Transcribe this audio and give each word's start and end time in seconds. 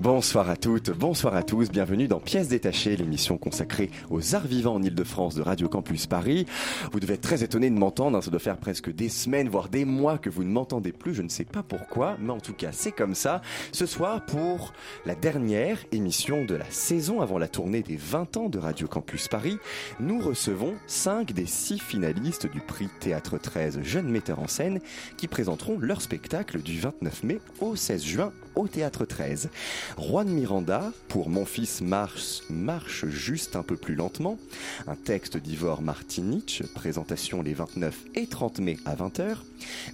Bonsoir 0.00 0.50
à 0.50 0.56
toutes, 0.56 0.90
bonsoir 0.90 1.36
à 1.36 1.44
tous, 1.44 1.70
bienvenue 1.70 2.08
dans 2.08 2.18
Pièces 2.18 2.48
détachées, 2.48 2.96
l'émission 2.96 3.38
consacrée 3.38 3.90
aux 4.10 4.34
arts 4.34 4.46
vivants 4.46 4.74
en 4.74 4.82
Ile-de-France 4.82 5.36
de 5.36 5.40
Radio 5.40 5.68
Campus 5.68 6.08
Paris. 6.08 6.46
Vous 6.92 6.98
devez 6.98 7.14
être 7.14 7.20
très 7.20 7.44
étonné 7.44 7.70
de 7.70 7.76
m'entendre, 7.76 8.18
hein, 8.18 8.20
ça 8.20 8.32
doit 8.32 8.40
faire 8.40 8.58
presque 8.58 8.92
des 8.92 9.08
semaines, 9.08 9.48
voire 9.48 9.68
des 9.68 9.84
mois 9.84 10.18
que 10.18 10.28
vous 10.28 10.42
ne 10.42 10.50
m'entendez 10.50 10.90
plus, 10.90 11.14
je 11.14 11.22
ne 11.22 11.28
sais 11.28 11.44
pas 11.44 11.62
pourquoi, 11.62 12.16
mais 12.20 12.32
en 12.32 12.40
tout 12.40 12.52
cas 12.52 12.72
c'est 12.72 12.90
comme 12.90 13.14
ça. 13.14 13.40
Ce 13.70 13.86
soir, 13.86 14.26
pour 14.26 14.72
la 15.06 15.14
dernière 15.14 15.78
émission 15.92 16.44
de 16.44 16.56
la 16.56 16.68
saison 16.70 17.20
avant 17.20 17.38
la 17.38 17.48
tournée 17.48 17.82
des 17.82 17.96
20 17.96 18.36
ans 18.36 18.48
de 18.48 18.58
Radio 18.58 18.88
Campus 18.88 19.28
Paris, 19.28 19.58
nous 20.00 20.18
recevons 20.18 20.74
5 20.88 21.32
des 21.32 21.46
6 21.46 21.78
finalistes 21.78 22.50
du 22.50 22.60
prix 22.60 22.88
Théâtre 22.98 23.38
13 23.38 23.80
Jeunes 23.82 24.08
Metteurs 24.08 24.40
en 24.40 24.48
Scène 24.48 24.80
qui 25.16 25.28
présenteront 25.28 25.78
leur 25.78 26.02
spectacle 26.02 26.60
du 26.62 26.80
29 26.80 27.22
mai 27.22 27.40
au 27.60 27.76
16 27.76 28.04
juin 28.04 28.32
au 28.56 28.68
Théâtre 28.68 29.04
13. 29.04 29.50
Juan 29.98 30.28
Miranda, 30.28 30.92
pour 31.08 31.28
Mon 31.28 31.44
fils 31.44 31.80
marche, 31.80 32.42
marche 32.50 33.06
juste 33.06 33.56
un 33.56 33.62
peu 33.62 33.76
plus 33.76 33.94
lentement, 33.94 34.38
un 34.86 34.96
texte 34.96 35.36
d'Ivor 35.36 35.82
Martinich, 35.82 36.62
présentation 36.74 37.42
les 37.42 37.54
29 37.54 37.94
et 38.14 38.26
30 38.26 38.58
mai 38.60 38.76
à 38.84 38.94
20h, 38.94 39.36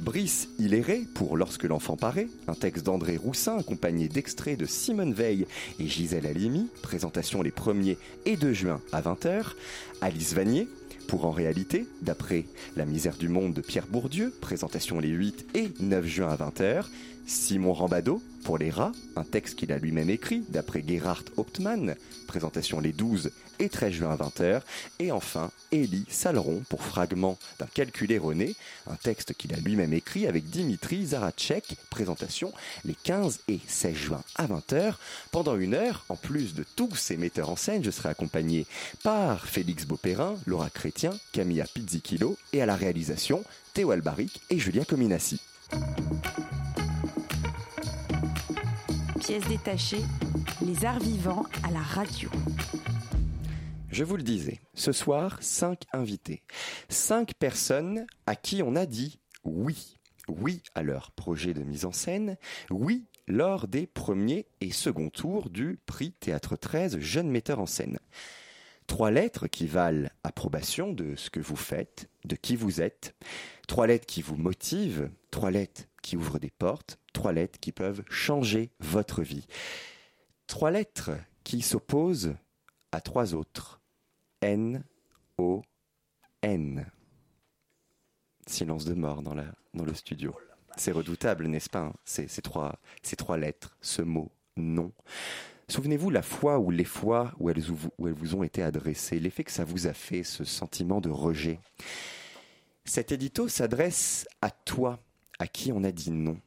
Brice 0.00 0.48
Hilléré, 0.58 1.04
pour 1.14 1.36
Lorsque 1.36 1.64
l'enfant 1.64 1.96
paraît, 1.96 2.28
un 2.48 2.54
texte 2.54 2.84
d'André 2.84 3.16
Roussin 3.16 3.58
accompagné 3.58 4.08
d'extraits 4.08 4.58
de 4.58 4.66
Simone 4.66 5.14
Veil 5.14 5.46
et 5.78 5.86
Gisèle 5.86 6.26
Halimi, 6.26 6.68
présentation 6.82 7.42
les 7.42 7.50
1er 7.50 7.96
et 8.26 8.36
2 8.36 8.52
juin 8.52 8.80
à 8.92 9.00
20h, 9.02 9.52
Alice 10.00 10.34
Vanier, 10.34 10.68
pour 11.10 11.24
En 11.24 11.32
réalité, 11.32 11.88
d'après 12.02 12.44
La 12.76 12.84
misère 12.84 13.16
du 13.16 13.28
monde 13.28 13.52
de 13.52 13.60
Pierre 13.60 13.88
Bourdieu, 13.88 14.32
présentation 14.40 15.00
les 15.00 15.08
8 15.08 15.56
et 15.56 15.70
9 15.80 16.06
juin 16.06 16.28
à 16.28 16.36
20h, 16.36 16.84
Simon 17.30 17.74
Rambado, 17.74 18.20
pour 18.42 18.58
Les 18.58 18.70
rats, 18.70 18.90
un 19.14 19.22
texte 19.22 19.54
qu'il 19.54 19.70
a 19.70 19.78
lui-même 19.78 20.10
écrit, 20.10 20.42
d'après 20.48 20.82
Gerhard 20.84 21.22
Hauptmann, 21.36 21.94
présentation 22.26 22.80
les 22.80 22.92
12 22.92 23.30
et 23.60 23.68
13 23.68 23.92
juin 23.92 24.10
à 24.10 24.16
20h, 24.16 24.62
et 24.98 25.12
enfin 25.12 25.52
Élie 25.70 26.06
Saleron 26.08 26.64
pour 26.68 26.82
Fragment 26.82 27.38
d'un 27.60 27.68
calcul 27.72 28.10
erroné, 28.10 28.56
un 28.88 28.96
texte 28.96 29.34
qu'il 29.34 29.54
a 29.54 29.58
lui-même 29.58 29.92
écrit 29.92 30.26
avec 30.26 30.50
Dimitri 30.50 31.06
Zarachek, 31.06 31.76
présentation 31.88 32.52
les 32.84 32.96
15 32.96 33.42
et 33.46 33.60
16 33.64 33.94
juin 33.94 34.22
à 34.34 34.48
20h. 34.48 34.94
Pendant 35.30 35.56
une 35.56 35.74
heure, 35.74 36.04
en 36.08 36.16
plus 36.16 36.54
de 36.54 36.64
tous 36.74 36.96
ces 36.96 37.16
metteurs 37.16 37.50
en 37.50 37.56
scène, 37.56 37.84
je 37.84 37.92
serai 37.92 38.08
accompagné 38.08 38.66
par 39.04 39.46
Félix 39.46 39.86
Beauperrin, 39.86 40.34
Laura 40.46 40.68
Chrétien, 40.68 41.12
Camilla 41.30 41.66
Pizzichillo 41.72 42.36
et 42.52 42.60
à 42.60 42.66
la 42.66 42.74
réalisation, 42.74 43.44
Théo 43.72 43.92
Albaric 43.92 44.40
et 44.50 44.58
Julia 44.58 44.84
Cominassi. 44.84 45.40
Pièce 49.20 49.46
détachée, 49.48 50.00
les 50.62 50.86
arts 50.86 50.98
vivants 50.98 51.44
à 51.62 51.70
la 51.70 51.80
radio. 51.80 52.30
Je 53.90 54.02
vous 54.02 54.16
le 54.16 54.22
disais, 54.22 54.60
ce 54.72 54.92
soir, 54.92 55.36
cinq 55.42 55.82
invités. 55.92 56.42
Cinq 56.88 57.34
personnes 57.34 58.06
à 58.26 58.34
qui 58.34 58.62
on 58.62 58.74
a 58.76 58.86
dit 58.86 59.20
oui. 59.44 59.98
Oui 60.26 60.62
à 60.74 60.82
leur 60.82 61.10
projet 61.10 61.52
de 61.52 61.62
mise 61.62 61.84
en 61.84 61.92
scène, 61.92 62.38
oui 62.70 63.04
lors 63.28 63.68
des 63.68 63.86
premiers 63.86 64.46
et 64.62 64.70
second 64.70 65.10
tours 65.10 65.50
du 65.50 65.78
prix 65.84 66.12
Théâtre 66.12 66.56
13 66.56 66.98
Jeunes 66.98 67.30
metteurs 67.30 67.60
en 67.60 67.66
scène. 67.66 67.98
Trois 68.86 69.10
lettres 69.10 69.48
qui 69.48 69.66
valent 69.66 70.08
approbation 70.24 70.92
de 70.94 71.14
ce 71.14 71.28
que 71.28 71.40
vous 71.40 71.56
faites, 71.56 72.08
de 72.24 72.36
qui 72.36 72.56
vous 72.56 72.80
êtes. 72.80 73.14
Trois 73.68 73.86
lettres 73.86 74.06
qui 74.06 74.22
vous 74.22 74.36
motivent, 74.36 75.10
trois 75.30 75.50
lettres 75.50 75.82
qui 76.02 76.16
ouvrent 76.16 76.38
des 76.38 76.50
portes, 76.50 76.98
trois 77.12 77.32
lettres 77.32 77.58
qui 77.60 77.72
peuvent 77.72 78.02
changer 78.08 78.70
votre 78.80 79.22
vie. 79.22 79.46
Trois 80.46 80.70
lettres 80.70 81.12
qui 81.44 81.62
s'opposent 81.62 82.34
à 82.92 83.00
trois 83.00 83.34
autres. 83.34 83.80
N, 84.40 84.84
O, 85.38 85.62
N. 86.42 86.86
Silence 88.46 88.84
de 88.84 88.94
mort 88.94 89.22
dans, 89.22 89.34
la, 89.34 89.46
dans 89.74 89.84
le 89.84 89.94
studio. 89.94 90.34
C'est 90.76 90.92
redoutable, 90.92 91.46
n'est-ce 91.46 91.70
pas 91.70 91.80
hein? 91.80 91.94
Ces, 92.04 92.26
trois, 92.42 92.78
ces 93.02 93.16
trois 93.16 93.36
lettres, 93.36 93.76
ce 93.80 94.02
mot, 94.02 94.30
non. 94.56 94.92
Souvenez-vous 95.68 96.10
la 96.10 96.22
fois 96.22 96.58
ou 96.58 96.70
les 96.70 96.84
fois 96.84 97.32
où 97.38 97.50
elles, 97.50 97.62
où 97.98 98.08
elles 98.08 98.14
vous 98.14 98.34
ont 98.34 98.42
été 98.42 98.62
adressées, 98.62 99.20
l'effet 99.20 99.44
que 99.44 99.52
ça 99.52 99.64
vous 99.64 99.86
a 99.86 99.92
fait, 99.92 100.24
ce 100.24 100.44
sentiment 100.44 101.00
de 101.00 101.10
rejet. 101.10 101.60
Cet 102.84 103.12
édito 103.12 103.46
s'adresse 103.46 104.26
à 104.42 104.50
toi, 104.50 104.98
à 105.40 105.48
qui 105.48 105.72
on 105.72 105.82
a 105.82 105.90
dit 105.90 106.12
non. 106.12 106.38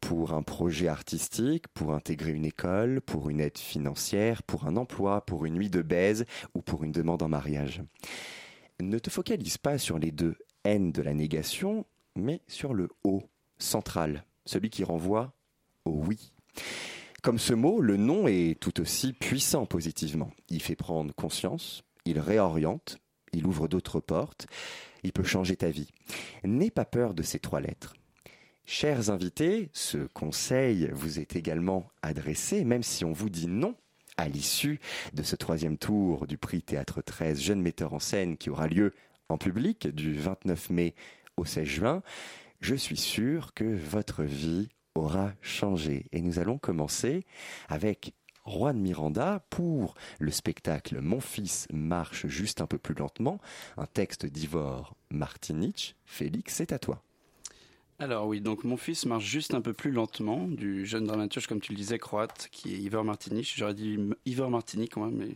Pour 0.00 0.32
un 0.32 0.42
projet 0.42 0.88
artistique, 0.88 1.68
pour 1.68 1.92
intégrer 1.92 2.32
une 2.32 2.46
école, 2.46 3.00
pour 3.00 3.30
une 3.30 3.40
aide 3.40 3.58
financière, 3.58 4.42
pour 4.42 4.66
un 4.66 4.76
emploi, 4.76 5.24
pour 5.24 5.44
une 5.44 5.54
nuit 5.54 5.70
de 5.70 5.82
baise 5.82 6.24
ou 6.54 6.62
pour 6.62 6.82
une 6.82 6.90
demande 6.90 7.22
en 7.22 7.28
mariage. 7.28 7.82
Ne 8.80 8.98
te 8.98 9.10
focalise 9.10 9.58
pas 9.58 9.78
sur 9.78 9.98
les 9.98 10.10
deux 10.10 10.36
N 10.64 10.90
de 10.90 11.02
la 11.02 11.14
négation, 11.14 11.86
mais 12.16 12.40
sur 12.48 12.74
le 12.74 12.88
O 13.04 13.22
central, 13.58 14.24
celui 14.44 14.70
qui 14.70 14.82
renvoie 14.82 15.32
au 15.84 15.92
oui. 15.92 16.32
Comme 17.22 17.38
ce 17.38 17.52
mot, 17.52 17.80
le 17.80 17.98
non 17.98 18.26
est 18.26 18.58
tout 18.58 18.80
aussi 18.80 19.12
puissant 19.12 19.66
positivement. 19.66 20.30
Il 20.48 20.62
fait 20.62 20.76
prendre 20.76 21.14
conscience, 21.14 21.84
il 22.06 22.18
réoriente, 22.18 22.98
il 23.32 23.46
ouvre 23.46 23.68
d'autres 23.68 24.00
portes, 24.00 24.46
il 25.02 25.12
peut 25.12 25.22
changer 25.22 25.56
ta 25.56 25.68
vie. 25.68 25.90
N'aie 26.42 26.70
pas 26.70 26.86
peur 26.86 27.12
de 27.14 27.22
ces 27.22 27.38
trois 27.38 27.60
lettres. 27.60 27.94
Chers 28.66 29.10
invités, 29.10 29.68
ce 29.72 29.98
conseil 29.98 30.90
vous 30.92 31.18
est 31.18 31.36
également 31.36 31.90
adressé, 32.02 32.64
même 32.64 32.82
si 32.82 33.04
on 33.04 33.12
vous 33.12 33.30
dit 33.30 33.48
non 33.48 33.74
à 34.16 34.28
l'issue 34.28 34.80
de 35.12 35.22
ce 35.22 35.34
troisième 35.34 35.78
tour 35.78 36.26
du 36.26 36.38
prix 36.38 36.62
Théâtre 36.62 37.02
13 37.02 37.40
Jeunes 37.40 37.62
metteurs 37.62 37.94
en 37.94 37.98
scène 37.98 38.36
qui 38.36 38.50
aura 38.50 38.68
lieu 38.68 38.92
en 39.28 39.38
public 39.38 39.88
du 39.88 40.14
29 40.14 40.70
mai 40.70 40.94
au 41.36 41.44
16 41.44 41.64
juin. 41.64 42.02
Je 42.60 42.74
suis 42.74 42.96
sûr 42.96 43.54
que 43.54 43.64
votre 43.64 44.22
vie 44.22 44.68
aura 44.94 45.32
changé. 45.40 46.06
Et 46.12 46.20
nous 46.20 46.38
allons 46.38 46.58
commencer 46.58 47.24
avec 47.68 48.12
Juan 48.46 48.78
Miranda 48.78 49.44
pour 49.50 49.94
le 50.18 50.30
spectacle 50.30 51.00
Mon 51.00 51.20
fils 51.20 51.66
marche 51.72 52.26
juste 52.26 52.60
un 52.60 52.66
peu 52.66 52.78
plus 52.78 52.94
lentement, 52.94 53.40
un 53.76 53.86
texte 53.86 54.26
d'Ivor 54.26 54.96
Martinich. 55.10 55.96
Félix, 56.04 56.54
c'est 56.54 56.72
à 56.72 56.78
toi. 56.78 57.02
Alors 58.00 58.26
oui, 58.26 58.40
donc 58.40 58.64
mon 58.64 58.78
fils 58.78 59.04
marche 59.04 59.26
juste 59.26 59.52
un 59.52 59.60
peu 59.60 59.74
plus 59.74 59.90
lentement, 59.90 60.46
du 60.48 60.86
jeune 60.86 61.04
dramaturge, 61.04 61.46
comme 61.46 61.60
tu 61.60 61.72
le 61.72 61.76
disais, 61.76 61.98
croate, 61.98 62.48
qui 62.50 62.74
est 62.74 62.78
Ivor 62.78 63.04
Martinic. 63.04 63.52
J'aurais 63.54 63.74
dit 63.74 63.98
Ivor 64.24 64.48
Martinic 64.48 64.96
même, 64.96 65.16
mais 65.16 65.28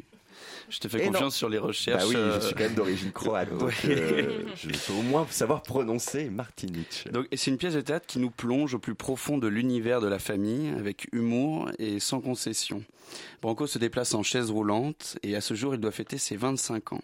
je 0.71 0.79
te 0.79 0.89
fais 0.89 1.03
Et 1.03 1.07
confiance 1.07 1.23
non. 1.23 1.31
sur 1.31 1.49
les 1.51 1.59
recherches. 1.59 2.03
Bah 2.03 2.09
oui, 2.09 2.15
je 2.15 2.19
euh, 2.19 2.41
suis 2.41 2.55
quand 2.55 2.65
même 2.65 2.75
d'origine 2.75 3.13
croate, 3.13 3.55
donc 3.59 3.75
euh, 3.85 4.45
je 4.57 4.69
peux 4.69 4.93
au 4.95 5.03
moins 5.03 5.27
savoir 5.29 5.63
prononcer 5.63 6.31
Martinic. 6.31 7.07
Donc, 7.13 7.27
c'est 7.35 7.51
une 7.51 7.59
pièce 7.59 7.75
de 7.75 7.83
théâtre 7.83 8.07
qui 8.07 8.19
nous 8.19 8.31
plonge 8.31 8.73
au 8.73 8.79
plus 8.79 8.95
profond 8.95 9.37
de 9.37 9.47
l'univers 9.47 10.01
de 10.01 10.09
la 10.09 10.19
famille, 10.19 10.71
avec 10.71 11.09
humour 11.13 11.71
et 11.79 12.01
sans 12.01 12.21
concession. 12.21 12.83
Branco 13.43 13.67
se 13.67 13.79
déplace 13.79 14.15
en 14.15 14.23
chaise 14.23 14.51
roulante 14.51 15.19
et 15.23 15.37
à 15.37 15.43
ce 15.43 15.53
jour, 15.53 15.75
il 15.75 15.81
doit 15.81 15.93
fêter 15.93 16.17
ses 16.17 16.37
25 16.37 16.95
ans. 16.95 17.03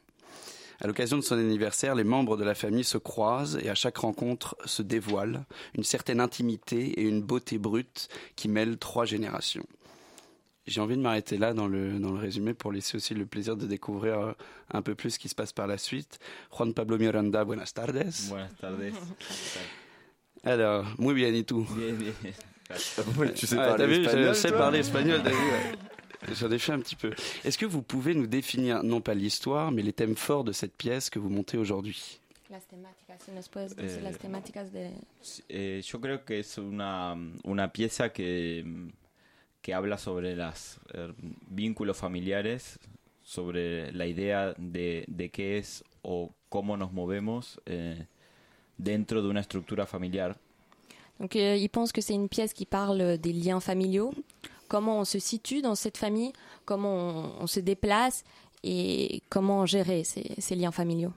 À 0.80 0.86
l'occasion 0.86 1.16
de 1.18 1.22
son 1.22 1.36
anniversaire, 1.36 1.94
les 1.94 2.04
membres 2.04 2.36
de 2.36 2.44
la 2.44 2.54
famille 2.54 2.84
se 2.84 2.96
croisent 2.96 3.58
et 3.62 3.68
à 3.68 3.74
chaque 3.74 3.98
rencontre 3.98 4.56
se 4.64 4.82
dévoile 4.82 5.44
une 5.76 5.84
certaine 5.84 6.20
intimité 6.20 7.00
et 7.00 7.02
une 7.02 7.20
beauté 7.20 7.58
brute 7.58 8.08
qui 8.34 8.48
mêlent 8.48 8.78
trois 8.78 9.04
générations. 9.04 9.66
J'ai 10.66 10.80
envie 10.80 10.96
de 10.96 11.02
m'arrêter 11.02 11.36
là 11.36 11.52
dans 11.52 11.66
le, 11.66 11.98
dans 11.98 12.12
le 12.12 12.18
résumé 12.18 12.54
pour 12.54 12.72
laisser 12.72 12.96
aussi 12.96 13.12
le 13.14 13.26
plaisir 13.26 13.56
de 13.56 13.66
découvrir 13.66 14.20
euh, 14.20 14.32
un 14.72 14.82
peu 14.82 14.94
plus 14.94 15.10
ce 15.10 15.18
qui 15.18 15.28
se 15.28 15.34
passe 15.34 15.52
par 15.52 15.66
la 15.66 15.78
suite. 15.78 16.18
Juan 16.56 16.72
Pablo 16.72 16.96
Miranda, 16.96 17.44
buenas 17.44 17.72
tardes. 17.74 18.06
Buenas 18.28 18.50
tardes. 18.60 18.92
Alors, 20.44 20.86
muy 20.98 21.14
bien 21.14 21.34
et 21.34 21.44
tout. 21.44 21.66
Bien, 21.76 21.92
bien. 21.92 22.12
Tu 23.34 23.46
sais 23.46 23.56
Ouais, 23.56 23.66
parler 23.66 23.86
vu, 23.86 24.04
espagnol, 24.04 24.28
je 24.28 24.32
sais 24.32 24.52
parler 24.52 24.78
espagnol, 24.78 25.20
t'as 25.24 25.30
vu 25.30 25.36
ouais. 25.36 25.76
J'en 26.28 26.50
ai 26.50 26.58
fait 26.58 26.72
un 26.72 26.80
petit 26.80 26.96
peu. 26.96 27.12
Est-ce 27.44 27.56
que 27.58 27.66
vous 27.66 27.82
pouvez 27.82 28.14
nous 28.14 28.26
définir, 28.26 28.82
non 28.82 29.00
pas 29.00 29.14
l'histoire, 29.14 29.70
mais 29.72 29.82
les 29.82 29.92
thèmes 29.92 30.16
forts 30.16 30.44
de 30.44 30.52
cette 30.52 30.74
pièce 30.76 31.10
que 31.10 31.18
vous 31.18 31.30
montez 31.30 31.56
aujourd'hui? 31.58 32.20
Las 32.50 32.66
temáticas, 32.66 33.18
si 33.24 33.30
nos 33.30 33.48
puedes 33.48 33.76
decir 33.76 33.98
Eh, 34.00 34.02
las 34.02 34.18
temáticas 34.18 34.72
de... 34.72 34.90
Eh, 35.48 35.82
yo 35.82 36.00
creo 36.00 36.24
que 36.24 36.40
es 36.40 36.58
una, 36.58 37.16
una 37.44 37.68
pieza 37.72 38.12
que, 38.12 38.64
que 39.62 39.72
habla 39.72 39.96
sobre 39.96 40.34
los 40.34 40.78
vínculos 41.48 41.96
familiares, 41.96 42.78
sobre 43.22 43.92
la 43.92 44.06
idea 44.06 44.52
de, 44.58 45.04
de 45.06 45.30
qué 45.30 45.58
es 45.58 45.84
o 46.02 46.32
cómo 46.48 46.76
nos 46.76 46.92
movemos 46.92 47.60
eh, 47.66 48.04
dentro 48.76 49.22
de 49.22 49.28
una 49.28 49.40
estructura 49.40 49.86
familiar. 49.86 50.36
Donc 51.20 51.36
euh, 51.36 51.54
il 51.56 51.68
pense 51.68 51.92
que 51.92 52.00
c'est 52.00 52.14
une 52.14 52.28
pièce 52.28 52.52
qui 52.52 52.66
parle 52.66 53.18
des 53.18 53.32
liens 53.32 53.60
familiaux, 53.60 54.12
comment 54.70 55.00
on 55.00 55.04
se 55.04 55.18
situe 55.18 55.60
dans 55.60 55.74
cette 55.74 55.98
famille, 55.98 56.32
comment 56.64 56.94
on, 56.94 57.42
on 57.42 57.46
se 57.46 57.60
déplace 57.60 58.24
et 58.62 59.22
comment 59.28 59.66
gérer 59.66 60.04
ces, 60.04 60.24
ces 60.38 60.54
liens 60.54 60.72
familiaux. 60.72 61.12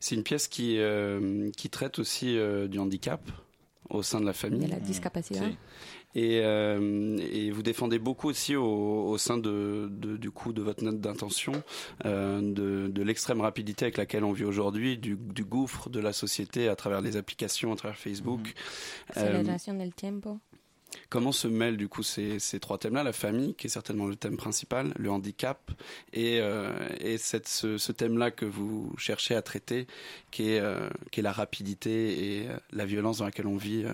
C'est 0.00 0.14
une 0.14 0.22
pièce 0.22 0.46
qui, 0.48 0.76
euh, 0.78 1.50
qui 1.56 1.68
traite 1.70 1.98
aussi 1.98 2.36
euh, 2.36 2.68
du 2.68 2.78
handicap 2.78 3.20
au 3.90 4.02
sein 4.02 4.20
de 4.20 4.26
la 4.26 4.32
famille. 4.34 4.66
De 4.66 4.70
la 4.70 4.80
discapacidad. 4.80 5.48
Sí. 5.48 5.56
Et, 6.16 6.40
euh, 6.44 7.16
et 7.32 7.50
vous 7.50 7.62
défendez 7.62 7.98
beaucoup 7.98 8.28
aussi 8.28 8.54
au, 8.54 9.08
au 9.08 9.18
sein 9.18 9.36
de, 9.36 9.88
de- 9.90 10.16
du 10.16 10.30
coup 10.30 10.52
de 10.52 10.62
votre 10.62 10.84
note 10.84 11.00
d'intention 11.00 11.52
euh, 12.04 12.40
de, 12.40 12.88
de 12.88 13.02
l'extrême 13.02 13.40
rapidité 13.40 13.86
avec 13.86 13.96
laquelle 13.96 14.22
on 14.24 14.32
vit 14.32 14.44
aujourd'hui, 14.44 14.96
du, 14.96 15.16
du 15.16 15.44
gouffre 15.44 15.90
de 15.90 15.98
la 16.00 16.12
société 16.12 16.68
à 16.68 16.76
travers 16.76 17.00
les 17.00 17.16
applications, 17.16 17.72
à 17.72 17.76
travers 17.76 17.98
Facebook. 17.98 18.54
Euh, 19.16 19.26
Aceleración 19.40 19.78
del 19.78 19.92
tiempo. 19.92 20.38
Comment 21.08 21.32
se 21.32 21.48
mêlent 21.48 21.76
du 21.76 21.88
coup 21.88 22.02
ces, 22.02 22.38
ces 22.38 22.60
trois 22.60 22.78
thèmes-là, 22.78 23.02
la 23.02 23.12
famille 23.12 23.54
qui 23.54 23.66
est 23.66 23.70
certainement 23.70 24.06
le 24.06 24.16
thème 24.16 24.36
principal, 24.36 24.92
le 24.96 25.10
handicap 25.10 25.70
et, 26.12 26.40
euh, 26.40 26.72
et 27.00 27.18
cette, 27.18 27.48
ce, 27.48 27.78
ce 27.78 27.92
thème-là 27.92 28.30
que 28.30 28.44
vous 28.44 28.92
cherchez 28.98 29.34
à 29.34 29.42
traiter, 29.42 29.86
qui 30.30 30.50
est, 30.50 30.60
euh, 30.60 30.88
qui 31.10 31.20
est 31.20 31.22
la 31.22 31.32
rapidité 31.32 32.42
et 32.42 32.48
euh, 32.48 32.56
la 32.72 32.84
violence 32.84 33.18
dans 33.18 33.24
laquelle 33.24 33.46
on 33.46 33.56
vit 33.56 33.84
euh, 33.84 33.92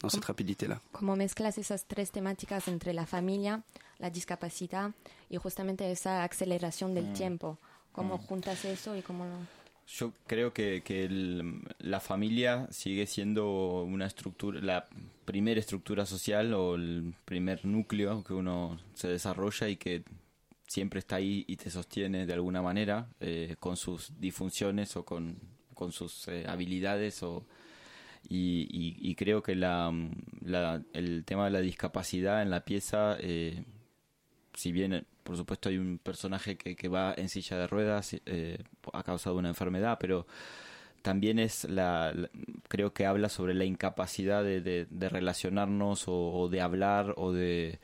dans 0.00 0.08
cette 0.08 0.24
rapidité-là. 0.24 0.80
Como 0.92 1.16
mezclas 1.16 1.56
esas 1.56 1.86
tres 1.88 2.10
temáticas 2.12 2.68
entre 2.68 2.92
la 2.92 3.06
familia, 3.06 3.62
la 4.00 4.10
discapacidad 4.10 4.90
y 5.30 5.38
justamente 5.38 5.90
esa 5.90 6.22
aceleración 6.24 6.94
del 6.94 7.12
tiempo? 7.12 7.56
¿Cómo 7.92 8.18
juntas 8.18 8.64
eso 8.64 8.96
y 8.96 9.02
cómo 9.02 9.24
lo... 9.24 9.63
Yo 9.86 10.12
creo 10.26 10.52
que, 10.52 10.82
que 10.82 11.04
el- 11.04 11.60
la 11.78 12.00
familia 12.00 12.66
sigue 12.70 13.06
siendo 13.06 13.82
una 13.84 14.06
estructura, 14.06 14.60
la 14.60 14.86
primera 15.26 15.60
estructura 15.60 16.06
social 16.06 16.54
o 16.54 16.74
el 16.74 17.14
primer 17.24 17.64
núcleo 17.66 18.24
que 18.24 18.32
uno 18.32 18.78
se 18.94 19.08
desarrolla 19.08 19.68
y 19.68 19.76
que 19.76 20.02
siempre 20.66 21.00
está 21.00 21.16
ahí 21.16 21.44
y 21.46 21.56
te 21.56 21.70
sostiene 21.70 22.24
de 22.26 22.32
alguna 22.32 22.62
manera 22.62 23.08
eh, 23.20 23.56
con 23.60 23.76
sus 23.76 24.18
disfunciones 24.18 24.96
o 24.96 25.04
con, 25.04 25.36
con 25.74 25.92
sus 25.92 26.26
eh, 26.28 26.46
habilidades 26.48 27.22
o 27.22 27.44
y, 28.28 28.66
y- 28.70 28.96
y 29.10 29.14
creo 29.16 29.42
que 29.42 29.54
la, 29.54 29.92
la- 30.42 30.82
el 30.94 31.24
tema 31.26 31.44
de 31.44 31.50
la 31.50 31.60
discapacidad 31.60 32.40
en 32.40 32.48
la 32.50 32.64
pieza 32.64 33.18
eh, 33.20 33.62
si 34.54 34.72
bien 34.72 35.04
por 35.24 35.36
supuesto 35.36 35.68
hay 35.68 35.78
un 35.78 35.98
personaje 35.98 36.56
que, 36.56 36.88
va 36.88 37.14
en 37.16 37.28
silla 37.28 37.58
de 37.58 37.66
ruedas 37.66 38.16
eh, 38.26 38.62
a 38.92 39.02
causa 39.02 39.30
de 39.30 39.36
una 39.36 39.48
enfermedad, 39.48 39.98
pero 40.00 40.26
también 41.02 41.38
es 41.38 41.64
la, 41.64 42.14
creo 42.68 42.92
que 42.92 43.06
habla 43.06 43.28
sobre 43.28 43.54
la 43.54 43.64
incapacidad 43.64 44.44
de 44.44 45.08
relacionarnos 45.10 46.08
o, 46.08 46.32
o 46.32 46.48
de 46.48 46.60
hablar 46.60 47.14
o 47.16 47.32
de 47.32 47.80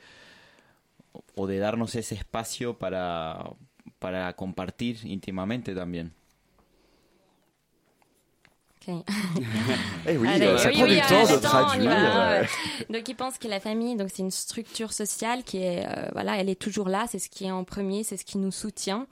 o 1.35 1.47
de 1.47 1.59
darnos 1.59 1.95
ese 1.97 2.15
espacio 2.15 2.79
para 2.79 3.51
para 3.99 4.33
compartir 4.35 4.99
íntimamente 5.05 5.75
también. 5.75 6.13
Ok. 8.89 8.95
Eh 10.09 10.17
oui, 10.17 10.29
Allez, 10.29 10.47
euh, 10.47 10.59
ça 10.59 10.69
oui, 10.69 10.75
prend 10.75 10.85
oui, 10.85 10.91
du 10.95 10.99
euh, 10.99 11.09
temps 11.09 11.27
de 11.27 11.33
on 11.33 11.37
y 11.37 11.41
traduire. 11.41 11.91
va, 11.91 12.31
euh. 12.33 12.45
Donc 12.89 13.09
il 13.09 13.15
pense 13.15 13.39
que 13.39 13.47
la 13.49 13.61
famille, 13.61 13.97
donc 13.97 14.09
c'est 14.13 14.23
une 14.23 14.31
structure 14.31 14.93
sociale 14.93 15.45
qui 15.45 15.59
est, 15.59 15.87
euh, 15.87 16.09
voilà, 16.13 16.39
elle 16.39 16.49
est 16.49 16.61
toujours 16.61 16.89
là, 16.89 17.05
c'est 17.09 17.19
ce 17.19 17.29
qui 17.29 17.45
est 17.45 17.51
en 17.51 17.65
premier, 17.65 18.03
c'est 18.05 18.17
ce 18.17 18.25
qui 18.25 18.39
nous 18.39 18.51
soutient. 18.51 19.07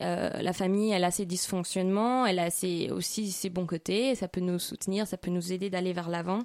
Euh, 0.00 0.30
la 0.40 0.52
famille, 0.54 0.90
elle 0.92 1.04
a 1.04 1.10
ses 1.10 1.26
dysfonctionnements, 1.26 2.24
elle 2.26 2.38
a 2.38 2.50
ses, 2.50 2.90
aussi 2.90 3.30
ses 3.30 3.50
bons 3.50 3.66
côtés, 3.66 4.14
ça 4.14 4.28
peut 4.28 4.40
nous 4.40 4.58
soutenir, 4.58 5.06
ça 5.06 5.18
peut 5.18 5.30
nous 5.30 5.52
aider 5.52 5.68
d'aller 5.68 5.92
vers 5.92 6.08
l'avant. 6.08 6.40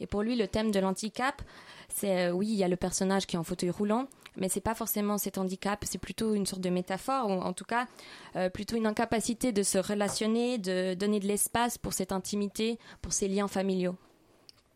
Et 0.00 0.06
pour 0.06 0.22
lui, 0.22 0.36
le 0.36 0.46
thème 0.46 0.70
de 0.70 0.78
l'handicap, 0.78 1.42
c'est 1.88 2.28
euh, 2.28 2.30
oui, 2.32 2.46
il 2.48 2.56
y 2.56 2.64
a 2.64 2.68
le 2.68 2.76
personnage 2.76 3.26
qui 3.26 3.34
est 3.36 3.38
en 3.38 3.44
fauteuil 3.44 3.70
roulant, 3.70 4.06
mais 4.36 4.48
c'est 4.48 4.60
pas 4.60 4.74
forcément 4.74 5.18
cet 5.18 5.38
handicap, 5.38 5.84
c'est 5.84 5.98
plutôt 5.98 6.34
une 6.34 6.46
sorte 6.46 6.62
de 6.62 6.70
métaphore, 6.70 7.28
ou 7.28 7.32
en 7.32 7.52
tout 7.52 7.64
cas 7.64 7.86
euh, 8.36 8.48
plutôt 8.48 8.76
une 8.76 8.86
incapacité 8.86 9.52
de 9.52 9.62
se 9.62 9.78
relationner, 9.78 10.58
de 10.58 10.94
donner 10.94 11.20
de 11.20 11.26
l'espace 11.26 11.78
pour 11.78 11.92
cette 11.92 12.12
intimité, 12.12 12.78
pour 13.02 13.12
ces 13.12 13.28
liens 13.28 13.48
familiaux. 13.48 13.96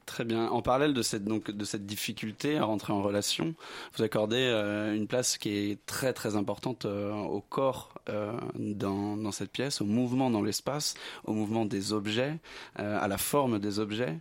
Très 0.09 0.25
bien. 0.25 0.49
En 0.49 0.63
parallèle 0.63 0.95
de 0.95 1.03
cette, 1.03 1.25
donc, 1.25 1.51
de 1.51 1.65
cette 1.67 1.85
difficulté 1.85 2.57
à 2.57 2.65
rentrer 2.65 2.95
en 2.95 3.03
relation, 3.03 3.55
vous 3.95 4.03
accordez 4.03 4.39
euh, 4.39 4.95
une 4.95 5.07
place 5.07 5.37
qui 5.37 5.51
est 5.51 5.85
très 5.85 6.15
très 6.15 6.35
importante 6.35 6.87
euh, 6.87 7.13
au 7.13 7.43
corps 7.43 7.93
euh, 8.09 8.33
dans, 8.55 9.19
dans 9.19 9.33
cette 9.33 9.51
pièce, 9.51 9.83
au 9.83 9.85
mouvement 9.85 10.31
dans 10.31 10.41
l'espace, 10.41 10.95
au 11.25 11.35
mouvement 11.35 11.67
des 11.67 11.93
objets, 11.93 12.39
à 12.77 13.07
la 13.07 13.19
forme 13.19 13.59
des 13.59 13.81
objets. 13.81 14.19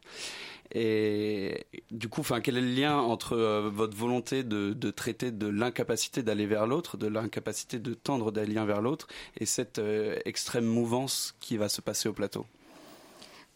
Et 0.75 1.65
du 1.89 2.09
coup, 2.09 2.19
enfin, 2.19 2.41
quel 2.41 2.57
est 2.57 2.61
le 2.61 2.75
lien 2.75 2.97
entre 2.97 3.37
votre 3.69 3.95
volonté 3.95 4.43
de, 4.43 4.73
de 4.73 4.91
traiter 4.91 5.31
de 5.31 5.47
l'incapacité 5.47 6.21
d'aller 6.21 6.47
vers 6.47 6.67
l'autre, 6.67 6.97
de 6.97 7.07
l'incapacité 7.07 7.79
de 7.79 7.93
tendre 7.93 8.33
des 8.33 8.45
liens 8.45 8.65
vers 8.65 8.81
l'autre, 8.81 9.07
et 9.39 9.45
cette 9.45 9.79
extrême 10.25 10.65
mouvance 10.65 11.33
qui 11.39 11.55
va 11.55 11.69
se 11.69 11.79
passer 11.79 12.09
au 12.09 12.13
plateau? 12.13 12.45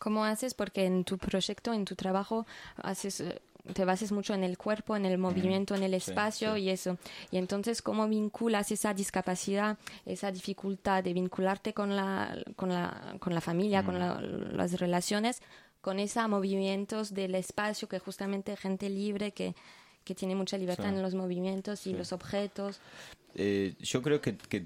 ¿Cómo 0.03 0.25
haces? 0.25 0.55
Porque 0.55 0.85
en 0.85 1.03
tu 1.03 1.17
proyecto, 1.19 1.73
en 1.73 1.85
tu 1.85 1.95
trabajo, 1.95 2.47
haces, 2.77 3.21
eh, 3.21 3.39
te 3.73 3.85
bases 3.85 4.11
mucho 4.11 4.33
en 4.33 4.43
el 4.43 4.57
cuerpo, 4.57 4.95
en 4.95 5.05
el 5.05 5.19
movimiento, 5.19 5.75
en 5.75 5.83
el 5.83 5.93
espacio 5.93 6.57
y 6.57 6.69
eso. 6.71 6.97
Y 7.29 7.37
entonces, 7.37 7.83
¿cómo 7.83 8.07
vinculas 8.07 8.71
esa 8.71 8.95
discapacidad, 8.95 9.77
esa 10.07 10.31
dificultad 10.31 11.03
de 11.03 11.13
vincularte 11.13 11.73
con 11.75 11.95
la, 11.95 12.35
con 12.55 12.69
la, 12.69 13.15
con 13.19 13.35
la 13.35 13.41
familia, 13.41 13.83
con 13.85 13.99
la- 13.99 14.19
las 14.21 14.79
relaciones, 14.79 15.39
con 15.81 15.99
esos 15.99 16.27
movimientos 16.27 17.13
del 17.13 17.35
espacio 17.35 17.87
que 17.87 17.99
justamente 17.99 18.55
gente 18.57 18.89
libre 18.89 19.31
que, 19.33 19.53
que 20.03 20.15
tiene 20.15 20.35
mucha 20.35 20.57
libertad 20.57 20.89
Sí. 20.89 20.95
en 20.95 21.01
los 21.01 21.13
movimientos 21.15 21.85
y 21.87 21.91
Sí. 21.91 21.97
los 21.97 22.11
objetos? 22.13 22.79
Eh, 23.35 23.75
yo 23.79 24.01
creo 24.01 24.19
que, 24.19 24.35
que, 24.37 24.65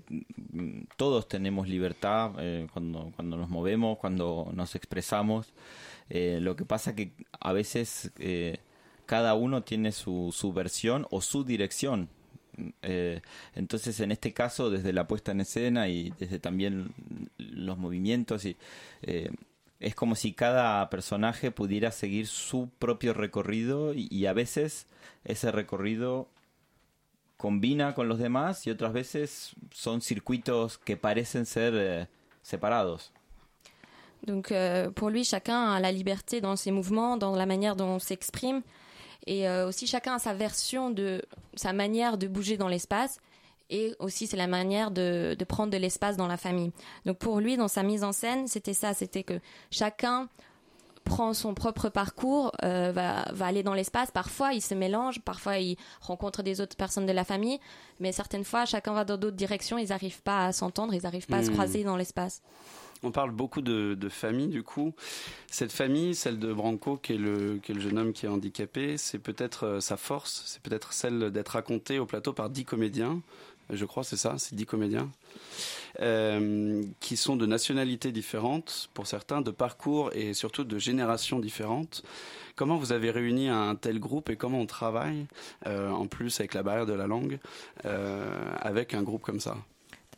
todos 0.98 1.28
tenemos 1.28 1.68
libertad 1.68 2.32
eh, 2.40 2.68
cuando, 2.74 3.12
cuando 3.16 3.38
nos 3.38 3.50
movemos, 3.50 3.98
cuando 4.00 4.50
nos 4.54 4.76
expresamos. 4.76 5.54
Eh, 6.10 6.40
lo 6.42 6.56
que 6.56 6.66
pasa 6.66 6.96
que 6.96 7.12
a 7.40 7.54
veces 7.54 8.12
eh, 8.18 8.58
cada 9.06 9.36
uno 9.36 9.62
tiene 9.64 9.92
su, 9.92 10.34
su 10.36 10.52
versión 10.54 11.06
o 11.12 11.22
su 11.22 11.44
dirección. 11.44 12.10
Eh, 12.82 13.22
entonces, 13.54 14.00
en 14.00 14.12
este 14.12 14.34
caso, 14.34 14.70
desde 14.70 14.94
la 14.94 15.08
puesta 15.08 15.32
en 15.34 15.42
escena 15.42 15.88
y 15.90 16.12
desde 16.18 16.40
también 16.40 16.94
los 17.38 17.78
movimientos, 17.78 18.46
y, 18.46 18.56
eh, 19.02 19.30
es 19.86 19.94
como 19.94 20.16
si 20.16 20.34
cada 20.34 20.90
personaje 20.90 21.52
pudiera 21.52 21.92
seguir 21.92 22.26
su 22.26 22.70
propio 22.80 23.14
recorrido 23.14 23.94
y, 23.94 24.26
a 24.26 24.34
veces 24.34 24.88
ese 25.24 25.52
recorrido 25.52 26.28
combina 27.38 27.94
con 27.94 28.08
los 28.08 28.18
demás 28.18 28.66
y 28.66 28.72
otras 28.72 28.94
veces 28.94 29.56
son 29.72 30.02
circuitos 30.02 30.80
que 30.80 30.98
parecen 30.98 31.46
ser 31.46 31.74
eh, 31.76 32.08
separados. 32.42 33.12
Donc 34.24 34.52
euh, 34.52 34.90
pour 34.90 35.12
lui, 35.12 35.24
chacun 35.24 35.76
a 35.76 35.80
la 35.80 35.92
liberté 35.92 36.42
dans 36.42 36.56
ses 36.56 36.72
mouvements, 36.72 37.16
dans 37.16 37.36
la 37.36 37.46
manière 37.46 37.76
dont 37.76 37.90
on 37.90 38.00
s'exprime. 38.00 38.64
Et 39.28 39.48
euh, 39.48 39.68
aussi 39.68 39.86
chacun 39.86 40.16
a 40.16 40.20
sa 40.20 40.34
version 40.34 40.90
de 40.90 41.22
sa 41.54 41.74
manière 41.74 42.18
de 42.18 42.28
bouger 42.28 42.58
dans 42.58 42.70
l'espace. 42.70 43.20
Et 43.70 43.96
aussi 44.00 44.28
c'est 44.28 44.38
la 44.38 44.48
manière 44.48 44.92
de, 44.92 45.36
de 45.38 45.46
prendre 45.46 45.72
de 45.72 45.78
l'espace 45.78 46.18
dans 46.18 46.28
la 46.28 46.38
famille. 46.38 46.72
Donc 47.06 47.18
pour 47.18 47.40
lui, 47.40 47.58
dans 47.58 47.68
sa 47.68 47.84
mise 47.84 48.04
en 48.04 48.12
scène, 48.12 48.48
c'était 48.48 48.74
ça, 48.74 48.94
c'était 48.94 49.24
que 49.24 49.40
chacun 49.72 50.30
prend 51.04 51.34
son 51.36 51.54
propre 51.54 51.90
parcours, 51.90 52.52
euh, 52.64 52.92
va, 52.92 53.26
va 53.32 53.46
aller 53.46 53.62
dans 53.62 53.76
l'espace. 53.76 54.10
Parfois, 54.10 54.54
il 54.54 54.62
se 54.62 54.74
mélange, 54.74 55.22
parfois, 55.22 55.60
il 55.60 55.78
rencontre 56.02 56.42
des 56.42 56.62
autres 56.62 56.76
personnes 56.76 57.06
de 57.06 57.12
la 57.12 57.24
famille, 57.24 57.60
mais 58.00 58.12
certaines 58.12 58.44
fois, 58.44 58.66
chacun 58.66 58.94
va 58.94 59.06
dans 59.06 59.16
d'autres 59.18 59.36
directions, 59.36 59.78
ils 59.78 59.90
n'arrivent 59.90 60.24
pas 60.24 60.48
à 60.48 60.52
s'entendre, 60.52 60.96
ils 60.96 61.04
n'arrivent 61.04 61.28
pas 61.28 61.38
à 61.38 61.44
se 61.44 61.50
Hmm. 61.52 61.54
croiser 61.54 61.84
dans 61.84 61.96
l'espace. 61.96 62.42
On 63.04 63.12
parle 63.12 63.30
beaucoup 63.30 63.62
de, 63.62 63.94
de 63.94 64.10
famille, 64.10 64.48
du 64.48 64.64
coup. 64.64 64.94
Cette 65.52 65.72
famille, 65.72 66.16
celle 66.16 66.40
de 66.40 66.52
Branco, 66.52 66.98
qui 66.98 67.14
est 67.14 67.18
le, 67.18 67.60
qui 67.62 67.72
est 67.72 67.76
le 67.76 67.82
jeune 67.82 68.00
homme 68.00 68.14
qui 68.14 68.26
est 68.26 68.30
handicapé, 68.30 68.98
c'est 68.98 69.20
peut-être 69.20 69.66
euh, 69.68 69.80
sa 69.82 69.98
force, 69.98 70.42
c'est 70.48 70.62
peut-être 70.64 70.92
celle 70.92 71.30
d'être 71.30 71.50
racontée 71.50 72.00
au 72.00 72.08
plateau 72.08 72.34
par 72.34 72.50
dix 72.50 72.66
comédiens. 72.66 73.22
Je 73.70 73.86
crois, 73.86 74.04
c'est 74.04 74.18
ça, 74.18 74.36
c'est 74.38 74.56
dix 74.56 74.66
comédiens. 74.66 75.10
Euh, 76.02 76.84
qui 77.00 77.16
sont 77.16 77.38
de 77.38 77.46
nationalités 77.46 78.12
différentes, 78.12 78.90
pour 78.94 79.08
certains, 79.08 79.42
de 79.42 79.52
parcours 79.52 80.12
et 80.14 80.34
surtout 80.34 80.66
de 80.66 80.78
générations 80.78 81.40
différentes. 81.40 82.04
Comment 82.58 82.78
vous 82.78 82.92
avez 82.92 83.12
réuni 83.12 83.48
un 83.48 83.76
tel 83.76 84.00
groupe 84.00 84.30
et 84.30 84.36
comment 84.36 84.60
on 84.60 84.66
travaille, 84.66 85.26
euh, 85.68 85.90
en 85.90 86.08
plus 86.08 86.40
avec 86.40 86.54
la 86.54 86.64
barrière 86.64 86.86
de 86.86 86.94
la 86.94 87.08
langue, 87.08 87.40
euh, 87.86 88.28
avec 88.60 88.94
un 88.94 89.04
groupe 89.04 89.22
comme 89.22 89.40
ça? 89.40 89.56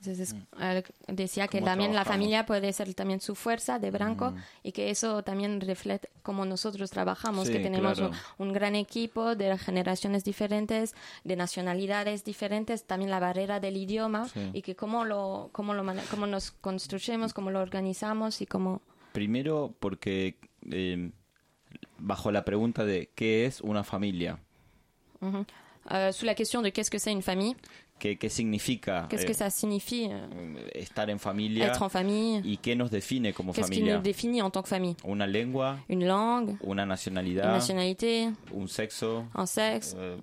Entonces, 0.07 0.33
Mm. 0.33 1.13
decía 1.13 1.47
que 1.47 1.59
Cómo 1.59 1.65
también 1.71 1.91
la 1.91 2.03
trabajamos. 2.03 2.15
familia 2.15 2.45
puede 2.45 2.71
ser 2.73 2.93
también 2.93 3.19
su 3.19 3.35
fuerza 3.35 3.77
de 3.79 3.91
Branco 3.91 4.31
Mm. 4.31 4.37
y 4.63 4.71
que 4.71 4.89
eso 4.89 5.23
también 5.23 5.59
refleja 5.61 6.07
cómo 6.23 6.45
nosotros 6.45 6.89
trabajamos, 6.91 7.47
Sí, 7.47 7.53
que 7.53 7.59
tenemos 7.59 7.97
claro. 7.97 8.13
un, 8.37 8.47
un 8.47 8.53
gran 8.53 8.75
equipo 8.75 9.35
de 9.35 9.57
generaciones 9.57 10.23
diferentes, 10.23 10.95
de 11.23 11.35
nacionalidades 11.35 12.23
diferentes, 12.23 12.85
también 12.85 13.11
la 13.11 13.19
barrera 13.19 13.59
del 13.59 13.77
idioma 13.77 14.27
Sí. 14.29 14.49
y 14.53 14.61
que 14.61 14.75
cómo 14.75 15.03
lo, 15.05 15.49
cómo 15.51 15.73
lo 15.73 15.83
cómo 16.09 16.25
nos 16.27 16.51
construyemos, 16.51 17.33
cómo 17.33 17.51
lo 17.51 17.59
organizamos 17.59 18.41
y 18.41 18.45
cómo 18.45 18.81
Primero 19.13 19.73
porque 19.79 20.37
eh, 20.69 21.11
bajo 21.97 22.31
la 22.31 22.43
pregunta 22.45 22.85
de 22.85 23.09
qué 23.15 23.45
es 23.45 23.61
una 23.61 23.83
familia, 23.83 24.39
Mhm. 25.19 25.45
Euh, 25.89 26.11
sous 26.11 26.25
la 26.25 26.35
question 26.35 26.61
de 26.61 26.71
qu'est-ce 26.73 26.91
que 26.91 26.99
c'est 26.99 27.13
une 27.13 27.21
famille, 27.21 27.55
qué, 27.99 28.17
qué 28.17 28.29
significa 28.29 29.07
qu'est-ce 29.09 29.23
eh, 29.23 29.27
que 29.27 29.33
ça 29.33 29.49
signifie 29.49 30.07
euh, 30.11 30.69
estar 30.75 31.09
en 31.09 31.17
familia 31.17 31.67
être 31.67 31.81
en 31.83 31.89
famille, 31.89 32.41
y 32.43 32.57
qué 32.57 32.75
nos 32.75 32.89
define 32.89 33.33
como 33.33 33.53
qu'est-ce 33.53 33.71
qui 33.71 33.81
nous 33.81 34.01
définit 34.01 34.41
en 34.41 34.49
tant 34.49 34.61
que 34.61 34.69
famille? 34.69 34.95
Una 35.05 35.27
lengua, 35.27 35.77
Une 35.89 36.05
langue, 36.05 36.57
una 36.63 36.83
une 36.83 36.89
nationalité, 36.89 38.29
un 38.55 38.67
sexo, 38.67 39.25
un 39.35 39.45
sexe, 39.45 39.95
eh, 39.97 40.17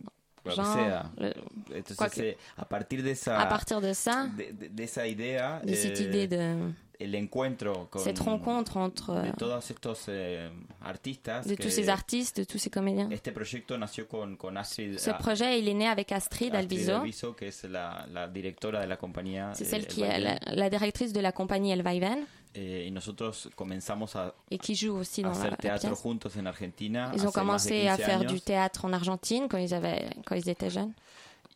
lo 0.44 0.50
que 0.50 0.56
genre. 0.56 0.74
sea. 0.74 1.10
le- 1.18 1.34
Entonces, 1.74 1.96
quoi 1.96 2.08
que- 2.10 2.20
eh, 2.20 2.36
a 2.56 2.64
partir 2.66 3.02
de 3.02 3.10
esa, 3.10 3.40
à 3.40 3.46
partir 3.46 3.80
de 3.80 3.92
ça, 3.92 4.26
de, 4.36 4.68
de- 4.68 5.08
idea, 5.08 5.60
de 5.64 5.74
cette 5.74 6.00
eh, 6.00 6.04
idée 6.04 6.28
de 6.28 6.56
el 6.98 7.14
encuentro 7.14 7.88
con 7.90 8.02
cette 8.02 8.20
rencontre 8.20 8.78
entre 8.78 9.12
de 9.14 9.28
euh, 9.28 9.32
todos 9.36 9.70
estos 9.70 10.04
eh, 10.08 10.50
artistas, 10.80 11.46
de 11.46 11.56
que 11.56 11.62
tous 11.62 11.70
ces 11.70 11.88
artistes, 11.88 12.36
de 12.36 12.44
tous 12.44 12.58
ces 12.58 12.70
comédiens. 12.70 13.10
este 13.10 13.32
proyecto 13.32 13.76
nació 13.78 14.06
con, 14.06 14.36
con 14.36 14.56
Astrid, 14.56 14.98
Ce 14.98 15.10
ah, 15.10 15.18
projet, 15.18 15.58
il 15.58 15.68
est 15.68 15.74
né 15.74 15.88
avec 15.88 16.12
Astrid 16.12 16.54
Astrid 16.54 16.54
Alviso. 16.54 16.96
Alviso, 16.96 17.34
que 17.34 17.48
es 17.48 17.64
la, 17.64 18.06
la 18.12 18.28
directora 18.28 18.80
de 18.80 18.86
la 18.86 18.96
compañía. 18.96 19.52
C'est 19.54 19.64
eh, 19.64 19.70
celle 19.70 19.82
El 19.82 19.88
qui 19.88 20.02
est 20.02 20.18
la, 20.18 20.70
directrice 20.70 21.12
de 21.12 21.20
la 21.20 21.32
compagnie 21.32 21.72
El 21.72 21.82
Vaivén 21.82 22.26
Eh, 22.56 22.84
y 22.86 22.90
nosotros 22.92 23.50
comenzamos 23.56 24.14
a, 24.14 24.32
et 24.48 24.58
qui 24.58 24.76
joue 24.76 24.96
aussi 24.96 25.22
dans 25.22 25.36
la, 25.42 25.56
teatro 25.56 25.96
juntos 25.96 26.36
en 26.36 26.46
Argentina. 26.46 27.10
Ils 27.12 27.26
ont 27.26 27.32
commencé 27.32 27.88
à 27.88 27.96
15 27.96 28.06
faire 28.06 28.20
años. 28.20 28.30
du 28.30 28.40
théâtre 28.40 28.84
en 28.84 28.92
Argentine 28.92 29.48
quand 29.48 29.58
ils, 29.58 29.74
avaient, 29.74 30.08
quand 30.24 30.36
ils 30.36 30.48
étaient 30.48 30.70
jeunes. 30.70 30.92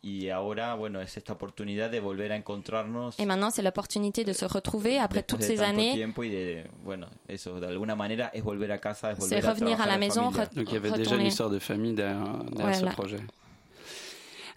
Y 0.01 0.29
ahora, 0.29 0.75
bueno, 0.75 1.01
es 1.01 1.17
esta 1.17 1.33
oportunidad 1.33 1.89
de 1.91 1.99
volver 1.99 2.31
a 2.31 2.37
encontrarnos. 2.37 3.19
Et 3.19 3.25
maintenant, 3.25 3.49
c'est 3.51 3.61
l'opportunité 3.61 4.23
de 4.23 4.31
se 4.31 4.45
retrouver 4.45 4.97
après 4.97 5.23
toutes 5.23 5.41
de 5.41 5.45
ces 5.45 5.59
années. 5.61 5.91
tiempo 5.93 6.23
y 6.23 6.29
de, 6.29 6.63
bueno, 6.85 7.07
eso, 7.27 7.59
de 7.59 7.67
alguna 7.67 7.95
manera 7.97 8.31
es 8.33 8.41
volver 8.41 8.71
a 8.71 8.77
casa, 8.77 9.11
es 9.11 9.15
C'est 9.15 9.41
volver 9.41 9.45
a 9.47 9.53
revenir 9.53 9.81
à 9.81 9.87
la 9.87 9.97
maison, 9.97 10.29
re- 10.29 10.53
Donc 10.55 10.69
il 10.69 10.73
y 10.73 10.77
avait 10.77 10.91
déjà 10.91 11.15
une 11.17 11.25
histoire 11.25 11.49
de 11.49 11.59
famille 11.59 11.95
derrière, 11.95 12.23
derrière 12.51 12.77
Voilà. 12.77 12.91
ce 12.91 12.95
projet. 12.95 13.19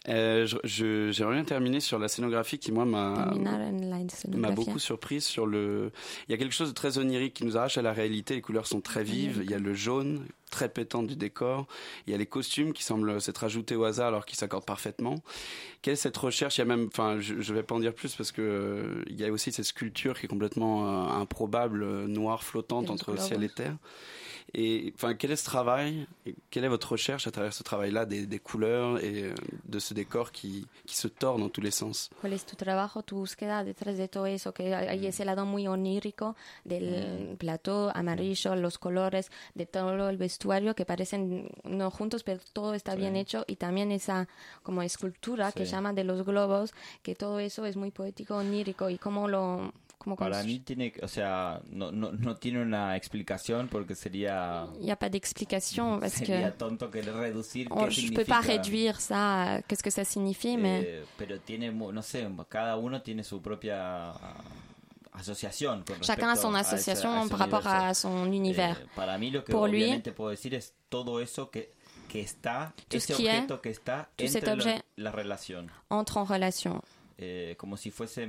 Euh, 0.09 0.47
je- 0.47 0.57
je- 0.65 1.11
J'aimerais 1.13 1.35
bien 1.37 1.45
terminer 1.45 1.81
sur 1.81 1.99
la 1.99 2.09
scénographie 2.09 2.59
qui, 2.59 2.71
moi, 2.73 2.85
m'a 2.85 3.31
beaucoup 4.55 4.79
surprise 4.79 5.25
sur 5.25 5.47
le. 5.47 5.93
Il 6.29 6.33
y 6.33 6.35
a 6.35 6.39
quelque 6.39 6.55
chose 6.55 6.69
de 6.71 6.75
très 6.75 6.99
onirique 6.99 7.35
qui 7.35 7.45
nous 7.45 7.57
arrache 7.57 7.79
à 7.79 7.83
la 7.83 7.93
réalité. 7.93 8.35
Les 8.35 8.41
couleurs 8.43 8.67
sont 8.67 8.81
très 8.81 9.03
vives. 9.05 9.41
Il 9.45 9.51
y 9.51 9.55
a 9.55 9.59
le 9.59 9.75
jaune 9.75 10.25
très 10.53 10.69
pétant 10.69 11.03
du 11.03 11.17
décor. 11.17 11.67
Il 12.07 12.13
y 12.13 12.15
a 12.15 12.19
les 12.19 12.27
costumes 12.27 12.73
qui 12.73 12.85
semblent 12.85 13.21
s'être 13.21 13.43
ajoutés 13.43 13.75
au 13.75 13.85
hasard 13.85 14.09
alors 14.09 14.27
qu'ils 14.27 14.39
s'accordent 14.39 14.67
parfaitement. 14.67 15.17
Quelle 15.81 15.95
est 15.95 15.97
cette 15.97 16.17
recherche? 16.17 16.59
Il 16.59 16.61
y 16.61 16.63
a 16.63 16.67
même, 16.67 16.87
enfin, 16.87 17.19
je, 17.19 17.41
je 17.41 17.55
vais 17.55 17.65
pas 17.65 17.75
en 17.75 17.81
dire 17.81 17.95
plus 17.95 18.15
parce 18.15 18.31
que 18.31 18.43
euh, 18.43 19.03
il 19.09 19.21
y 19.21 19.25
a 19.25 19.33
aussi 19.33 19.51
cette 19.51 19.65
sculpture 19.65 20.19
qui 20.19 20.27
est 20.27 20.29
complètement 20.29 20.87
euh, 20.87 21.21
improbable, 21.21 21.83
euh, 21.83 22.07
noire, 22.07 22.45
flottante 22.45 22.91
entre 22.91 23.19
ciel 23.19 23.43
et 23.43 23.49
terre. 23.49 23.77
Et 24.55 24.93
enfin, 24.97 25.15
quel 25.15 25.31
est 25.31 25.37
ce 25.37 25.45
travail 25.45 26.07
Quelle 26.51 26.65
est 26.65 26.69
votre 26.69 26.93
recherche 26.93 27.27
à 27.27 27.31
travers 27.31 27.53
ce 27.53 27.63
travail-là 27.63 28.05
des, 28.07 28.27
des 28.27 28.39
couleurs 28.39 29.03
et 29.03 29.25
euh, 29.25 29.35
de 29.65 29.79
ce 29.79 29.95
décor 29.95 30.33
qui, 30.33 30.67
qui 30.87 30.97
se 30.97 31.09
tord 31.09 31.39
dans 31.39 31.49
tous 31.49 31.61
les 31.61 31.71
sens 31.71 32.11
¿Cuál 32.21 32.33
es 32.35 32.45
tu 32.45 32.57
trabajo, 32.57 33.03
tu 33.03 33.15
búsqueda 33.17 33.65
detrás 33.65 33.97
de 33.97 34.09
todo 34.09 34.27
eso? 34.27 34.53
Que 34.53 34.75
hay 34.75 35.07
ese 35.07 35.25
lado 35.25 35.47
muy 35.47 35.67
onírico 35.69 36.37
del 36.65 37.37
plató 37.39 37.91
amarillo, 37.95 38.55
los 38.57 38.79
colores, 38.79 39.31
de 39.55 39.67
todo 39.67 40.09
el 40.09 40.17
vestuario 40.17 40.75
que 40.75 40.85
parecen 40.85 41.49
no 41.65 41.91
juntos, 41.91 42.23
pero 42.23 42.41
todo 42.53 42.75
está 42.75 42.95
bien 42.95 43.17
hecho. 43.17 43.45
Y 43.47 43.57
también 43.57 43.91
esa 43.93 44.29
como 44.63 44.83
escultura 44.83 45.53
que 45.53 45.65
Sí. 45.67 45.73
llama 45.73 45.93
de 45.93 46.05
los 46.05 46.25
globos, 46.25 46.75
que 47.03 47.15
todo 47.15 47.39
eso 47.39 47.65
es 47.67 47.77
muy 47.77 47.91
poético, 47.91 48.37
onírico. 48.37 48.91
Y 48.91 48.99
cómo 48.99 49.29
lo... 49.29 49.73
Cómo 50.03 50.17
Para 50.17 50.43
mí 50.43 50.59
tiene, 50.59 50.93
o 51.01 51.07
sea, 51.07 51.61
no, 51.71 51.93
no, 51.93 52.11
no 52.11 52.35
tiene 52.37 52.61
una 52.61 52.97
explicación 52.97 53.69
porque 53.69 53.95
sería, 53.95 54.67
Il 54.81 54.87
n'y 54.87 54.91
a 54.91 54.97
pas 54.99 55.09
d'explication 55.11 56.01
parce 56.01 56.19
que 56.19 56.27
sería 56.27 56.57
tonto 56.59 56.91
querer 56.91 57.15
reducir 57.15 57.69
on- 57.71 57.85
qué 57.87 57.91
je 57.93 58.13
peux 58.13 58.25
pas 58.25 58.41
réduire 58.41 59.01
ça, 59.01 59.61
qu'est-ce 59.69 59.83
que 59.83 59.91
ça 59.93 60.05
signifie, 60.05 60.57
mais 60.57 60.83
Eh, 60.85 61.05
pero 61.17 61.39
tiene, 61.39 61.71
mu- 61.71 61.93
no 61.93 62.03
sé, 62.03 62.27
cada 62.49 62.77
uno 62.77 63.01
tiene 63.01 63.23
su 63.23 63.41
propia 63.41 64.11
ah, 64.11 64.43
asociación. 65.13 65.85
Con 65.85 66.01
chacun 66.01 66.29
a 66.31 66.37
son 66.37 66.57
a 66.57 66.61
ese- 66.61 66.75
association 66.77 67.13
a 67.17 67.25
ese 67.25 67.37
rapport 67.37 67.67
à 67.67 67.95
son 67.95 68.27
univers. 68.29 68.79
Eh, 68.79 68.87
para 68.97 69.19
mí 69.19 69.31
lo 69.31 69.45
que 69.45 69.53
Pour 69.53 69.69
lui, 69.69 69.83
obviamente 69.85 70.13
puedo 70.13 70.31
decir 70.31 70.55
es 70.55 70.75
todo 70.89 71.21
eso 71.21 71.51
que, 71.51 71.73
que 72.09 72.21
está, 72.21 72.73
Tout 72.89 72.97
ese 72.97 73.15
ce 73.15 73.17
qui 73.17 73.27
est, 73.29 73.37
objeto 73.39 73.61
que 73.61 73.71
está 73.71 74.09
tout 74.17 74.27
cet 74.27 74.43
entre 74.49 74.57
la, 74.57 74.63
objet 74.63 74.85
la 74.97 75.11
relación. 75.13 75.71
entre 75.91 76.21
en 76.21 76.27
relation. 76.27 76.81
Eh, 77.19 77.55
como 77.59 77.77
si 77.77 77.91
fuese, 77.91 78.27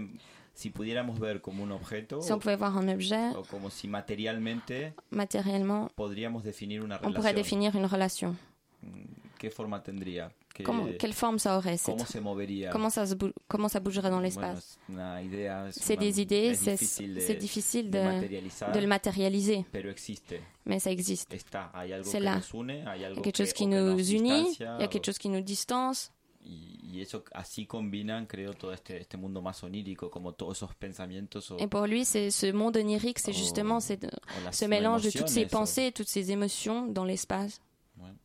si 0.54 0.70
pudiéramos 0.70 1.20
ver 1.20 1.42
como 1.42 1.64
un 1.64 1.72
objeto 1.72 2.22
Si 2.22 2.32
on 2.32 2.40
pouvait 2.40 2.56
voir 2.58 2.76
un 2.78 2.88
objet, 2.90 3.36
o, 3.36 3.44
como 3.44 3.70
si 3.70 3.88
materialmente 3.88 4.94
matériellement, 5.10 5.90
podríamos 5.96 6.44
definir 6.44 6.82
una 6.84 7.00
on 7.04 7.14
pourrait 7.14 7.34
définir 7.34 7.76
une 7.76 7.86
relation. 7.88 8.36
¿Qué 9.38 9.50
forma 9.50 9.82
tendría? 9.84 10.32
¿Qué- 10.54 10.64
Comment- 10.64 10.96
quelle 11.00 11.14
forme 11.14 11.40
ça 11.40 11.58
aurait 11.58 11.78
cette- 11.78 11.96
¿Cómo 11.98 12.06
se 12.06 12.22
movería? 12.22 12.70
comment, 12.70 12.90
ça 12.92 13.06
se 13.08 13.16
bou- 13.16 13.34
comment 13.48 13.68
ça 13.68 13.80
bougerait 13.80 14.12
dans 14.12 14.20
l'espace? 14.22 14.78
C'est 15.72 15.98
des 15.98 16.22
idées, 16.22 16.52
es 16.52 16.56
c'est 16.56 17.36
difficile 17.40 17.90
de 17.90 18.00
de, 18.72 18.80
le 18.80 18.88
matérialiser, 18.88 19.66
mais 20.66 20.80
ça 20.80 20.92
existe. 20.92 21.34
C'est 22.04 22.20
là. 22.20 22.40
Il 22.96 23.02
y 23.02 23.06
a 23.06 23.14
quelque 23.22 23.38
chose 23.38 23.54
qui 23.54 23.66
nous 23.66 23.98
unit, 24.12 24.56
il 24.60 24.64
y 24.80 24.84
a 24.84 24.88
quelque 24.88 25.06
chose 25.08 25.18
qui 25.18 25.30
nous 25.30 25.42
distance, 25.42 26.12
y, 26.46 26.80
y 26.98 27.02
eso 27.02 27.24
así 27.34 27.66
combinan, 27.66 28.26
creo, 28.26 28.54
todo 28.54 28.74
este, 28.74 29.00
este 29.02 29.18
mundo 29.18 29.42
más 29.42 29.64
onírico, 29.64 30.10
como 30.10 30.34
todos 30.34 30.58
esos 30.58 30.76
pensamientos 30.76 31.52
o, 31.52 31.58
Et 31.60 31.68
pour 31.68 31.88
lui, 31.88 32.06
c'est 32.06 32.32
ce 32.32 32.52
monde 32.52 32.78
onirique, 32.78 33.20
c'est 33.20 33.34
justement 33.34 33.80
ce 33.80 34.66
mélange 34.66 35.04
de 35.04 35.12
toutes 35.12 35.30
ces 35.30 35.46
pensées, 35.46 35.92
toutes 35.92 36.08
ces 36.10 36.32
émotions 36.32 36.86
dans 36.88 37.06
l'espace. 37.06 37.62
bueno, 37.96 38.16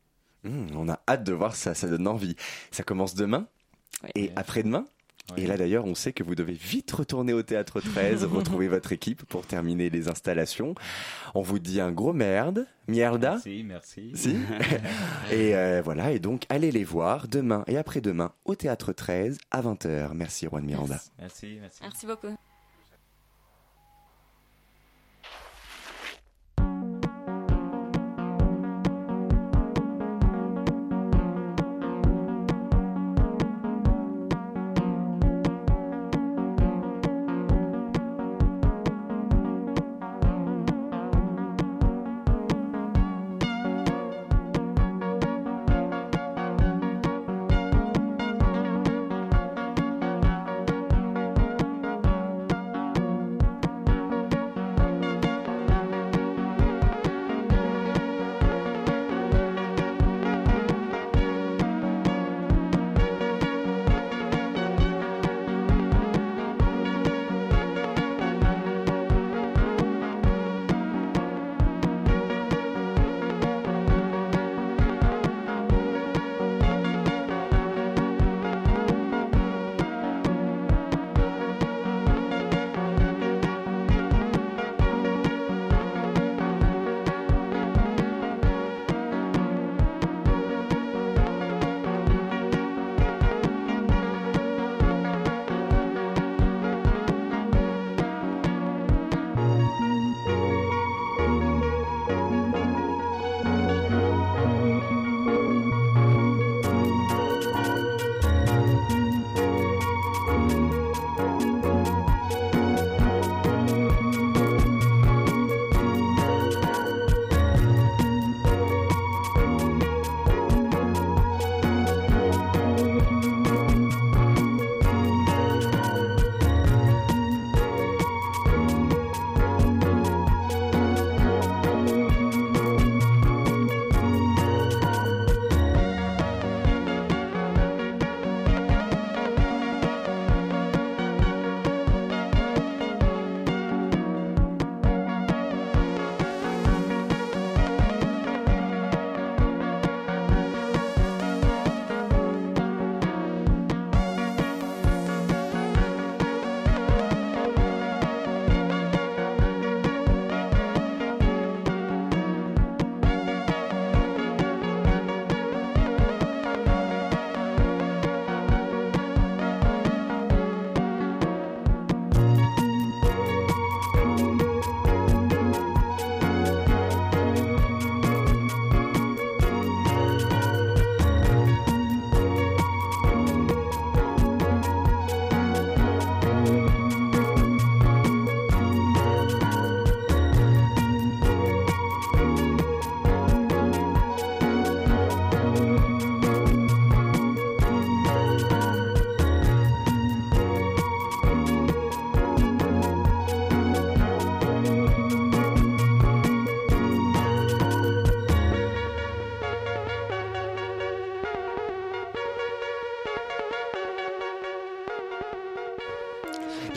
Hum, 0.45 0.67
on 0.75 0.87
a 0.89 0.99
hâte 1.07 1.23
de 1.25 1.33
voir 1.33 1.53
ça, 1.55 1.73
ça 1.75 1.87
donne 1.89 2.07
envie. 2.07 2.35
Ça 2.71 2.83
commence 2.83 3.13
demain 3.15 3.47
Oui. 4.03 4.09
et 4.15 4.31
après-demain. 4.37 4.85
Ouais. 5.35 5.43
Et 5.43 5.47
là 5.47 5.57
d'ailleurs, 5.57 5.85
on 5.85 5.95
sait 5.95 6.13
que 6.13 6.23
vous 6.23 6.35
devez 6.35 6.53
vite 6.53 6.91
retourner 6.91 7.33
au 7.33 7.43
théâtre 7.43 7.81
13, 7.81 8.23
retrouver 8.31 8.67
votre 8.67 8.91
équipe 8.91 9.23
pour 9.25 9.45
terminer 9.45 9.89
les 9.89 10.07
installations. 10.07 10.75
On 11.35 11.41
vous 11.41 11.59
dit 11.59 11.81
un 11.81 11.91
gros 11.91 12.13
merde, 12.13 12.65
mierda. 12.87 13.31
Merci, 13.31 13.63
merci. 13.65 14.11
Si. 14.15 14.35
et 15.31 15.55
euh, 15.55 15.81
voilà, 15.83 16.11
et 16.11 16.19
donc 16.19 16.43
allez 16.49 16.71
les 16.71 16.83
voir 16.83 17.27
demain 17.27 17.63
et 17.67 17.77
après-demain 17.77 18.31
au 18.45 18.55
théâtre 18.55 18.93
13 18.93 19.37
à 19.51 19.61
20h. 19.61 20.13
Merci 20.13 20.47
Juan 20.47 20.63
Miranda. 20.63 20.99
Merci, 21.19 21.57
merci. 21.61 21.79
Merci 21.81 22.05
beaucoup. 22.05 22.35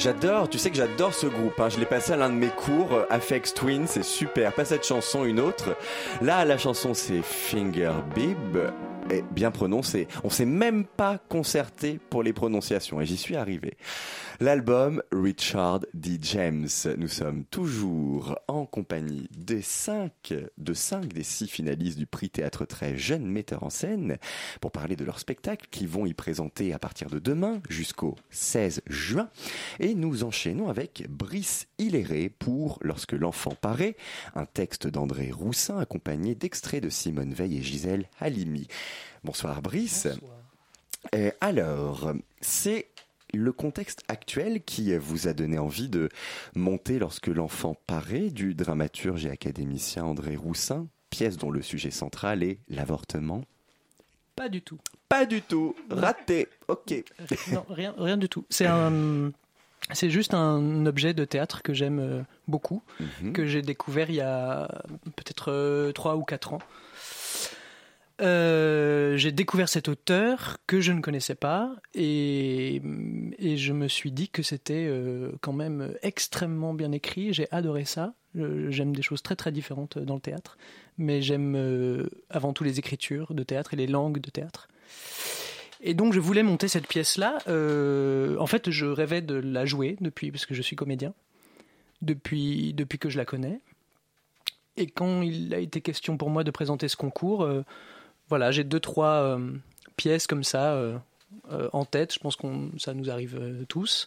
J'adore, 0.03 0.49
tu 0.49 0.59
sais 0.59 0.71
que 0.71 0.77
j'adore 0.77 1.15
ce 1.15 1.29
groupe. 1.29 1.61
Hein. 1.61 1.69
Je 1.69 1.79
l'ai 1.79 1.87
passé 1.87 2.13
à 2.13 2.17
l'un 2.17 2.29
de 2.29 2.35
mes 2.35 2.49
cours, 2.49 2.93
euh, 2.93 3.05
Afex 3.09 3.55
Twin, 3.55 3.87
c'est 3.87 4.03
super. 4.03 4.53
Pas 4.53 4.65
cette 4.65 4.85
chanson, 4.85 5.25
une 5.25 5.39
autre. 5.39 5.77
Là, 6.21 6.45
la 6.45 6.59
chanson, 6.59 6.93
c'est 6.93 7.23
Finger 7.23 7.93
Bib. 8.13 8.59
Et 9.11 9.23
bien 9.31 9.53
prononcé. 9.53 10.09
On 10.25 10.31
s'est 10.31 10.45
même 10.45 10.85
pas 10.85 11.19
concerté 11.29 12.01
pour 12.11 12.25
les 12.25 12.33
prononciations 12.33 13.01
et 13.01 13.07
j'y 13.07 13.17
suis 13.17 13.37
arrivé. 13.37 13.77
L'album 14.41 15.03
Richard 15.13 15.81
D. 15.95 16.19
James. 16.21 16.69
Nous 16.97 17.09
sommes 17.09 17.45
toujours 17.45 18.39
en 18.49 18.67
compagnie 18.67 19.29
des 19.37 19.63
cinq, 19.63 20.35
de 20.59 20.75
cinq 20.75 21.13
des 21.13 21.23
six 21.23 21.47
finalistes 21.47 21.99
du 21.99 22.07
prix 22.07 22.31
Théâtre 22.31 22.65
Très 22.65 22.97
Jeune 22.97 23.27
Metteur 23.27 23.63
en 23.63 23.71
Scène 23.71 24.19
pour 24.61 24.73
parler 24.73 24.97
de 24.97 25.05
leur 25.05 25.19
spectacle 25.19 25.67
qui 25.71 25.87
vont 25.87 26.07
y 26.07 26.15
présenter 26.15 26.73
à 26.73 26.79
partir 26.79 27.11
de 27.11 27.19
demain 27.19 27.61
jusqu'au 27.69 28.17
16 28.31 28.83
juin. 28.87 29.29
Et 29.81 29.95
nous 29.95 30.25
enchaînons 30.25 30.69
avec 30.69 31.07
Brice 31.09 31.69
Hilléré 31.79 32.29
pour 32.29 32.79
Lorsque 32.83 33.13
l'enfant 33.13 33.55
paraît, 33.61 33.97
un 34.35 34.47
texte 34.47 34.87
d'André 34.87 35.31
Roussin 35.31 35.79
accompagné 35.79 36.35
d'extraits 36.35 36.83
de 36.83 36.89
Simone 36.89 37.35
Veil 37.35 37.59
et 37.59 37.63
Gisèle 37.63 38.09
Halimi. 38.19 38.67
Bonsoir 39.25 39.63
Brice. 39.63 40.09
Bonsoir. 40.09 41.35
alors, 41.41 42.13
c'est 42.41 42.92
le 43.33 43.53
contexte 43.53 44.03
actuel 44.09 44.63
qui 44.63 44.97
vous 44.97 45.29
a 45.29 45.33
donné 45.33 45.59
envie 45.59 45.89
de 45.89 46.09
monter 46.55 46.99
lorsque 46.99 47.29
l'enfant 47.29 47.77
paraît 47.87 48.31
du 48.31 48.55
dramaturge 48.55 49.27
et 49.27 49.31
académicien 49.31 50.05
André 50.05 50.37
Roussin, 50.37 50.89
pièce 51.11 51.37
dont 51.37 51.51
le 51.51 51.63
sujet 51.63 51.91
central 51.91 52.43
est 52.43 52.59
l'avortement? 52.69 53.45
Pas 54.37 54.49
du 54.49 54.63
tout. 54.63 54.79
Pas 55.09 55.27
du 55.27 55.43
tout. 55.43 55.75
Raté. 55.91 56.49
Ok. 56.69 57.05
Non, 57.53 57.65
rien, 57.69 57.95
rien 57.99 58.17
du 58.17 58.29
tout. 58.29 58.47
C'est 58.49 58.67
un. 58.67 59.33
C'est 59.93 60.11
juste 60.11 60.33
un 60.33 60.87
objet 60.87 61.13
de 61.13 61.25
théâtre 61.25 61.61
que 61.63 61.75
j'aime 61.75 61.99
euh, 61.99 62.23
beaucoup, 62.47 62.83
mhm. 63.01 63.33
que 63.33 63.47
j'ai 63.47 63.63
découvert 63.63 64.11
il 64.11 64.17
y 64.17 64.21
a 64.21 64.69
peut-être 65.17 65.91
3 65.93 66.13
euh, 66.13 66.17
ou 66.17 66.23
4 66.23 66.55
ans. 66.55 66.61
Euh, 68.23 69.17
j'ai 69.17 69.33
découvert 69.33 69.69
cet 69.69 69.89
auteur 69.89 70.59
que 70.69 70.81
je 70.81 70.93
ne 70.93 71.01
connaissais 71.01 71.35
pas 71.35 71.75
et, 71.93 72.81
je 73.41 73.73
me 73.73 73.89
suis 73.89 74.13
dit 74.13 74.29
que 74.29 74.43
c'était 74.43 74.87
euh, 74.89 75.33
quand 75.41 75.53
même 75.53 75.95
extrêmement 76.03 76.73
bien 76.73 76.93
écrit. 76.93 77.33
J'ai 77.33 77.49
adoré 77.51 77.85
ça. 77.85 78.15
J'aime 78.35 78.95
des 78.95 79.03
choses 79.03 79.23
très 79.23 79.37
très 79.37 79.53
différentes 79.53 79.99
dans 79.99 80.15
le 80.15 80.21
théâtre, 80.21 80.57
mais 80.97 81.21
j'aime 81.21 81.55
euh, 81.55 82.09
avant 82.31 82.55
tout 82.55 82.65
les 82.65 82.79
écritures 82.79 83.35
de 83.35 83.43
théâtre 83.43 83.75
et 83.75 83.77
les 83.77 83.87
langues 83.87 84.21
de 84.21 84.31
théâtre. 84.31 84.69
Et 85.83 85.93
donc 85.93 86.15
je 86.15 86.21
voulais 86.21 86.45
monter 86.45 86.69
cette 86.69 86.87
pièce-là. 86.87 87.39
en 87.47 88.47
fait, 88.47 88.71
je 88.71 88.87
rêvais 88.87 89.21
de 89.21 89.35
la 89.35 89.67
jouer 89.67 89.97
depuis, 90.01 90.31
parce 90.31 90.47
que 90.47 90.55
je 90.55 90.63
suis 90.63 90.77
comédien, 90.77 91.13
depuis, 92.01 92.73
depuis 92.73 92.99
que 92.99 93.11
je 93.11 93.19
la 93.19 93.25
connais. 93.25 93.61
Et 94.77 94.87
quand 94.87 95.21
il 95.23 95.53
a 95.53 95.59
été 95.59 95.81
question 95.83 96.17
pour 96.17 96.31
moi 96.31 96.45
de 96.45 96.51
présenter 96.51 96.89
ce 96.89 96.97
concours, 96.97 97.47
voilà, 98.29 98.51
j'ai 98.51 98.65
deux, 98.65 98.81
trois 98.81 99.23
euh, 99.23 99.53
pièces 99.97 100.27
comme 100.27 100.45
ça 100.45 100.75
euh, 100.75 100.99
euh, 101.51 101.69
en 101.73 101.85
tête. 101.85 102.15
Je 102.15 102.19
pense 102.19 102.37
que 102.37 102.47
ça 102.79 102.95
nous 102.95 103.11
arrive 103.11 103.67
tous, 103.69 104.07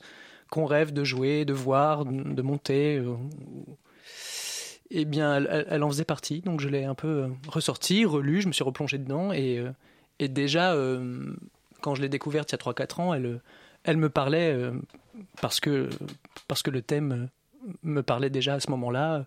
qu'on 0.50 0.66
rêve 0.66 0.94
de 0.94 1.04
jouer, 1.04 1.46
de 1.46 1.54
voir, 1.54 2.06
de, 2.06 2.42
monter. 2.42 3.04
eh 4.92 5.06
bien, 5.06 5.44
elle, 5.46 5.84
en 5.84 5.90
faisait 5.90 6.06
partie, 6.06 6.42
donc 6.42 6.60
je 6.60 6.70
l'ai 6.70 6.84
un 6.84 6.96
peu 6.96 7.30
ressorti, 7.48 8.06
relu, 8.06 8.42
je 8.42 8.48
me 8.48 8.54
suis 8.54 8.64
replongé 8.64 8.98
dedans, 8.98 9.32
et, 9.32 9.64
et 10.20 10.28
déjà, 10.28 10.76
quand 11.82 11.96
je 11.96 12.02
l'ai 12.02 12.10
découverte 12.10 12.52
il 12.52 12.54
y 12.54 12.56
a 12.56 12.72
3-4 12.72 13.02
ans, 13.02 13.14
elle, 13.14 13.42
elle 13.84 13.98
me 13.98 14.10
parlait 14.10 14.56
parce, 15.42 15.60
que, 15.60 15.90
parce 16.48 16.62
que 16.62 16.70
le 16.70 16.82
thème 16.82 17.30
me 17.84 18.04
parlait 18.04 18.30
déjà 18.30 18.56
à 18.56 18.60
ce 18.60 18.70
moment-là, 18.72 19.26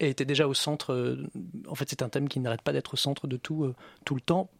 et 0.00 0.08
était 0.10 0.24
déjà 0.24 0.46
au 0.46 0.54
centre. 0.54 0.92
Euh, 0.92 1.26
en 1.68 1.74
fait, 1.74 1.88
c'est 1.88 2.02
un 2.02 2.08
thème 2.08 2.28
qui 2.28 2.40
n'arrête 2.40 2.62
pas 2.62 2.72
d'être 2.72 2.94
au 2.94 2.96
centre 2.96 3.26
de 3.26 3.36
tout, 3.36 3.64
euh, 3.64 3.74
tout 4.04 4.14
le 4.14 4.20
temps, 4.20 4.50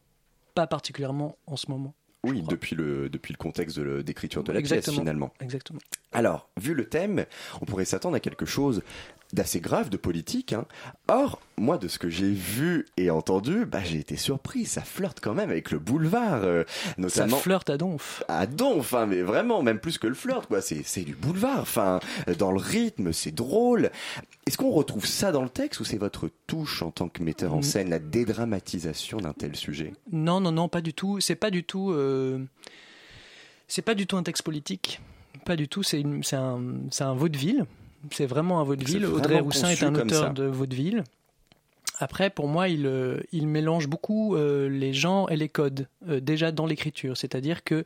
pas 0.55 0.67
particulièrement 0.67 1.37
en 1.47 1.57
ce 1.57 1.71
moment. 1.71 1.95
Oui, 2.25 2.43
depuis 2.43 2.75
le, 2.75 3.09
depuis 3.09 3.33
le 3.33 3.39
contexte 3.39 3.79
d'écriture 3.79 4.43
de, 4.43 4.53
la 4.53 4.61
pièce, 4.61 4.91
finalement. 4.91 5.33
Exactement. 5.41 5.79
Alors, 6.17 6.49
vu 6.57 6.73
le 6.73 6.87
thème, 6.87 7.27
on 7.61 7.67
pourrait 7.67 7.85
s'attendre 7.85 8.17
à 8.17 8.21
quelque 8.21 8.47
chose 8.47 8.83
d'assez 9.35 9.61
grave, 9.61 9.91
de 9.91 9.99
politique. 9.99 10.55
Hein. 10.55 10.65
Or, 11.09 11.43
moi, 11.59 11.77
de 11.77 11.89
ce 11.89 11.99
que 11.99 12.09
j'ai 12.09 12.31
vu 12.31 12.87
et 12.97 13.11
entendu, 13.11 13.67
bah, 13.67 13.81
j'ai 13.85 13.99
été 13.99 14.17
surpris. 14.17 14.65
Ça 14.65 14.81
flirte 14.81 15.21
quand 15.21 15.35
même 15.35 15.51
avec 15.51 15.71
le 15.71 15.79
boulevard, 15.79 16.43
euh, 16.43 16.65
notamment. 16.97 17.37
Ça 17.37 17.43
flirte 17.43 17.69
à 17.69 17.77
donf. 17.77 18.25
À 18.29 18.47
donf, 18.47 18.95
hein, 18.95 19.05
mais 19.05 19.21
vraiment, 19.21 19.63
même 19.63 19.79
plus 19.79 19.99
que 19.99 20.07
le 20.07 20.15
flirt, 20.15 20.47
quoi. 20.47 20.63
C'est, 20.63 20.83
c'est 20.87 21.03
du 21.03 21.15
boulevard. 21.15 21.61
Enfin, 21.61 22.01
dans 22.39 22.51
le 22.51 22.61
rythme, 22.61 23.13
c'est 23.13 23.35
drôle. 23.35 23.91
Est-ce 24.47 24.57
qu'on 24.57 24.71
retrouve 24.71 25.05
ça 25.05 25.33
dans 25.33 25.43
le 25.43 25.51
texte 25.51 25.81
ou 25.81 25.85
c'est 25.85 25.99
votre 25.99 26.31
touche 26.47 26.81
en 26.81 26.93
tant 26.93 27.11
que 27.11 27.23
metteur 27.23 27.53
en 27.53 27.59
mm. 27.59 27.63
scène, 27.63 27.91
la 27.91 27.99
dédramatisation 27.99 29.19
d'un 29.19 29.35
tel 29.35 29.55
sujet? 29.55 29.93
Non, 30.13 30.41
non, 30.41 30.53
non, 30.53 30.71
pas 30.71 30.81
du 30.81 30.95
tout. 30.95 31.21
C'est 31.21 31.37
pas 31.37 31.51
du 31.51 31.63
tout. 31.63 31.91
Euh, 31.91 32.43
c'est 33.69 33.83
pas 33.83 33.95
du 33.95 34.07
tout 34.07 34.17
un 34.17 34.23
texte 34.23 34.45
politique. 34.45 35.03
Pas 35.47 35.57
du 35.57 35.69
tout. 35.69 35.85
C'est, 35.85 36.03
un, 36.35 37.15
vaudeville 37.15 37.65
c'est 38.11 38.27
vraiment 38.27 38.61
un 38.61 38.65
vaudeville. 38.65 39.07
Audrey 39.07 39.41
Roussin 39.41 39.71
est 39.71 39.83
un 39.83 39.95
auteur 39.95 40.35
de 40.35 40.45
vaudeville. 40.45 41.05
Après, 41.99 42.31
pour 42.31 42.47
moi, 42.47 42.69
il, 42.69 42.87
euh, 42.87 43.21
il 43.33 43.47
mélange 43.49 43.89
beaucoup 43.89 44.37
euh, 44.37 44.69
les 44.69 44.93
genres 44.93 45.31
et 45.31 45.37
les 45.37 45.49
codes 45.49 45.89
euh, 46.09 46.21
déjà 46.21 46.53
dans 46.53 46.67
l'écriture. 46.67 47.17
C'est-à-dire 47.17 47.65
que 47.65 47.85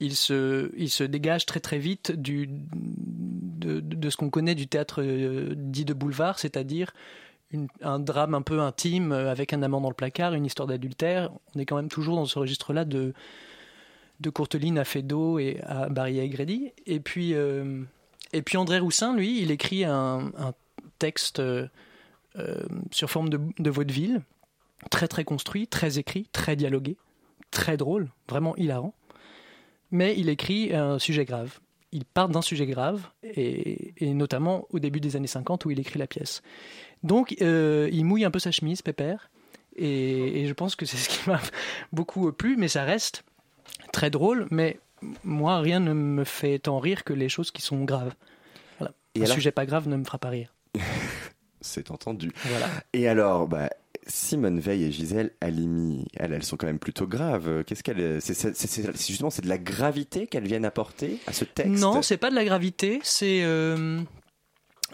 il 0.00 0.14
se, 0.14 0.70
il 0.76 0.90
se 0.90 1.02
dégage 1.02 1.46
très 1.46 1.60
très 1.60 1.78
vite 1.78 2.12
du, 2.12 2.48
de, 2.48 3.80
de 3.80 4.10
ce 4.10 4.16
qu'on 4.16 4.30
connaît 4.30 4.54
du 4.54 4.68
théâtre 4.68 5.02
dit 5.56 5.84
de 5.84 5.94
boulevard, 5.94 6.38
c'est-à-dire 6.38 6.92
un 7.82 7.98
drame 7.98 8.34
un 8.34 8.42
peu 8.42 8.60
intime 8.60 9.10
avec 9.10 9.52
un 9.52 9.62
amant 9.62 9.80
dans 9.80 9.88
le 9.88 9.94
placard, 9.94 10.34
une 10.34 10.46
histoire 10.46 10.68
d'adultère. 10.68 11.30
On 11.54 11.58
est 11.58 11.66
quand 11.66 11.74
même 11.74 11.88
toujours 11.88 12.14
dans 12.14 12.26
ce 12.26 12.38
registre-là 12.38 12.84
de, 12.84 13.12
de 14.20 14.30
Courteline 14.30 14.78
à 14.78 14.84
Feydeau 14.84 15.38
et 15.38 15.60
à 15.62 15.88
Barry 15.88 16.28
Grady. 16.28 16.72
Et 16.86 17.00
puis, 17.00 17.34
et 18.32 18.42
puis 18.42 18.56
André 18.56 18.78
Roussin, 18.78 19.14
lui, 19.16 19.40
il 19.40 19.50
écrit 19.50 19.84
un, 19.84 20.32
texte 20.98 21.38
euh, 21.38 21.68
sur 22.90 23.10
forme 23.10 23.28
de, 23.28 23.70
vaudeville, 23.70 24.22
très 24.90 25.08
très 25.08 25.24
construit, 25.24 25.66
très 25.66 25.98
écrit, 25.98 26.28
très 26.32 26.56
dialogué, 26.56 26.96
très 27.50 27.76
drôle, 27.76 28.10
vraiment 28.28 28.56
hilarant. 28.56 28.94
Mais 29.90 30.14
il 30.18 30.28
écrit 30.28 30.74
un 30.74 30.98
sujet 30.98 31.24
grave. 31.24 31.60
Il 31.92 32.04
part 32.04 32.28
d'un 32.28 32.42
sujet 32.42 32.66
grave, 32.66 33.08
et, 33.22 33.94
notamment 34.00 34.66
au 34.70 34.78
début 34.78 35.00
des 35.00 35.16
années 35.16 35.26
50 35.26 35.64
où 35.64 35.70
il 35.70 35.80
écrit 35.80 35.98
la 35.98 36.06
pièce. 36.06 36.42
Donc 37.02 37.34
euh, 37.40 37.88
il 37.92 38.04
mouille 38.04 38.24
un 38.24 38.30
peu 38.30 38.40
sa 38.40 38.50
chemise, 38.50 38.82
Pépère, 38.82 39.30
et, 39.76 40.42
et 40.42 40.46
je 40.46 40.52
pense 40.52 40.76
que 40.76 40.84
c'est 40.84 40.96
ce 40.96 41.08
qui 41.08 41.30
m'a 41.30 41.40
beaucoup 41.92 42.30
plu, 42.32 42.56
mais 42.58 42.68
ça 42.68 42.84
reste 42.84 43.24
très 43.98 44.10
drôle, 44.10 44.46
mais 44.52 44.78
moi, 45.24 45.58
rien 45.58 45.80
ne 45.80 45.92
me 45.92 46.22
fait 46.22 46.60
tant 46.60 46.78
rire 46.78 47.02
que 47.02 47.12
les 47.12 47.28
choses 47.28 47.50
qui 47.50 47.62
sont 47.62 47.82
graves. 47.84 48.14
Et 49.14 49.22
un 49.22 49.26
sujet 49.26 49.50
pas 49.50 49.66
grave 49.66 49.88
ne 49.88 49.96
me 49.96 50.04
fera 50.04 50.18
pas 50.18 50.28
rire. 50.28 50.54
C'est 51.60 51.90
entendu. 51.90 52.30
Et 52.92 53.08
alors, 53.08 53.48
bah, 53.48 53.70
Simone 54.06 54.60
Veil 54.60 54.84
et 54.84 54.92
Gisèle 54.92 55.32
Halimi, 55.40 56.06
elles, 56.14 56.32
elles 56.32 56.44
sont 56.44 56.56
quand 56.56 56.68
même 56.68 56.78
plutôt 56.78 57.08
graves. 57.08 57.64
Qu'est-ce 57.64 57.82
qu'elle, 57.82 58.22
c'est, 58.22 59.08
justement, 59.08 59.30
c'est 59.30 59.42
de 59.42 59.48
la 59.48 59.58
gravité 59.58 60.28
qu'elles 60.28 60.46
viennent 60.46 60.64
apporter 60.64 61.18
à 61.26 61.32
ce 61.32 61.44
texte? 61.44 61.82
Non, 61.82 62.00
c'est 62.02 62.16
pas 62.16 62.30
de 62.30 62.36
la 62.36 62.44
gravité. 62.44 63.00
C'est 63.02 63.42
euh, 63.42 64.00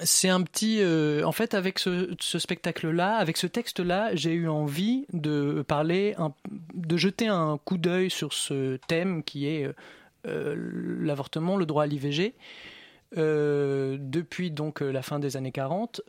c'est 0.02 0.28
un 0.28 0.42
petit. 0.42 0.78
Euh, 0.80 1.24
en 1.24 1.32
fait, 1.32 1.54
avec 1.54 1.78
ce, 1.78 2.14
spectacle-là, 2.20 3.16
avec 3.16 3.36
ce 3.36 3.46
texte-là, 3.46 4.14
j'ai 4.14 4.32
eu 4.32 4.48
envie 4.48 5.06
de 5.12 5.64
parler, 5.66 6.16
de 6.74 6.96
jeter 6.96 7.28
un 7.28 7.58
coup 7.64 7.78
d'œil 7.78 8.10
sur 8.10 8.32
ce 8.32 8.76
thème 8.88 9.22
qui 9.22 9.46
est 9.46 9.70
euh, 10.26 10.56
l'avortement, 11.00 11.56
le 11.56 11.66
droit 11.66 11.84
à 11.84 11.86
l'IVG. 11.86 12.34
Euh, 13.16 13.96
depuis 14.00 14.50
donc 14.50 14.80
la 14.80 15.00
fin 15.00 15.20
des 15.20 15.36
années 15.36 15.52
40 15.52 16.00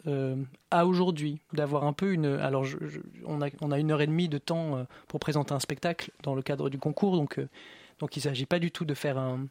à 0.71 0.88
aujourd'hui, 0.88 1.39
d'avoir 1.54 1.84
un 1.84 1.93
peu 1.93 2.12
une. 2.12 2.26
Alors, 2.26 2.65
on, 3.26 3.41
a, 3.41 3.50
on, 3.62 3.71
a, 3.71 3.78
une 3.78 3.91
heure 3.91 4.02
et 4.02 4.08
demie 4.08 4.30
de 4.30 4.39
temps 4.39 4.88
pour 5.08 5.19
présenter 5.19 5.54
un 5.54 5.60
spectacle 5.60 6.10
dans 6.24 6.34
le 6.34 6.41
cadre 6.41 6.71
du 6.71 6.80
concours, 6.80 7.15
donc, 7.15 7.39
donc 8.00 8.15
il 8.15 8.19
ne 8.19 8.24
s'agit 8.24 8.48
pas 8.48 8.58
du 8.58 8.71
tout 8.71 8.86
de 8.86 8.95
faire 8.95 9.19
un, 9.19 9.45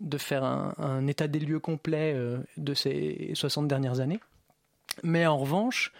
de 0.00 0.18
faire 0.18 0.44
un, 0.44 1.06
état 1.06 1.28
des 1.28 1.38
lieux 1.38 1.60
complet 1.60 2.12
euh, 2.14 2.38
de 2.56 2.74
ces 2.74 3.30
60 3.34 3.68
dernières 3.68 4.00
années. 4.00 4.20
Mais 5.02 5.26
en 5.26 5.38
revanche, 5.38 5.92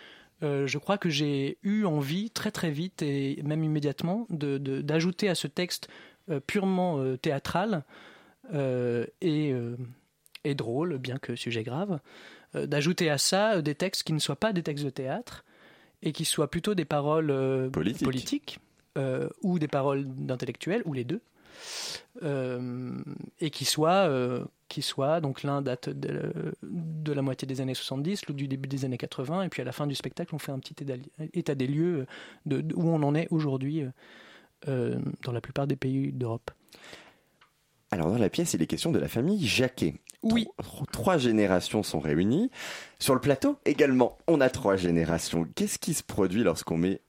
euh, 0.43 0.67
je 0.67 0.79
crois 0.79 0.99
que 0.99 1.09
j'ai 1.09 1.59
eu 1.63 1.85
envie 1.85 2.31
très 2.31 2.51
très 2.51 2.71
vite 2.71 3.03
et 3.03 3.41
même 3.45 3.65
immédiatement 3.65 4.27
d'ajouter 4.31 5.29
à 5.29 5.35
ce 5.35 5.47
texte 5.47 5.89
euh, 6.31 6.41
purement 6.41 7.17
théâtral 7.17 7.85
et, 8.53 9.55
et, 10.45 10.55
drôle, 10.55 10.99
bien 10.99 11.17
que 11.17 11.35
sujet 11.35 11.63
grave, 11.63 11.99
d'ajouter 12.53 13.09
à 13.09 13.17
ça 13.17 13.63
des 13.63 13.75
textes 13.75 14.03
qui 14.03 14.13
ne 14.13 14.19
soient 14.19 14.37
pas 14.37 14.53
des 14.53 14.63
textes 14.63 14.85
de 14.85 14.91
théâtre 14.91 15.47
et 16.03 16.13
qui 16.13 16.27
soient 16.27 16.51
plutôt 16.51 16.75
des 16.75 16.85
paroles 16.85 17.71
politiques 17.73 18.59
ou 19.43 19.59
des 19.59 19.67
paroles 19.67 20.05
d'intellectuels, 20.05 20.83
ou 20.85 20.93
les 20.93 21.05
deux. 21.05 21.23
Euh, 22.23 23.03
et 23.41 23.51
qui 23.51 23.65
soit, 23.65 24.09
euh, 24.09 24.45
qui 24.69 24.83
soit. 24.83 25.21
Donc 25.21 25.43
l'un 25.43 25.63
date 25.63 25.89
de, 25.89 27.13
la 27.13 27.23
moitié 27.23 27.47
des 27.47 27.61
années 27.61 27.75
70, 27.75 28.27
l'autre 28.27 28.37
du 28.37 28.49
début 28.49 28.69
des 28.69 28.85
années 28.85 28.99
80, 28.99 29.43
et 29.43 29.49
puis 29.49 29.63
à 29.63 29.65
la 29.65 29.73
fin 29.73 29.87
du 29.87 29.95
spectacle, 29.95 30.35
on 30.35 30.39
fait 30.39 30.53
un 30.53 30.59
petit 30.59 30.77
état 31.33 31.55
des 31.55 31.67
lieux 31.67 32.07
de, 32.47 32.65
où 32.75 32.89
on 32.89 33.03
en 33.03 33.15
est 33.15 33.29
aujourd'hui 33.31 33.85
dans 34.67 35.33
la 35.33 35.41
plupart 35.43 35.67
des 35.67 35.77
pays 35.77 36.11
d'Europe. 36.13 36.51
Alors 37.91 38.11
dans 38.11 38.19
la 38.19 38.31
pièce, 38.31 38.55
il 38.55 38.63
est 38.63 38.67
question 38.67 38.93
de 38.93 38.99
la 38.99 39.09
famille 39.09 39.47
Jacquet. 39.47 39.95
Oui. 40.25 40.49
Trois, 40.91 41.19
générations 41.19 41.83
sont 41.83 42.01
réunies. 42.01 42.51
Sur 42.99 43.15
le 43.15 43.21
plateau 43.21 43.59
également, 43.67 44.17
on 44.27 44.41
a 44.41 44.49
trois 44.49 44.77
générations. 44.77 45.47
Qu'est-ce 45.55 45.79
qui 45.79 45.93
se 45.93 46.03
produit 46.03 46.43
lorsqu'on 46.43 46.79
met 46.79 47.03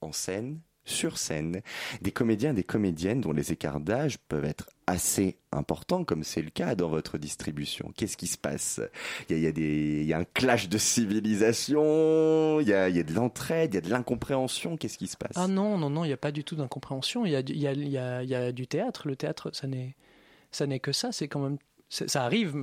en 0.00 0.12
scène, 0.12 0.58
sur 0.84 1.18
scène, 1.18 1.62
des 2.00 2.10
comédiens, 2.10 2.54
des 2.54 2.64
comédiennes 2.64 3.20
dont 3.20 3.32
les 3.32 3.52
écarts 3.52 3.80
d'âge 3.80 4.18
peuvent 4.18 4.44
être 4.44 4.68
assez 4.86 5.38
importants, 5.52 6.04
comme 6.04 6.24
c'est 6.24 6.42
le 6.42 6.50
cas 6.50 6.74
dans 6.74 6.88
votre 6.88 7.18
distribution 7.18 7.92
Qu'est-ce 7.96 8.16
qui 8.16 8.26
se 8.26 8.38
passe? 8.38 8.80
Il 9.28 9.38
y, 9.38 10.12
a, 10.12 10.18
un 10.18 10.24
clash 10.24 10.68
de 10.68 10.78
civilisation, 10.78 12.60
il 12.60 12.68
y 12.68 12.72
a, 12.74 12.90
de 12.90 13.14
l'entraide, 13.14 13.72
il 13.72 13.76
y 13.76 13.78
a 13.78 13.80
de 13.80 13.90
l'incompréhension. 13.90 14.76
Qu'est-ce 14.76 14.98
qui 14.98 15.06
se 15.06 15.16
passe? 15.16 15.36
Ah 15.36 15.46
non, 15.48 15.78
non, 15.78 15.90
non, 15.90 16.04
il 16.04 16.08
n'y 16.08 16.14
a 16.14 16.18
pas 16.18 16.32
du 16.32 16.44
tout 16.44 16.56
d'incompréhension. 16.56 17.24
Il 17.24 17.32
y 17.32 17.36
a, 17.36 17.40
y, 17.40 17.98
a, 17.98 18.22
y 18.24 18.34
a 18.34 18.52
du 18.52 18.66
théâtre. 18.66 19.06
Le 19.06 19.16
théâtre, 19.16 19.50
ça 19.52 19.66
n'est 19.66 19.94
ça 20.52 20.66
n'est 20.66 20.80
que 20.80 20.92
ça, 20.92 21.12
c'est 21.12 21.28
quand 21.28 21.40
même 21.40 21.58
ça 21.92 22.24
arrive, 22.24 22.54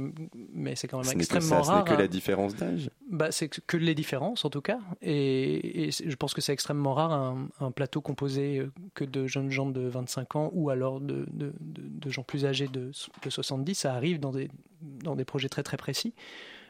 mais 0.52 0.76
c'est 0.76 0.88
quand 0.88 1.04
même 1.04 1.12
extrêmement 1.20 1.62
rare. 1.62 1.86
Ce 1.86 1.92
n'est 1.92 1.96
que 1.96 2.02
la 2.02 2.08
différence 2.08 2.56
d'âge 2.56 2.90
bah, 3.12 3.32
C'est 3.32 3.48
que 3.48 3.78
les 3.78 3.94
différences, 3.94 4.44
en 4.44 4.50
tout 4.50 4.62
cas. 4.62 4.80
Et, 5.04 5.92
je 5.92 6.16
pense 6.16 6.34
que 6.34 6.42
c'est 6.42 6.52
extrêmement 6.52 6.96
rare 6.96 7.12
un, 7.60 7.72
plateau 7.72 8.02
composé 8.02 8.58
euh, 8.58 8.72
que 8.96 9.04
de 9.04 9.28
jeunes 9.28 9.52
gens 9.52 9.68
de 9.68 9.82
25 9.82 10.36
ans 10.36 10.50
ou 10.54 10.72
alors 10.72 11.00
de, 11.00 11.28
de, 11.32 11.54
de, 11.60 12.10
gens 12.10 12.24
plus 12.24 12.46
âgés 12.46 12.68
de, 12.68 12.90
70. 12.92 13.76
Ça 13.76 13.94
arrive 13.94 14.20
dans 14.20 14.32
des, 14.32 14.50
dans 14.82 15.16
des 15.16 15.26
projets 15.26 15.50
très 15.50 15.62
très 15.62 15.78
précis. 15.78 16.16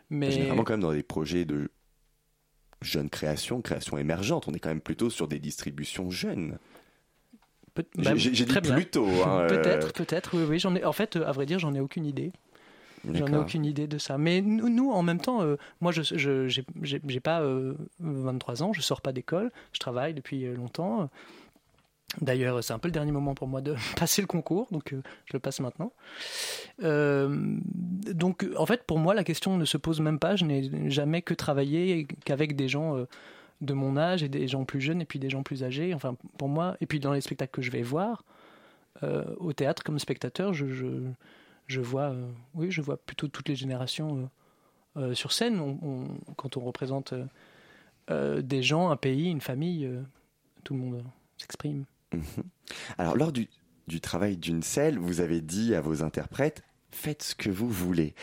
Mais... 0.10 0.30
Généralement, 0.30 0.65
quand 0.65 0.74
même, 0.74 0.82
dans 0.82 0.91
des 0.91 1.04
projets 1.04 1.45
de 1.45 1.72
jeunes 2.82 3.10
créations, 3.10 3.62
créations 3.62 3.98
émergentes, 3.98 4.50
on 4.50 4.54
est 4.54 4.60
quand 4.60 4.69
même 4.69 4.82
plutôt 4.82 5.10
sur 5.10 5.30
des 5.30 5.39
distributions 5.39 6.12
jeunes. 6.12 6.58
Bah, 7.95 8.15
j'ai 8.15 8.32
dit 8.32 8.45
plutôt. 8.45 9.08
Hein, 9.08 9.41
euh. 9.43 9.48
peut-être, 9.48 9.93
peut-être. 9.93 10.38
Oui, 10.38 10.43
oui. 10.50 10.60
J'en 10.60 10.76
ai. 10.76 10.84
En 10.84 10.91
fait, 10.91 11.15
à 11.15 11.32
vrai 11.32 11.45
dire, 11.45 11.60
j'en 11.60 11.74
ai 11.74 11.80
aucune 11.80 12.06
idée. 12.06 12.34
J'en 13.13 13.27
ai 13.27 13.38
aucune 13.38 13.65
idée 13.65 13.88
de 13.88 13.97
ça. 13.97 14.17
Mais 14.17 14.41
nous, 14.41 14.91
en 14.91 15.03
même 15.03 15.19
temps, 15.19 15.41
euh, 15.41 15.55
moi, 15.81 15.91
je 15.91 16.47
j'ai 16.47 17.19
pas 17.19 17.41
23 17.99 18.62
euh, 18.62 18.65
ans, 18.65 18.73
je 18.73 18.81
sors 18.81 19.01
pas 19.01 19.12
d'école, 19.12 19.51
je 19.73 19.79
travaille 19.79 20.13
depuis 20.13 20.45
longtemps. 20.53 21.09
D'ailleurs, 22.21 22.63
c'est 22.63 22.73
un 22.73 22.79
peu 22.79 22.88
le 22.88 22.91
dernier 22.91 23.12
moment 23.12 23.35
pour 23.35 23.47
moi 23.47 23.62
de 23.62 23.75
passer 23.97 24.21
le 24.21 24.27
concours, 24.27 24.67
donc 24.71 24.93
je 24.93 25.33
le 25.33 25.39
passe 25.39 25.59
maintenant. 25.59 25.93
donc, 26.79 28.45
en 28.57 28.65
fait, 28.65 28.83
pour 28.83 28.99
moi, 28.99 29.13
la 29.13 29.23
question 29.23 29.57
ne 29.57 29.65
se 29.65 29.77
pose 29.77 30.01
même 30.01 30.19
pas. 30.19 30.35
Je 30.35 30.45
n'ai 30.45 30.89
jamais 30.89 31.21
que 31.21 31.33
travaillé 31.33 32.07
qu'avec 32.25 32.55
des 32.55 32.67
gens 32.67 33.05
de 33.62 33.73
mon 33.73 33.97
âge 33.97 34.23
et 34.23 34.29
des 34.29 34.47
gens 34.47 34.63
plus 34.65 34.81
jeunes 34.81 35.01
et 35.01 35.05
puis 35.05 35.19
des 35.19 35.29
gens 35.29 35.43
plus 35.43 35.63
âgés. 35.63 35.93
Enfin, 35.93 36.15
pour 36.38 36.49
moi, 36.49 36.77
et 36.81 36.85
puis 36.85 36.99
dans 36.99 37.13
les 37.13 37.21
spectacles 37.21 37.51
que 37.51 37.62
je 37.62 37.71
vais 37.71 37.81
voir, 37.81 38.23
euh, 39.03 39.23
au 39.38 39.53
théâtre 39.53 39.83
comme 39.83 39.99
spectateur, 39.99 40.53
je, 40.53 40.67
je, 40.67 40.85
vois, 41.79 42.12
euh, 42.12 42.29
oui, 42.55 42.71
je 42.71 42.82
vois 42.82 42.97
plutôt 42.97 43.27
toutes 43.27 43.49
les 43.49 43.55
générations 43.55 44.29
euh, 44.97 45.13
sur 45.13 45.32
scène. 45.32 45.77
quand 46.36 46.58
on 46.58 46.62
représente 46.62 47.13
des 48.10 48.63
gens, 48.63 48.89
un 48.89 48.95
pays, 48.95 49.29
une 49.29 49.41
famille, 49.41 49.88
tout 50.63 50.73
le 50.73 50.79
monde 50.79 51.03
s'exprime. 51.38 51.86
Mhm. 52.12 52.23
Alors, 52.97 53.15
lors 53.15 53.32
du, 53.32 53.47
du 53.88 54.01
travail 54.01 54.36
d'une 54.36 54.63
selle, 54.63 54.97
vous 54.97 55.21
avez 55.21 55.41
dit 55.41 55.75
à 55.75 55.82
vos 55.82 56.01
interprètes 56.01 56.63
faites 56.91 57.23
ce 57.23 57.36
que 57.36 57.49
vous 57.49 57.69
voulez. 57.69 58.13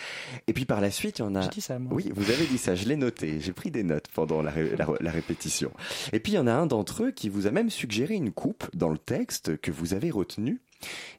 Et 0.46 0.52
puis 0.52 0.64
par 0.64 0.80
la 0.80 0.90
suite, 0.90 1.18
il 1.18 1.22
y 1.22 1.24
en 1.24 1.35
a. 1.35 1.46
Dit 1.48 1.61
ça, 1.61 1.78
moi. 1.78 1.92
Oui, 1.94 2.11
vous 2.14 2.30
avez 2.30 2.46
dit 2.46 2.59
ça, 2.59 2.74
je 2.74 2.87
l'ai 2.87 2.96
noté, 2.96 3.40
j'ai 3.40 3.52
pris 3.52 3.70
des 3.70 3.82
notes 3.82 4.09
pendant 4.12 4.42
la, 4.42 4.52
la, 5.00 5.11
répétition. 5.11 5.72
Et 6.12 6.20
puis 6.20 6.32
il 6.32 6.37
y 6.37 6.38
en 6.38 6.46
a 6.46 6.52
un 6.52 6.66
d'entre 6.66 7.04
eux 7.04 7.11
qui 7.11 7.28
vous 7.28 7.46
a 7.46 7.50
même 7.50 7.70
suggéré 7.70 8.14
une 8.14 8.32
coupe 8.32 8.68
dans 8.74 8.90
le 8.90 8.98
texte 8.98 9.56
que 9.59 9.70
vous 9.70 9.94
avez 9.94 10.11
retenu. 10.11 10.61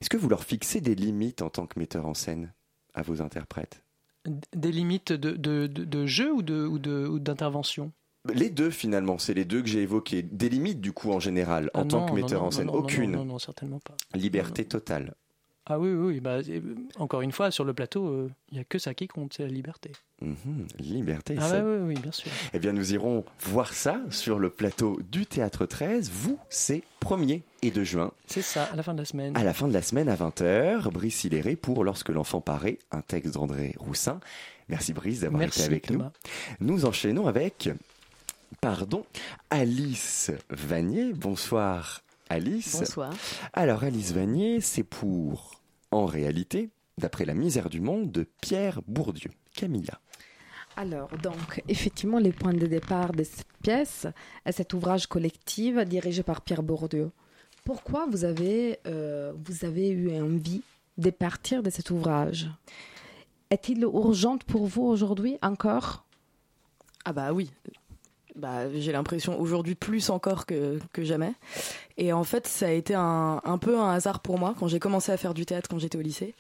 Est-ce 0.01 0.09
que 0.09 0.17
vous 0.17 0.29
leur 0.29 0.43
fixez 0.43 0.81
des 0.81 0.95
limites 0.95 1.41
en 1.41 1.49
tant 1.49 1.67
que 1.67 1.79
metteur 1.79 2.05
en 2.05 2.13
scène 2.13 2.53
à 2.93 3.01
vos 3.01 3.21
interprètes? 3.21 3.83
Des 4.53 4.71
limites 4.71 5.13
de, 5.13 5.31
de, 5.31 5.67
de, 5.67 6.05
jeu 6.05 6.31
ou 6.33 6.41
d'intervention? 6.41 7.93
Les 8.33 8.49
deux 8.49 8.71
finalement, 8.71 9.17
c'est 9.17 9.33
les 9.33 9.45
deux 9.45 9.61
que 9.61 9.69
j'ai 9.69 9.83
évoqués. 9.83 10.21
Des 10.21 10.49
limites 10.49 10.81
du 10.81 10.91
coup 10.91 11.11
en 11.11 11.19
général, 11.19 11.69
en 11.73 11.83
ah 11.83 11.85
tant 11.85 12.05
que 12.05 12.13
metteur 12.13 12.43
en 12.43 12.51
scène, 12.51 12.69
aucune. 12.69 13.11
Non, 13.11 13.25
non, 13.25 13.39
certainement 13.39 13.79
pas. 13.79 13.95
Liberté 14.15 14.65
totale. 14.65 15.15
Ah 15.69 15.77
oui, 15.77 15.91
oui, 15.91 16.21
bah, 16.21 16.39
encore 16.97 17.21
une 17.21 17.33
fois, 17.33 17.51
sur 17.51 17.65
le 17.65 17.73
plateau, 17.73 18.07
il 18.07 18.27
euh, 18.27 18.29
n'y 18.53 18.59
a 18.59 18.63
que 18.63 18.79
ça 18.79 18.93
qui 18.93 19.07
compte, 19.07 19.33
c'est 19.33 19.43
la 19.43 19.49
liberté. 19.49 19.91
Mhm, 20.21 20.65
liberté, 20.79 21.35
ah 21.37 21.41
ça... 21.41 21.63
oui, 21.63 21.77
oui, 21.81 22.01
bien 22.01 22.13
sûr. 22.13 22.31
Eh 22.53 22.59
bien, 22.59 22.71
nous 22.71 22.93
irons 22.93 23.25
voir 23.41 23.73
ça 23.73 23.99
sur 24.09 24.39
le 24.39 24.49
plateau 24.49 24.97
du 25.11 25.25
Théâtre 25.25 25.65
13. 25.65 26.09
Vous, 26.09 26.39
c'est 26.49 26.83
1er 27.01 27.41
et 27.63 27.71
2 27.71 27.83
juin. 27.83 28.13
C'est 28.27 28.41
ça, 28.41 28.63
à 28.71 28.77
la 28.77 28.83
fin 28.83 28.93
de 28.93 28.99
la 28.99 29.05
semaine. 29.05 29.35
À 29.35 29.43
la 29.43 29.53
fin 29.53 29.67
de 29.67 29.73
la 29.73 29.81
semaine, 29.81 30.07
à 30.07 30.15
20h, 30.15 30.89
Brice 30.89 31.25
Hilléré 31.25 31.57
pour 31.57 31.83
Lorsque 31.83 32.09
l'enfant 32.09 32.39
paraît, 32.39 32.79
un 32.91 33.01
texte 33.01 33.33
d'André 33.33 33.75
Roussin. 33.77 34.21
Merci 34.69 34.93
Brice 34.93 35.19
d'avoir 35.19 35.43
été 35.43 35.63
avec 35.63 35.89
nous. 35.89 36.01
Nous 36.61 36.85
enchaînons 36.85 37.27
avec, 37.27 37.69
pardon, 38.61 39.05
Alice 39.49 40.31
Vanier. 40.49 41.11
Bonsoir 41.11 42.03
Alice. 42.29 42.77
Bonsoir. 42.79 43.13
Alors 43.53 43.83
Alice 43.83 44.13
Vanier, 44.13 44.61
c'est 44.61 44.83
pour 44.83 45.56
en 45.91 46.05
réalité, 46.05 46.69
d'après 46.97 47.25
La 47.25 47.33
misère 47.33 47.69
du 47.69 47.79
monde 47.79 48.11
de 48.11 48.25
Pierre 48.41 48.81
Bourdieu. 48.87 49.31
Camilla. 49.55 49.99
Alors, 50.75 51.09
donc, 51.23 51.63
effectivement, 51.67 52.19
les 52.19 52.31
points 52.31 52.53
de 52.53 52.67
départ 52.67 53.11
de 53.11 53.23
cette 53.23 53.51
pièce 53.63 54.05
est 54.45 54.51
cet 54.51 54.73
ouvrage 54.75 55.07
collectif 55.07 55.75
dirigé 55.79 56.21
par 56.21 56.41
Pierre 56.41 56.61
Bourdieu. 56.61 57.09
Pourquoi 57.65 58.05
vous 58.05 58.23
avez, 58.23 58.79
euh, 58.85 59.33
vous 59.43 59.65
avez 59.65 59.89
eu 59.89 60.21
envie 60.21 60.61
de 60.99 61.09
partir 61.09 61.63
de 61.63 61.71
cet 61.71 61.89
ouvrage? 61.89 62.49
Est-il 63.49 63.81
urgent 63.81 64.37
pour 64.37 64.67
vous 64.67 64.83
aujourd'hui 64.83 65.37
encore? 65.41 66.05
Ah 67.05 67.13
bah 67.13 67.33
oui, 67.33 67.49
bah, 68.37 68.71
j'ai 68.71 68.91
l'impression 68.91 69.39
aujourd'hui 69.39 69.75
plus 69.75 70.09
encore 70.09 70.45
que, 70.45 70.79
que, 70.93 71.03
jamais. 71.03 71.33
Et 71.97 72.13
en 72.13 72.23
fait, 72.23 72.47
ça 72.47 72.67
a 72.67 72.71
été 72.71 72.93
un, 72.93 73.41
un, 73.43 73.57
peu 73.57 73.79
un 73.79 73.89
hasard 73.89 74.19
pour 74.19 74.37
moi 74.37 74.53
quand 74.59 74.67
j'ai 74.67 74.79
commencé 74.79 75.11
à 75.11 75.17
faire 75.17 75.33
du 75.33 75.45
théâtre 75.45 75.67
quand 75.69 75.79
j'étais 75.79 75.97
au 75.97 76.01
lycée. 76.01 76.35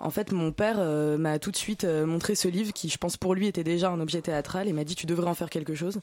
En 0.00 0.10
fait, 0.10 0.32
mon 0.32 0.52
père 0.52 0.76
euh, 0.78 1.18
m'a 1.18 1.38
tout 1.38 1.50
de 1.50 1.56
suite 1.56 1.84
euh, 1.84 2.06
montré 2.06 2.34
ce 2.34 2.48
livre 2.48 2.72
qui, 2.72 2.88
je 2.88 2.96
pense, 2.96 3.18
pour 3.18 3.34
lui 3.34 3.46
était 3.46 3.64
déjà 3.64 3.90
un 3.90 4.00
objet 4.00 4.22
théâtral 4.22 4.68
et 4.68 4.72
m'a 4.72 4.84
dit 4.84 4.94
tu 4.94 5.06
devrais 5.06 5.28
en 5.28 5.34
faire 5.34 5.50
quelque 5.50 5.74
chose. 5.74 6.00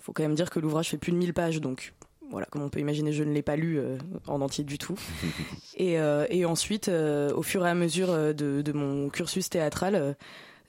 Il 0.00 0.02
faut 0.02 0.12
quand 0.12 0.22
même 0.22 0.34
dire 0.34 0.50
que 0.50 0.60
l'ouvrage 0.60 0.90
fait 0.90 0.98
plus 0.98 1.12
de 1.12 1.16
1000 1.16 1.32
pages, 1.32 1.60
donc 1.60 1.94
voilà, 2.30 2.46
comme 2.50 2.60
on 2.62 2.68
peut 2.68 2.80
imaginer, 2.80 3.12
je 3.12 3.24
ne 3.24 3.32
l'ai 3.32 3.42
pas 3.42 3.56
lu 3.56 3.78
euh, 3.78 3.96
en 4.26 4.42
entier 4.42 4.64
du 4.64 4.76
tout. 4.76 4.96
et, 5.76 5.94
et, 6.28 6.44
ensuite, 6.44 6.88
au 6.88 7.42
fur 7.42 7.66
et 7.66 7.70
à 7.70 7.74
mesure 7.74 8.08
de, 8.12 8.60
de 8.62 8.72
mon 8.72 9.08
cursus 9.08 9.48
théâtral, 9.48 10.14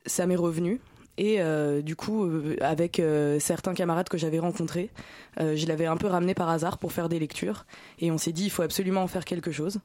ça 0.05 0.25
m'est 0.25 0.37
revenu. 0.37 0.79
Et 1.19 1.41
euh, 1.41 1.81
du 1.81 1.97
coup, 1.97 2.23
euh, 2.23 2.55
avec 2.61 2.97
euh, 2.97 3.41
certains 3.41 3.73
camarades 3.73 4.07
que 4.07 4.17
j'avais 4.17 4.39
rencontrés, 4.39 4.89
je 5.37 5.67
l'avais 5.67 5.85
un 5.85 5.95
peu 5.95 6.07
ramené 6.07 6.33
par 6.33 6.49
hasard 6.49 6.77
pour 6.77 6.91
faire 6.91 7.07
des 7.07 7.19
lectures. 7.19 7.65
Et 7.99 8.09
on 8.11 8.17
s'est 8.17 8.31
dit, 8.31 8.45
il 8.45 8.49
faut 8.49 8.61
absolument 8.61 9.03
en 9.03 9.07
faire 9.07 9.23
quelque 9.23 9.51
chose. 9.51 9.79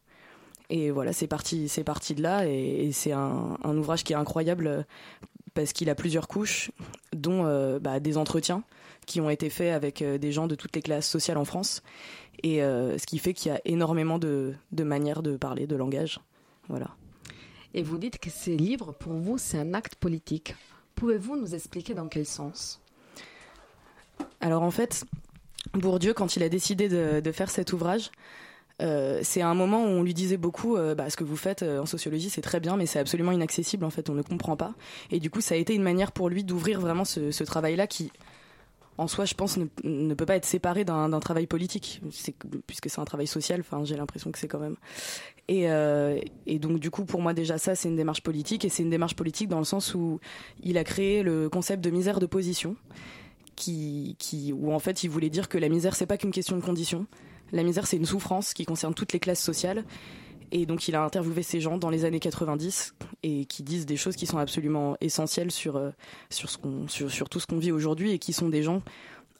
Et 0.70 0.90
voilà, 0.90 1.12
c'est 1.12 1.26
parti, 1.26 1.68
c'est 1.68 1.84
parti 1.84 2.14
de 2.14 2.22
là. 2.22 2.46
Et, 2.46 2.90
c'est 2.92 3.12
un, 3.12 3.56
ouvrage 3.64 4.02
qui 4.02 4.14
est 4.14 4.16
incroyable 4.16 4.84
parce 5.54 5.72
qu'il 5.72 5.90
a 5.90 5.94
plusieurs 5.94 6.26
couches, 6.26 6.72
dont 7.12 7.44
bah, 7.80 8.00
des 8.00 8.16
entretiens 8.16 8.64
qui 9.06 9.20
ont 9.20 9.30
été 9.30 9.48
faits 9.48 9.72
avec 9.72 10.02
des 10.02 10.32
gens 10.32 10.48
de 10.48 10.56
toutes 10.56 10.74
les 10.74 10.82
classes 10.82 11.08
sociales 11.08 11.38
en 11.38 11.44
France. 11.44 11.82
Et 12.42 12.58
ce 12.58 13.06
qui 13.06 13.18
fait 13.18 13.32
qu'il 13.32 13.52
y 13.52 13.54
a 13.54 13.60
énormément 13.64 14.18
de, 14.18 14.54
de 14.72 14.82
manières 14.82 15.22
de 15.22 15.36
parler, 15.36 15.68
de 15.68 15.76
langage. 15.76 16.18
Voilà. 16.68 16.90
Et 17.74 17.82
vous 17.82 17.98
dites 17.98 18.18
que 18.18 18.30
ces 18.30 18.56
livres, 18.56 18.92
pour 18.92 19.12
vous, 19.12 19.38
c'est 19.38 19.58
un 19.58 19.72
acte 19.72 19.94
politique. 19.94 20.56
Pouvez-vous 20.94 21.36
nous 21.36 21.54
expliquer 21.54 21.94
dans 21.94 22.08
quel 22.08 22.26
sens? 22.26 22.80
Alors 24.40 24.62
en 24.62 24.70
fait, 24.70 25.04
Bourdieu, 25.72 26.14
quand 26.14 26.36
il 26.36 26.42
a 26.42 26.48
décidé 26.48 26.88
de, 26.88 27.32
faire 27.32 27.50
cet 27.50 27.72
ouvrage, 27.72 28.10
euh, 28.82 29.20
c'est 29.22 29.42
un 29.42 29.54
moment 29.54 29.84
où 29.84 29.88
on 29.88 30.02
lui 30.02 30.14
disait 30.14 30.36
beaucoup 30.36 30.76
euh, 30.76 30.94
bah, 30.94 31.08
ce 31.08 31.16
que 31.16 31.24
vous 31.24 31.36
faites 31.36 31.62
euh, 31.62 31.80
en 31.80 31.86
sociologie 31.86 32.28
c'est 32.28 32.40
très 32.40 32.58
bien 32.58 32.76
mais 32.76 32.86
c'est 32.86 32.98
absolument 32.98 33.30
inaccessible 33.30 33.84
en 33.84 33.90
fait 33.90 34.10
on 34.10 34.14
ne 34.14 34.22
comprend 34.22 34.56
pas. 34.56 34.74
Et 35.10 35.20
du 35.20 35.30
coup 35.30 35.40
ça 35.40 35.54
a 35.54 35.58
été 35.58 35.74
une 35.74 35.82
manière 35.82 36.12
pour 36.12 36.28
lui 36.28 36.42
d'ouvrir 36.44 36.80
vraiment 36.80 37.04
ce 37.04 37.44
travail 37.44 37.76
là 37.76 37.86
qui 37.86 38.10
en 38.96 39.08
soi, 39.08 39.24
je 39.24 39.34
pense, 39.34 39.56
ne, 39.56 40.14
peut 40.14 40.26
pas 40.26 40.36
être 40.36 40.44
séparé 40.44 40.84
d'un 40.84 41.20
travail 41.20 41.46
politique, 41.46 42.00
puisque 42.66 42.88
c'est 42.88 43.00
un 43.00 43.04
travail 43.04 43.26
social. 43.26 43.60
Enfin, 43.60 43.84
j'ai 43.84 43.96
l'impression 43.96 44.30
que 44.30 44.38
c'est 44.38 44.48
quand 44.48 44.60
même. 44.60 44.76
Euh, 45.50 46.20
et, 46.46 46.58
donc, 46.58 46.78
du 46.78 46.90
coup, 46.90 47.04
pour 47.04 47.20
moi, 47.20 47.34
déjà, 47.34 47.58
ça, 47.58 47.74
c'est 47.74 47.88
une 47.88 47.96
démarche 47.96 48.22
politique, 48.22 48.64
et 48.64 48.68
c'est 48.68 48.82
une 48.82 48.90
démarche 48.90 49.16
politique 49.16 49.48
dans 49.48 49.58
le 49.58 49.64
sens 49.64 49.94
où 49.94 50.20
il 50.62 50.78
a 50.78 50.84
créé 50.84 51.22
le 51.22 51.48
concept 51.48 51.82
de 51.82 51.90
misère 51.90 52.20
de 52.20 52.26
position, 52.26 52.76
qui, 53.56 54.16
qui, 54.18 54.52
où 54.52 54.72
en 54.72 54.78
fait, 54.78 55.02
il 55.04 55.10
voulait 55.10 55.30
dire 55.30 55.48
que 55.48 55.58
la 55.58 55.68
misère, 55.68 55.94
c'est 55.96 56.06
pas 56.06 56.16
qu'une 56.16 56.32
question 56.32 56.56
de 56.56 56.62
conditions. 56.62 57.06
La 57.52 57.62
misère, 57.62 57.86
c'est 57.86 57.96
une 57.96 58.06
souffrance 58.06 58.54
qui 58.54 58.64
concerne 58.64 58.94
toutes 58.94 59.12
les 59.12 59.20
classes 59.20 59.42
sociales, 59.42 59.84
Et 60.54 60.66
donc 60.66 60.86
il 60.86 60.94
a 60.94 61.02
interviewé 61.02 61.42
ces 61.42 61.60
gens 61.60 61.78
dans 61.78 61.90
les 61.90 62.04
années 62.04 62.20
90 62.20 62.94
et 63.24 63.44
qui 63.44 63.64
disent 63.64 63.86
des 63.86 63.96
choses 63.96 64.14
qui 64.14 64.24
sont 64.24 64.38
absolument 64.38 64.96
essentielles 65.00 65.50
sur, 65.50 65.82
sur, 66.30 66.48
sur, 66.88 67.28
tout 67.28 67.40
ce 67.40 67.46
qu'on 67.46 67.58
vit 67.58 67.72
aujourd'hui 67.72 68.12
et 68.12 68.20
qui 68.20 68.32
sont 68.32 68.48
des 68.48 68.62
gens 68.62 68.80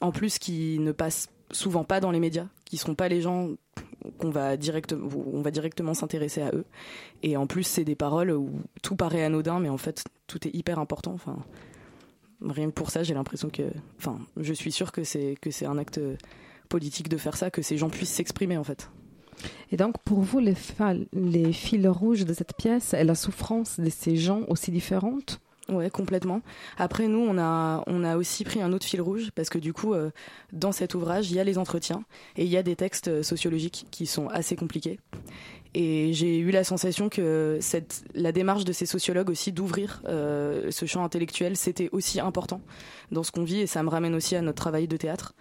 en 0.01 0.11
plus 0.11 0.37
qui 0.39 0.77
ne 0.77 0.91
passent 0.91 1.29
souvent 1.51 1.85
pas 1.85 2.01
dans 2.01 2.11
les 2.11 2.19
médias, 2.19 2.47
qui 2.65 2.75
seront 2.75 2.95
pas 2.95 3.07
les 3.07 3.21
gens 3.21 3.51
qu'on 4.17 4.29
va 4.29 4.57
directement, 4.57 5.07
on 5.31 5.41
va 5.41 5.51
directement 5.51 5.93
s'intéresser 5.93 6.41
à 6.41 6.51
eux. 6.53 6.65
Et 7.23 7.37
en 7.37 7.47
plus, 7.47 7.63
c'est 7.63 7.85
des 7.85 7.95
paroles 7.95 8.31
où 8.31 8.49
tout 8.81 8.97
paraît 8.97 9.23
anodin, 9.23 9.61
mais 9.61 9.69
en 9.69 9.77
fait, 9.77 10.03
tout 10.27 10.45
est 10.45 10.53
hyper 10.53 10.79
important. 10.79 11.13
Enfin, 11.13 11.37
rien 12.41 12.67
que 12.67 12.73
pour 12.73 12.91
ça, 12.91 13.03
j'ai 13.03 13.13
l'impression 13.13 13.49
que, 13.49 13.63
enfin, 13.99 14.19
je 14.35 14.51
suis 14.51 14.73
sûre 14.73 14.91
que 14.91 15.05
c'est 15.05 15.37
que 15.39 15.49
c'est 15.49 15.65
un 15.65 15.77
acte 15.77 16.01
politique 16.67 17.07
de 17.07 17.17
faire 17.17 17.37
ça, 17.37 17.49
que 17.49 17.61
ces 17.61 17.77
gens 17.77 17.89
puissent 17.89 18.13
s'exprimer 18.13 18.57
en 18.57 18.63
fait. 18.65 18.89
Et 19.71 19.77
donc, 19.77 19.97
pour 20.03 20.21
vous, 20.21 20.39
les, 20.39 20.55
fils 20.55 21.87
rouges 21.87 22.25
de 22.25 22.33
cette 22.33 22.55
pièce 22.55 22.93
et 22.93 23.03
la 23.03 23.15
souffrance 23.15 23.79
de 23.79 23.89
ces 23.89 24.15
gens 24.15 24.41
aussi 24.47 24.71
différentes? 24.71 25.39
Ouais, 25.67 25.89
complètement. 25.89 26.41
Après, 26.77 27.07
nous, 27.07 27.19
on 27.19 27.39
a, 27.39 27.83
on 27.87 28.03
a 28.03 28.17
aussi 28.17 28.43
pris 28.43 28.61
un 28.61 28.71
autre 28.71 28.85
fil 28.85 29.01
rouge 29.01 29.31
parce 29.33 29.49
que 29.49 29.57
du 29.57 29.73
coup, 29.73 29.93
euh, 29.93 30.11
dans 30.53 30.71
cet 30.71 30.93
ouvrage, 30.93 31.31
il 31.31 31.37
y 31.37 31.39
a 31.39 31.43
les 31.43 31.57
entretiens 31.57 32.03
et 32.37 32.43
il 32.43 32.51
y 32.51 32.57
a 32.57 32.61
des 32.61 32.75
textes 32.75 33.07
euh, 33.07 33.23
sociologiques 33.23 33.87
qui 33.89 34.05
sont 34.05 34.27
assez 34.27 34.55
compliqués. 34.55 34.99
Et 35.73 36.13
j'ai 36.13 36.37
eu 36.37 36.51
la 36.51 36.63
sensation 36.63 37.09
que 37.09 37.57
cette, 37.61 38.05
la 38.13 38.31
démarche 38.31 38.63
de 38.63 38.71
ces 38.71 38.85
sociologues 38.85 39.29
aussi 39.29 39.51
d'ouvrir 39.51 40.03
euh, 40.07 40.69
ce 40.69 40.85
champ 40.85 41.03
intellectuel, 41.03 41.57
c'était 41.57 41.89
aussi 41.91 42.19
important 42.19 42.61
dans 43.11 43.23
ce 43.23 43.31
qu'on 43.31 43.43
vit 43.43 43.59
et 43.59 43.67
ça 43.67 43.81
me 43.81 43.89
ramène 43.89 44.13
aussi 44.13 44.35
à 44.35 44.41
notre 44.41 44.61
travail 44.61 44.87
de 44.87 44.97
théâtre. 44.97 45.33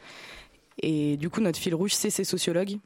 Et 0.82 1.18
du 1.18 1.28
coup, 1.28 1.40
notre 1.42 1.58
fil 1.58 1.74
rouge, 1.74 1.94
c'est 1.94 2.10
ces 2.10 2.24
sociologues 2.24 2.78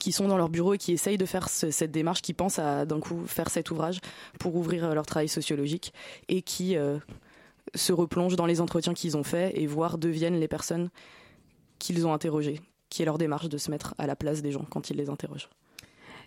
qui 0.00 0.12
sont 0.12 0.28
dans 0.28 0.36
leur 0.36 0.48
bureau 0.48 0.74
et 0.74 0.78
qui 0.78 0.92
essayent 0.92 1.18
de 1.18 1.26
faire 1.26 1.48
cette 1.48 1.90
démarche, 1.90 2.22
qui 2.22 2.34
pensent 2.34 2.58
à 2.58 2.84
d'un 2.84 3.00
coup 3.00 3.24
faire 3.26 3.50
cet 3.50 3.70
ouvrage 3.70 4.00
pour 4.38 4.54
ouvrir 4.56 4.84
euh, 4.84 4.94
leur 4.94 5.06
travail 5.06 5.28
sociologique 5.28 5.92
et 6.28 6.42
qui 6.42 6.76
euh, 6.76 6.98
se 7.74 7.92
replongent 7.92 8.36
dans 8.36 8.46
les 8.46 8.60
entretiens 8.60 8.94
qu'ils 8.94 9.16
ont 9.16 9.22
faits 9.22 9.52
et 9.56 9.66
voir 9.66 9.98
deviennent 9.98 10.38
les 10.38 10.48
personnes 10.48 10.90
qu'ils 11.78 12.06
ont 12.06 12.12
interrogées, 12.12 12.60
qui 12.88 13.02
est 13.02 13.04
leur 13.04 13.18
démarche 13.18 13.48
de 13.48 13.58
se 13.58 13.70
mettre 13.70 13.94
à 13.98 14.06
la 14.06 14.16
place 14.16 14.42
des 14.42 14.52
gens 14.52 14.66
quand 14.68 14.90
ils 14.90 14.96
les 14.96 15.10
interrogent. 15.10 15.48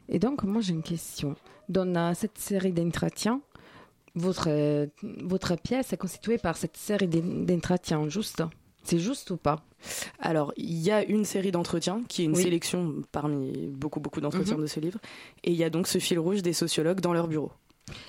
Et 0.09 0.19
donc, 0.19 0.43
moi 0.43 0.61
j'ai 0.61 0.73
une 0.73 0.83
question. 0.83 1.35
Dans 1.69 2.13
cette 2.15 2.37
série 2.37 2.71
d'entretiens, 2.71 3.41
votre, 4.15 4.49
votre 5.23 5.55
pièce 5.55 5.93
est 5.93 5.97
constituée 5.97 6.37
par 6.37 6.57
cette 6.57 6.77
série 6.77 7.07
d'entretiens, 7.07 8.07
juste? 8.07 8.41
C'est 8.87 8.99
juste 8.99 9.31
ou 9.31 9.37
pas? 9.37 9.63
Alors, 10.19 10.53
il 10.57 10.77
y 10.79 10.91
a 10.91 11.03
une 11.03 11.25
série 11.25 11.51
d'entretiens 11.51 12.01
qui 12.07 12.21
est 12.23 12.25
une 12.25 12.35
sélection 12.35 12.95
parmi 13.11 13.67
beaucoup, 13.67 13.99
beaucoup 13.99 14.21
d'entretiens 14.21 14.55
mhm. 14.55 14.61
de 14.61 14.67
ce 14.67 14.79
livre. 14.79 14.99
Et 15.43 15.51
il 15.51 15.57
y 15.57 15.63
a 15.63 15.69
donc 15.69 15.87
ce 15.87 15.99
fil 15.99 16.19
rouge 16.19 16.41
des 16.41 16.53
sociologues 16.53 17.01
dans 17.01 17.13
leur 17.13 17.27
bureau. 17.27 17.51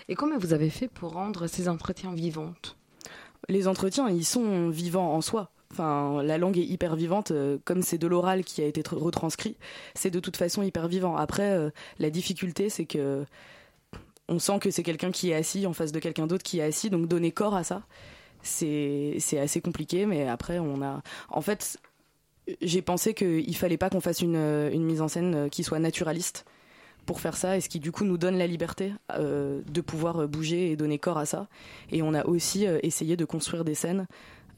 Et 0.09 0.15
comment 0.15 0.39
vous 0.39 0.53
avez 0.53 0.71
fait 0.71 0.89
pour 0.89 1.13
rendre 1.13 1.47
ces 1.47 1.69
entretiens 1.69 2.15
vivants 2.15 2.55
Les 3.49 3.69
entretiens, 3.69 4.09
ils 4.09 4.25
sont 4.25 4.71
vivants 4.71 5.15
en 5.15 5.21
soi. 5.21 5.51
Enfin, 5.71 6.23
la 6.23 6.39
langue 6.39 6.57
est 6.59 6.65
hyper 6.65 6.97
vivante, 6.97 7.31
euh, 7.31 7.59
comme 7.65 7.83
c'est 7.83 7.99
de 7.99 8.07
l'oral 8.07 8.43
qui 8.43 8.63
a 8.63 8.67
été 8.67 8.83
retranscrit, 8.91 9.57
c'est 9.95 10.11
de 10.11 10.19
toute 10.19 10.37
façon 10.37 10.63
hyper 10.63 10.89
vivant. 10.89 11.15
Après, 11.15 11.51
euh, 11.51 11.71
la 11.99 12.09
difficulté, 12.09 12.71
c'est 12.71 12.87
que 12.87 13.27
on 14.29 14.39
sent 14.39 14.59
que 14.61 14.71
c'est 14.71 14.83
quelqu'un 14.83 15.11
qui 15.11 15.31
est 15.31 15.35
assis 15.35 15.67
en 15.67 15.73
face 15.73 15.93
de 15.93 15.99
quelqu'un 15.99 16.27
d'autre 16.27 16.43
qui 16.43 16.59
est 16.59 16.63
assis, 16.63 16.91
donc 16.91 17.07
donner 17.07 17.33
corps 17.33 17.55
à 17.55 17.65
ça, 17.65 17.83
c'est 18.43 19.39
assez 19.39 19.61
compliqué, 19.61 20.07
mais 20.07 20.29
après, 20.29 20.59
on 20.59 20.83
a. 20.83 21.03
En 21.29 21.41
fait, 21.41 21.79
j'ai 22.61 22.83
pensé 22.83 23.15
qu'il 23.15 23.57
fallait 23.57 23.77
pas 23.77 23.91
qu'on 23.91 24.01
fasse 24.01 24.21
une, 24.21 24.37
une, 24.37 24.85
mise 24.85 25.01
en 25.01 25.09
scène 25.09 25.51
qui 25.51 25.65
soit 25.65 25.79
naturaliste 25.79 26.45
pour 27.07 27.21
faire 27.21 27.37
ça, 27.37 27.57
et 27.57 27.61
ce 27.61 27.69
qui 27.69 27.81
du 27.81 27.91
coup 27.91 28.05
nous 28.05 28.19
donne 28.19 28.37
la 28.37 28.47
liberté 28.47 28.93
euh, 29.13 29.63
de 29.73 29.81
pouvoir 29.81 30.29
bouger 30.29 30.71
et 30.71 30.77
donner 30.77 30.99
corps 30.99 31.19
à 31.19 31.25
ça. 31.25 31.49
Et 31.91 32.03
on 32.03 32.13
a 32.13 32.27
aussi 32.27 32.67
euh, 32.67 32.79
essayé 32.83 33.17
de 33.17 33.25
construire 33.25 33.65
des 33.65 33.75
scènes 33.75 34.07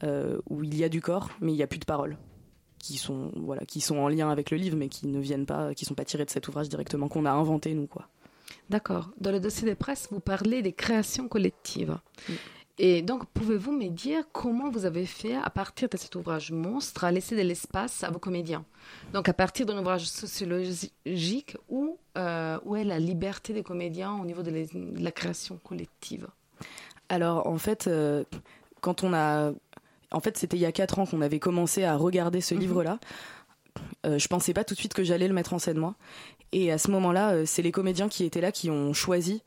euh, 0.03 0.37
où 0.49 0.63
il 0.63 0.75
y 0.75 0.83
a 0.83 0.89
du 0.89 1.01
corps, 1.01 1.29
mais 1.39 1.53
il 1.53 1.55
n'y 1.55 1.63
a 1.63 1.67
plus 1.67 1.79
de 1.79 1.85
paroles 1.85 2.17
qui 2.77 2.97
sont 2.97 3.31
voilà 3.35 3.63
qui 3.63 3.79
sont 3.79 3.97
en 3.97 4.09
lien 4.09 4.31
avec 4.31 4.49
le 4.49 4.57
livre 4.57 4.75
mais 4.75 4.89
qui 4.89 5.05
ne 5.05 5.19
viennent 5.19 5.45
pas 5.45 5.75
qui 5.75 5.85
sont 5.85 5.93
pas 5.93 6.03
tirées 6.03 6.25
de 6.25 6.31
cet 6.31 6.47
ouvrage 6.47 6.67
directement 6.67 7.09
qu'on 7.09 7.25
a 7.25 7.31
inventé 7.31 7.75
nous 7.75 7.85
quoi. 7.85 8.07
D'accord. 8.69 9.11
Dans 9.19 9.31
le 9.31 9.39
dossier 9.39 9.67
de 9.67 9.73
presse, 9.73 10.07
vous 10.11 10.19
parlez 10.19 10.61
des 10.61 10.73
créations 10.73 11.27
collectives. 11.27 11.97
Et 12.77 13.01
donc, 13.01 13.25
pouvez-vous 13.33 13.71
me 13.71 13.89
dire 13.89 14.23
comment 14.31 14.69
vous 14.69 14.85
avez 14.85 15.05
fait, 15.05 15.35
à 15.35 15.49
partir 15.49 15.89
de 15.89 15.97
cet 15.97 16.15
ouvrage 16.15 16.51
monstre, 16.51 17.03
à 17.03 17.11
laisser 17.11 17.35
de 17.35 17.41
l'espace 17.41 18.03
à 18.03 18.09
vos 18.09 18.19
comédiens? 18.19 18.65
Donc, 19.13 19.29
à 19.29 19.33
partir 19.33 19.65
d'un 19.65 19.77
ouvrage 19.79 20.07
sociologique, 20.07 21.57
où, 21.69 21.97
euh, 22.17 22.57
où 22.65 22.75
est 22.75 22.83
la 22.83 22.99
liberté 22.99 23.53
des 23.53 23.63
comédiens 23.63 24.13
au 24.13 24.25
niveau 24.25 24.41
de, 24.41 24.51
la 24.99 25.11
création 25.11 25.59
collective? 25.63 26.27
Alors, 27.09 27.47
en 27.47 27.57
fait, 27.57 27.87
euh, 27.87 28.23
quand 28.79 29.03
on 29.03 29.13
a... 29.13 29.51
En 30.13 30.19
fait, 30.19 30.37
c'était 30.37 30.57
il 30.57 30.61
y 30.61 30.65
a 30.65 30.71
quatre 30.71 30.99
ans 30.99 31.05
qu'on 31.05 31.21
avait 31.21 31.39
commencé 31.39 31.83
à 31.83 31.95
regarder 31.95 32.41
ce 32.41 32.53
mhm. 32.53 32.61
livre-là. 32.61 32.99
Euh, 34.05 34.17
je 34.17 34.27
pensais 34.27 34.53
pas 34.53 34.63
tout 34.63 34.73
de 34.73 34.79
suite 34.79 34.93
que 34.93 35.03
j'allais 35.03 35.27
le 35.27 35.33
mettre 35.33 35.53
en 35.53 35.59
scène 35.59 35.77
moi. 35.77 35.95
Et 36.51 36.71
à 36.71 36.77
ce 36.77 36.91
moment-là, 36.91 37.33
euh, 37.33 37.43
c'est 37.45 37.61
les 37.61 37.71
comédiens 37.71 38.09
qui 38.09 38.25
étaient 38.25 38.41
là 38.41 38.51
qui 38.51 38.69
ont 38.69 38.93
choisi 38.93 39.41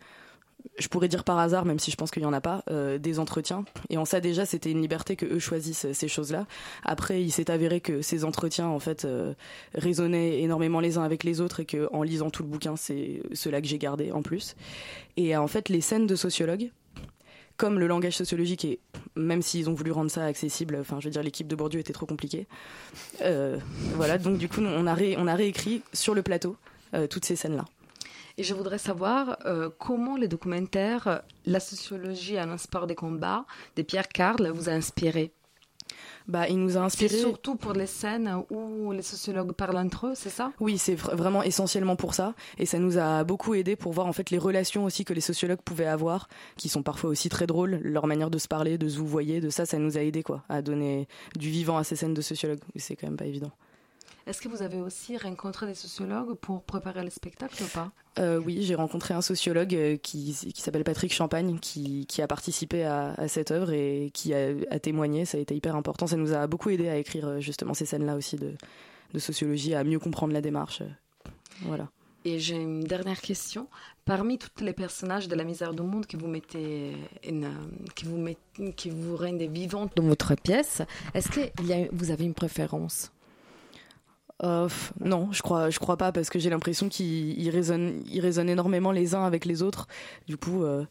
je 0.79 0.89
pourrais 0.89 1.09
dire 1.09 1.25
par 1.25 1.39
hasard, 1.39 1.65
même 1.65 1.79
si 1.79 1.91
je 1.91 1.97
pense 1.97 2.11
qu'il 2.11 2.23
n'y 2.23 2.27
en 2.27 2.33
a 2.33 2.41
pas, 2.41 2.65
euh, 2.71 2.99
des 2.99 3.19
entretiens. 3.19 3.65
Et 3.91 3.99
en 3.99 4.05
ça 4.05 4.21
déjà, 4.21 4.47
c'était 4.47 4.71
une 4.71 4.81
liberté 4.81 5.17
que 5.17 5.27
eux 5.27 5.39
choisissent 5.39 5.93
ces 5.93 6.09
choses-là. 6.09 6.47
Après, 6.85 7.23
il 7.23 7.31
s'est 7.31 7.51
avéré 7.51 7.81
que 7.81 8.03
ces 8.03 8.25
entretiens, 8.25 8.67
en 8.67 8.81
fait, 8.81 9.05
euh, 9.05 9.35
résonnaient 9.75 10.41
énormément 10.41 10.81
les 10.81 10.99
uns 10.99 11.03
avec 11.03 11.25
les 11.25 11.41
autres 11.41 11.61
et 11.61 11.65
que 11.65 11.89
en 11.93 12.03
lisant 12.03 12.31
tout 12.31 12.43
le 12.43 12.49
bouquin, 12.49 12.77
c'est 12.77 13.23
cela 13.33 13.61
que 13.61 13.67
j'ai 13.67 13.79
gardé 13.79 14.11
en 14.11 14.23
plus. 14.23 14.57
Et 15.17 15.37
en 15.37 15.47
fait, 15.47 15.69
les 15.69 15.81
scènes 15.81 16.07
de 16.07 16.17
sociologues, 16.17 16.71
comme 17.57 17.79
le 17.79 17.87
langage 17.87 18.17
sociologique 18.17 18.65
et 18.65 18.81
même 19.15 19.43
s'ils 19.43 19.71
ont 19.71 19.75
voulu 19.75 19.93
rendre 19.93 20.11
ça 20.11 20.25
accessible, 20.25 20.77
enfin, 20.81 20.99
je 20.99 21.05
veux 21.05 21.13
dire, 21.13 21.23
l'équipe 21.23 21.47
de 21.47 21.55
Bourdieu 21.55 21.79
était 21.79 21.93
trop 21.93 22.07
compliquée. 22.07 22.49
Euh, 23.23 23.59
voilà, 23.95 24.19
donc 24.19 24.39
du 24.39 24.49
coup, 24.49 24.61
on 24.61 24.87
a, 24.89 24.97
on 25.19 25.27
a 25.29 25.35
réécrit 25.35 25.83
sur 25.93 26.15
le 26.15 26.23
plateau 26.23 26.57
toutes 27.11 27.25
ces 27.25 27.35
scènes-là. 27.35 27.65
Et 28.37 28.43
je 28.43 28.55
voudrais 28.55 28.79
savoir 28.79 29.39
euh, 29.47 29.71
comment 29.79 30.17
les 30.17 30.29
documentaires 30.29 31.23
La 31.47 31.61
sociologie 31.61 32.37
à 32.37 32.45
un 32.45 32.59
sport 32.59 32.87
des 32.87 32.97
combats 32.97 33.45
de 33.77 33.83
Pierre 33.83 34.09
Carl 34.09 34.49
vous 34.49 34.69
a 34.69 34.73
inspiré? 34.73 35.33
Bah, 36.27 36.49
il 36.49 36.59
nous 36.59 36.77
a 36.77 36.81
inspiré. 36.81 37.17
surtout 37.19 37.55
pour 37.55 37.75
les 37.75 37.87
scènes 37.87 38.43
où 38.51 38.93
les 38.93 39.03
sociologues 39.03 39.53
parlent 39.53 39.77
entre 39.77 40.09
eux, 40.09 40.13
c'est 40.15 40.31
ça? 40.31 40.53
Oui, 40.59 40.79
c'est 40.79 40.95
vraiment 40.95 41.43
essentiellement 41.43 41.97
pour 41.97 42.15
ça, 42.15 42.35
et 42.59 42.65
ça 42.65 42.79
nous 42.79 42.97
a 42.97 43.25
beaucoup 43.25 43.55
aidé 43.55 43.77
pour 43.77 43.93
voir 43.93 44.07
en 44.07 44.13
fait 44.13 44.31
les 44.31 44.39
relations 44.39 44.85
aussi 44.85 45.05
que 45.05 45.13
les 45.13 45.21
sociologues 45.21 45.61
pouvaient 45.61 45.87
avoir, 45.87 46.29
qui 46.57 46.71
sont 46.71 46.83
parfois 46.83 47.11
aussi 47.11 47.29
très 47.29 47.47
drôles, 47.47 47.79
leur 47.83 48.07
manière 48.07 48.31
de 48.31 48.39
se 48.39 48.49
parler, 48.49 48.79
de 48.79 48.89
se 48.89 48.99
vous 48.99 49.07
voyez, 49.07 49.41
de 49.41 49.51
ça, 49.51 49.67
ça 49.67 49.79
nous 49.79 49.99
a 49.99 50.01
aidé 50.01 50.23
quoi, 50.23 50.43
à 50.49 50.63
donner 50.63 51.09
du 51.37 51.51
vivant 51.51 51.77
à 51.77 51.85
ces 51.85 51.95
scènes 51.95 52.15
de 52.15 52.23
sociologues. 52.23 52.61
C'est 52.77 52.97
quand 52.97 53.07
même 53.07 53.19
pas 53.19 53.27
évident. 53.27 53.53
Est-ce 54.27 54.41
que 54.41 54.49
vous 54.49 54.63
avez 54.63 54.81
aussi 54.81 55.19
rencontré 55.19 55.67
des 55.67 55.75
sociologues 55.75 56.35
pour 56.35 56.63
préparer 56.63 57.05
le 57.05 57.11
spectacle 57.11 57.63
ou 57.63 57.67
pas? 57.67 57.93
Euh, 58.19 58.39
Oui, 58.39 58.63
j'ai 58.63 58.75
rencontré 58.75 59.13
un 59.13 59.21
sociologue 59.21 59.75
euh, 59.75 59.97
qui, 59.99 60.35
qui 60.55 60.63
s'appelle 60.63 60.85
Patrick 60.85 61.13
Champagne, 61.13 61.59
qui, 61.61 62.07
qui, 62.07 62.23
a 62.23 62.27
participé 62.27 62.85
à, 62.85 63.13
à, 63.19 63.29
cette 63.29 63.51
œuvre 63.51 63.73
et 63.73 64.11
qui 64.15 64.33
a, 64.33 64.49
a, 64.71 64.79
témoigné. 64.79 65.27
Ça 65.27 65.37
a 65.37 65.41
été 65.41 65.55
hyper 65.55 65.77
important. 65.77 66.07
Ça 66.07 66.17
nous 66.17 66.33
a 66.33 66.47
beaucoup 66.47 66.71
aidé 66.71 66.89
à 66.89 66.97
écrire 66.97 67.27
euh, 67.27 67.41
justement 67.41 67.75
ces 67.75 67.85
scènes-là 67.85 68.17
aussi 68.17 68.37
de, 68.37 68.55
de 69.13 69.19
sociologie, 69.19 69.75
à 69.75 69.85
mieux 69.85 69.99
comprendre 69.99 70.33
la 70.33 70.41
démarche. 70.41 70.83
Voilà. 71.63 71.89
Et 72.25 72.39
j'ai 72.39 72.57
une 72.57 72.85
dernière 72.85 73.21
question. 73.21 73.69
Parmi 74.07 74.39
tous 74.39 74.65
les 74.65 74.73
personnages 74.73 75.29
de 75.29 75.35
la 75.35 75.45
misère 75.45 75.75
du 75.75 75.83
monde 75.83 76.07
que 76.07 76.17
vous 76.17 76.29
mettez, 76.29 76.97
qui 77.95 78.05
vous, 78.07 78.73
qui 78.75 78.89
vous 78.89 79.17
rendent 79.17 79.43
vivantes 79.43 79.93
dans 79.97 80.05
votre 80.05 80.35
pièce, 80.35 80.81
est-ce 81.13 81.29
que 81.29 81.41
vous 81.93 82.11
avez 82.11 82.25
une 82.25 82.33
préférence? 82.33 83.13
Euh, 84.43 84.69
non, 85.01 85.31
je 85.33 85.43
crois, 85.43 85.71
je 85.71 85.79
crois 85.79 85.97
pas 85.97 86.13
parce 86.13 86.29
que 86.29 86.39
j'ai 86.39 86.51
l'impression 86.51 86.89
qu'ils 86.89 87.51
résonnent, 87.51 88.03
ils 88.11 88.21
résonnent 88.21 88.51
énormément 88.51 88.91
les 88.91 89.15
uns 89.15 89.25
avec 89.25 89.45
les 89.45 89.63
autres. 89.63 89.87
Du 90.27 90.37
coup, 90.37 90.65
euh, 90.65 90.85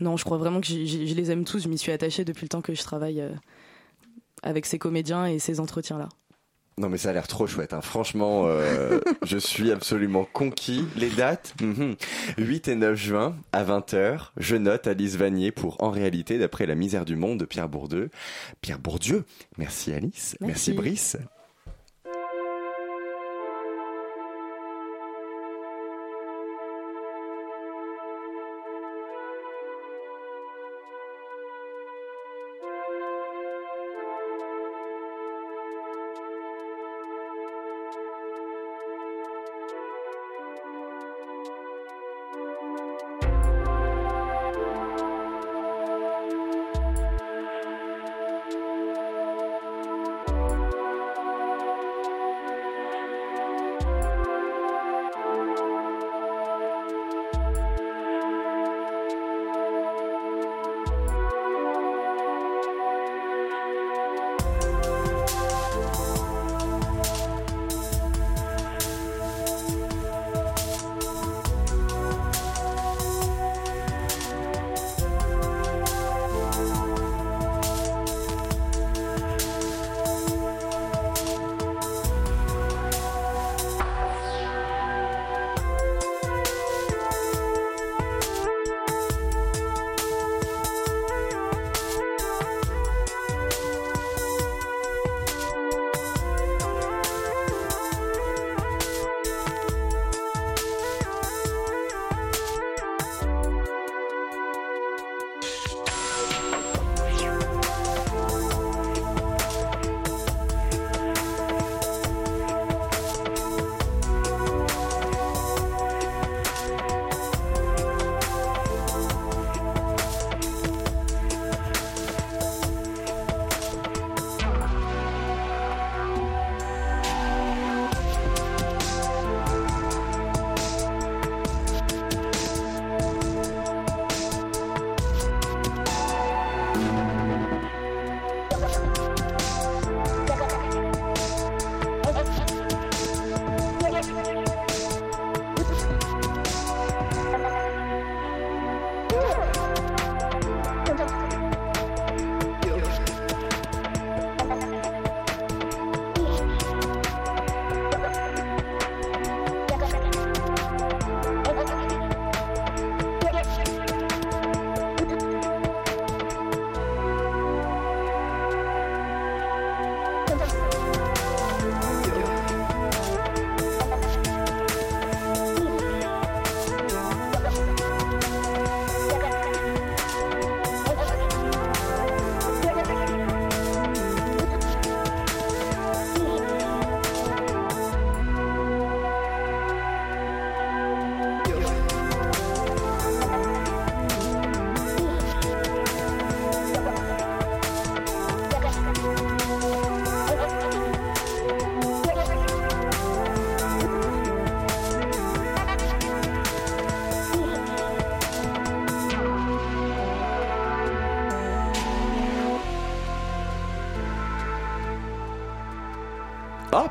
non, 0.00 0.16
je 0.16 0.24
crois 0.24 0.38
vraiment 0.38 0.60
que 0.60 0.66
je 0.66 1.14
les 1.14 1.30
aime 1.30 1.44
tous. 1.44 1.60
Je 1.60 1.68
m'y 1.68 1.78
suis 1.78 1.92
attachée 1.92 2.24
depuis 2.24 2.44
le 2.44 2.48
temps 2.48 2.62
que 2.62 2.74
je 2.74 2.82
travaille 2.82 3.20
euh, 3.20 3.32
avec 4.42 4.66
ces 4.66 4.78
comédiens 4.78 5.26
et 5.26 5.38
ces 5.38 5.60
entretiens-là. 5.60 6.08
Non 6.78 6.90
mais 6.90 6.98
ça 6.98 7.08
a 7.08 7.12
l'air 7.14 7.26
trop 7.26 7.46
chouette, 7.46 7.72
hein. 7.72 7.80
franchement, 7.80 8.42
euh, 8.48 9.00
je 9.22 9.38
suis 9.38 9.72
absolument 9.72 10.26
conquis. 10.30 10.84
Les 10.94 11.08
dates, 11.08 11.54
8 11.58 11.64
mhm. 11.68 12.72
et 12.72 12.74
9 12.74 12.94
juin 12.94 13.36
à 13.54 13.64
20h, 13.64 14.32
je 14.36 14.56
note 14.56 14.86
Alice 14.86 15.16
Vanier 15.16 15.52
pour 15.52 15.82
En 15.82 15.90
réalité 15.90 16.38
d'après 16.38 16.66
la 16.66 16.74
misère 16.74 17.06
du 17.06 17.16
monde 17.16 17.40
de 17.40 17.46
Pierre 17.46 17.70
Bourdieu. 17.70 18.10
Pierre 18.60 18.78
Bourdieu, 18.78 19.24
merci 19.56 19.94
Alice, 19.94 20.36
merci 20.42 20.74
Brice. 20.74 21.16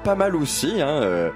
Pas 0.06 0.14
mal 0.14 0.36
aussi, 0.36 0.82
hein. 0.82 1.02
Euh, 1.02 1.32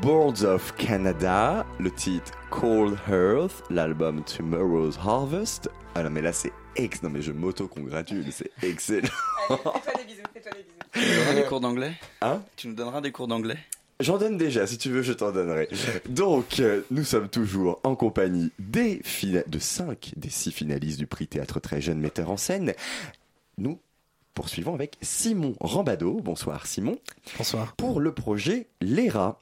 Boards 0.00 0.44
of 0.44 0.76
Canada, 0.76 1.66
le 1.80 1.90
titre 1.90 2.30
Cold 2.50 2.96
Earth, 3.10 3.64
l'album 3.68 4.22
Tomorrow's 4.22 4.96
Harvest. 4.96 5.68
Ah 5.96 6.04
non, 6.04 6.10
mais 6.10 6.22
là, 6.22 6.32
c'est 6.32 6.52
ex. 6.76 7.02
Non, 7.02 7.10
mais 7.10 7.20
je 7.20 7.32
m'auto-congratule, 7.32 8.26
c'est 8.30 8.52
excellent. 8.62 9.08
fais-toi 9.48 9.92
des 9.98 10.04
bisous, 10.04 10.22
fais-toi 10.32 10.52
des 10.52 10.62
bisous. 10.62 10.78
Tu 10.92 11.00
nous 11.00 11.16
donneras 11.16 11.34
des 11.34 11.48
cours 11.48 11.60
d'anglais? 11.60 11.92
Hein? 12.20 12.42
Tu 12.54 12.68
nous 12.68 12.74
donneras 12.74 13.00
des 13.00 13.10
cours 13.10 13.26
d'anglais? 13.26 13.58
J'en 13.98 14.18
donne 14.18 14.38
déjà, 14.38 14.68
si 14.68 14.78
tu 14.78 14.90
veux, 14.90 15.02
je 15.02 15.14
t'en 15.14 15.32
donnerai. 15.32 15.68
Donc, 16.08 16.60
euh, 16.60 16.82
nous 16.92 17.02
sommes 17.02 17.28
toujours 17.28 17.80
en 17.82 17.96
compagnie 17.96 18.52
des 18.60 19.02
de 19.48 19.58
cinq 19.58 20.12
des 20.16 20.30
six 20.30 20.52
finalistes 20.52 21.00
du 21.00 21.08
prix 21.08 21.26
Théâtre 21.26 21.58
Très 21.58 21.80
Jeune 21.80 21.98
Metteur 21.98 22.30
en 22.30 22.36
Scène. 22.36 22.72
Nous 23.58 23.80
poursuivons 24.34 24.74
avec 24.74 24.96
Simon 25.02 25.54
Rambado. 25.60 26.20
Bonsoir 26.20 26.66
Simon. 26.66 26.98
Bonsoir. 27.38 27.74
Pour 27.76 28.00
le 28.00 28.12
projet 28.12 28.68
L'ERA. 28.80 29.40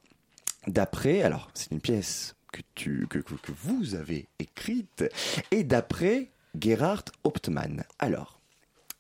D'après, 0.67 1.23
alors 1.23 1.51
c'est 1.55 1.71
une 1.71 1.81
pièce 1.81 2.35
que, 2.53 2.61
tu, 2.75 3.07
que, 3.09 3.19
que, 3.19 3.35
que 3.35 3.53
vous 3.63 3.95
avez 3.95 4.27
écrite, 4.39 5.05
et 5.51 5.65
d'après 5.65 6.31
Gerhard 6.59 7.05
Hauptmann. 7.25 7.85
Alors, 7.99 8.41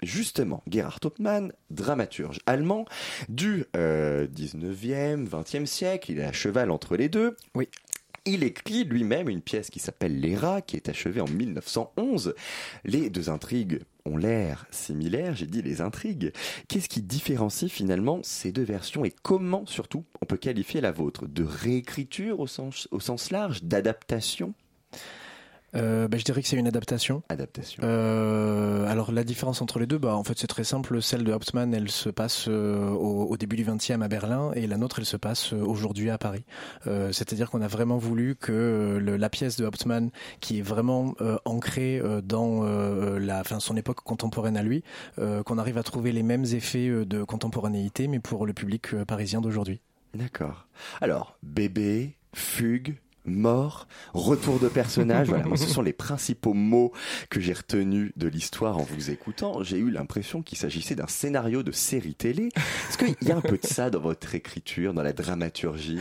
justement, 0.03 0.63
Gerhard 0.69 1.01
Hauptmann, 1.05 1.53
dramaturge 1.71 2.41
allemand 2.47 2.87
du 3.29 3.65
19e, 3.75 5.29
20e 5.29 5.67
siècle, 5.67 6.13
il 6.13 6.21
est 6.21 6.25
à 6.25 6.33
cheval 6.33 6.71
entre 6.71 6.97
les 6.97 7.09
deux. 7.09 7.37
Oui. 7.55 7.69
Il 8.27 8.45
écrit 8.45 8.85
lui-même 8.85 9.31
une 9.31 9.41
pièce 9.41 9.71
qui 9.71 9.79
s'appelle 9.79 10.21
Les 10.21 10.37
Rats, 10.37 10.61
qui 10.61 10.77
est 10.77 10.91
achevée 10.91 11.23
en 11.23 11.29
1911. 11.29 12.35
Les 12.85 13.09
deux 13.09 13.31
intrigues 13.31 13.81
l'air 14.17 14.67
similaires, 14.71 15.35
j'ai 15.35 15.47
dit 15.47 15.63
les 15.63 15.81
intrigues. 15.81 16.33
Qu'est-ce 16.69 16.89
qui 16.89 17.03
différencie 17.03 17.71
finalement 17.71 18.21
ces 18.23 18.53
deux 18.53 18.63
versions 18.63 19.05
et 19.05 19.13
comment 19.23 19.67
surtout 19.67 20.05
on 20.23 20.27
peut 20.27 20.37
qualifier 20.37 20.81
la 20.81 20.93
vôtre? 20.93 21.27
De 21.27 21.45
réécriture 21.45 22.41
au 22.41 22.47
sens 22.47 23.31
large, 23.31 23.63
d'adaptation? 23.65 24.55
Euh, 25.77 26.09
bah, 26.09 26.19
je 26.19 26.25
dirais 26.25 26.43
que 26.43 26.49
c'est 26.49 26.57
une 26.57 26.67
adaptation. 26.67 27.23
Adaptation. 27.29 27.83
Euh, 27.85 28.87
alors 28.87 29.13
la 29.13 29.25
différence 29.25 29.63
entre 29.63 29.79
les 29.79 29.87
deux, 29.87 29.99
bah 29.99 30.15
en 30.15 30.25
fait 30.25 30.39
c'est 30.39 30.47
très 30.47 30.65
simple. 30.65 31.01
Celle 31.03 31.25
de 31.25 31.33
Hauptmann, 31.33 31.73
elle 31.75 31.91
se 31.91 32.09
passe 32.09 32.47
euh, 32.49 32.89
au, 32.91 33.27
au, 33.27 33.37
début 33.37 33.57
du 33.57 33.65
20e 33.65 34.03
à 34.03 34.09
Berlin 34.09 34.53
et 34.55 34.67
la 34.67 34.77
nôtre, 34.77 34.99
elle 34.99 35.05
se 35.05 35.17
passe 35.17 35.53
aujourd'hui 35.53 36.11
à 36.11 36.19
Paris. 36.19 36.45
C'est-à-dire 36.85 37.51
qu'on 37.51 37.63
a 37.63 37.69
vraiment 37.69 37.99
voulu 37.99 38.35
que 38.35 38.99
le, 39.01 39.17
la 39.17 39.29
pièce 39.29 39.57
de 39.57 39.65
Hauptmann, 39.65 40.11
qui 40.41 40.59
est 40.59 40.63
vraiment 40.63 41.15
ancrée 41.45 42.03
dans 42.25 42.63
la, 42.63 43.45
fin, 43.45 43.61
son 43.61 43.77
époque 43.77 44.01
contemporaine 44.03 44.57
à 44.57 44.63
lui, 44.63 44.83
qu'on 45.17 45.59
arrive 45.59 45.79
à 45.79 45.83
trouver 45.83 46.13
les 46.13 46.23
mêmes 46.23 46.45
effets 46.45 46.89
de 46.89 47.23
contemporanéité, 47.23 48.09
mais 48.09 48.19
pour 48.19 48.47
le 48.47 48.53
public 48.53 48.95
parisien 49.05 49.41
d'aujourd'hui. 49.41 49.81
D'accord. 50.15 50.67
Alors 51.01 51.37
bébé, 51.43 52.17
fugue, 52.35 52.97
mort, 53.31 53.89
retour 54.15 54.59
de 54.59 54.69
personnage. 54.69 55.29
voilà, 55.29 55.45
ce 55.57 55.67
sont 55.67 55.83
les 55.83 55.93
principaux 55.93 56.55
mots 56.55 56.93
que 57.29 57.41
j'ai 57.41 57.53
retenus 57.53 58.13
de 58.17 58.29
l'histoire 58.29 58.79
en 58.79 58.83
vous 58.83 59.11
écoutant. 59.11 59.63
J'ai 59.63 59.79
eu 59.79 59.91
l'impression 59.91 60.43
qu'il 60.43 60.59
s'agissait 60.59 60.95
d'un 60.95 61.07
scénario 61.07 61.63
de 61.63 61.73
série 61.73 62.15
télé. 62.15 62.49
Est-ce 62.89 62.99
qu'il 62.99 63.29
y 63.29 63.33
a 63.33 63.37
un 63.37 63.41
peu 63.41 63.59
de 63.59 63.67
ça 63.67 63.91
dans 63.91 64.01
votre 64.01 64.35
écriture, 64.35 64.95
dans 64.95 65.03
la 65.03 65.13
dramaturgie? 65.13 65.99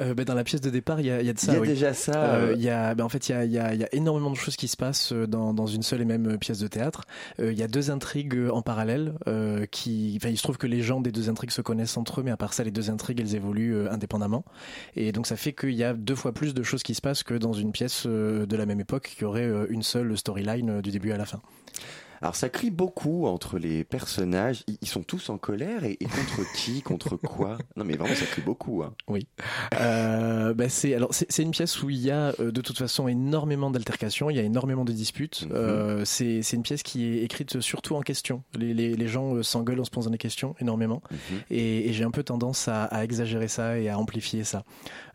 Euh, 0.00 0.14
ben, 0.14 0.24
Dans 0.24 0.34
la 0.34 0.44
pièce 0.44 0.60
de 0.60 0.70
départ, 0.70 1.00
il 1.00 1.06
y 1.06 1.10
a, 1.10 1.22
y 1.22 1.28
a 1.28 1.32
de 1.32 1.38
ça. 1.38 1.52
Il 1.52 1.54
y 1.54 1.58
a 1.58 1.60
oui. 1.60 1.68
déjà 1.68 1.94
ça. 1.94 2.34
Euh, 2.34 2.54
il 2.56 2.62
y 2.62 2.68
a, 2.70 2.94
ben, 2.94 3.04
en 3.04 3.08
fait, 3.08 3.28
il 3.28 3.32
y 3.32 3.34
a, 3.34 3.44
y, 3.44 3.58
a, 3.58 3.74
y 3.74 3.84
a, 3.84 3.88
énormément 3.92 4.30
de 4.30 4.36
choses 4.36 4.56
qui 4.56 4.68
se 4.68 4.76
passent 4.76 5.12
euh, 5.12 5.26
dans, 5.26 5.52
dans 5.54 5.66
une 5.66 5.82
seule 5.82 6.00
et 6.00 6.04
même 6.04 6.38
pièce 6.38 6.58
de 6.58 6.68
théâtre. 6.68 7.02
Euh, 7.40 7.52
il 7.52 7.58
y 7.58 7.62
a 7.62 7.68
deux 7.68 7.90
intrigues 7.90 8.38
en 8.52 8.62
parallèle 8.62 9.14
euh, 9.26 9.66
qui, 9.66 10.16
il 10.16 10.36
se 10.38 10.42
trouve 10.42 10.58
que 10.58 10.66
les 10.66 10.82
gens 10.82 11.00
des 11.00 11.12
deux 11.12 11.28
intrigues 11.28 11.50
se 11.50 11.62
connaissent 11.62 11.96
entre 11.96 12.20
eux, 12.20 12.22
mais 12.22 12.30
à 12.30 12.36
part 12.36 12.52
ça, 12.52 12.64
les 12.64 12.70
deux 12.70 12.90
intrigues, 12.90 13.20
elles 13.20 13.34
évoluent 13.34 13.88
indépendamment. 13.88 14.44
Et 14.96 15.12
donc, 15.12 15.26
ça 15.26 15.36
fait 15.36 15.52
qu'il 15.52 15.74
y 15.74 15.84
a 15.84 15.94
deux 15.94 16.14
fois 16.14 16.32
plus 16.32 16.54
de 16.54 16.62
choses 16.68 16.82
qui 16.82 16.94
se 16.94 17.00
passent 17.00 17.22
que 17.22 17.34
dans 17.34 17.52
une 17.52 17.72
pièce 17.72 18.06
de 18.06 18.56
la 18.56 18.66
même 18.66 18.80
époque 18.80 19.14
qui 19.16 19.24
aurait 19.24 19.50
une 19.68 19.82
seule 19.82 20.16
storyline 20.16 20.80
du 20.80 20.90
début 20.90 21.12
à 21.12 21.16
la 21.16 21.26
fin. 21.26 21.40
Alors 22.20 22.34
ça 22.34 22.48
crie 22.48 22.70
beaucoup 22.70 23.26
entre 23.26 23.58
les 23.58 23.84
personnages. 23.84 24.64
Ils 24.80 24.88
sont 24.88 25.02
tous 25.02 25.30
en 25.30 25.38
colère 25.38 25.84
et, 25.84 25.96
et 26.00 26.04
contre 26.04 26.52
qui, 26.56 26.82
contre 26.82 27.16
quoi? 27.16 27.58
Non 27.76 27.84
mais 27.84 27.96
vraiment 27.96 28.14
ça 28.14 28.26
crie 28.26 28.42
beaucoup. 28.42 28.82
Hein. 28.82 28.94
Oui. 29.08 29.26
Euh, 29.80 30.54
bah 30.54 30.68
c'est 30.68 30.94
alors 30.94 31.10
c'est 31.12 31.42
une 31.42 31.50
pièce 31.52 31.82
où 31.82 31.90
il 31.90 31.98
y 31.98 32.10
a 32.10 32.32
de 32.38 32.60
toute 32.60 32.78
façon 32.78 33.08
énormément 33.08 33.70
d'altercations, 33.70 34.30
il 34.30 34.36
y 34.36 34.40
a 34.40 34.42
énormément 34.42 34.84
de 34.84 34.92
disputes. 34.92 35.42
Mm 35.42 35.48
-hmm. 35.48 35.54
euh, 35.54 36.04
c'est 36.04 36.52
une 36.52 36.62
pièce 36.62 36.82
qui 36.82 37.04
est 37.04 37.22
écrite 37.24 37.60
surtout 37.60 37.94
en 37.96 38.02
question. 38.02 38.42
Les, 38.54 38.74
les, 38.74 38.96
les 38.96 39.08
gens 39.08 39.42
s'engueulent 39.42 39.80
en 39.80 39.84
se 39.84 39.90
posant 39.90 40.10
des 40.10 40.18
questions 40.18 40.54
énormément 40.60 41.00
mm 41.10 41.16
-hmm. 41.16 41.40
et, 41.50 41.88
et 41.88 41.92
j'ai 41.92 42.04
un 42.04 42.10
peu 42.10 42.22
tendance 42.22 42.68
à, 42.68 42.84
à, 42.96 43.04
exagérer 43.04 43.48
ça 43.48 43.78
et 43.78 43.88
à 43.88 43.98
amplifier 43.98 44.44
ça. 44.44 44.64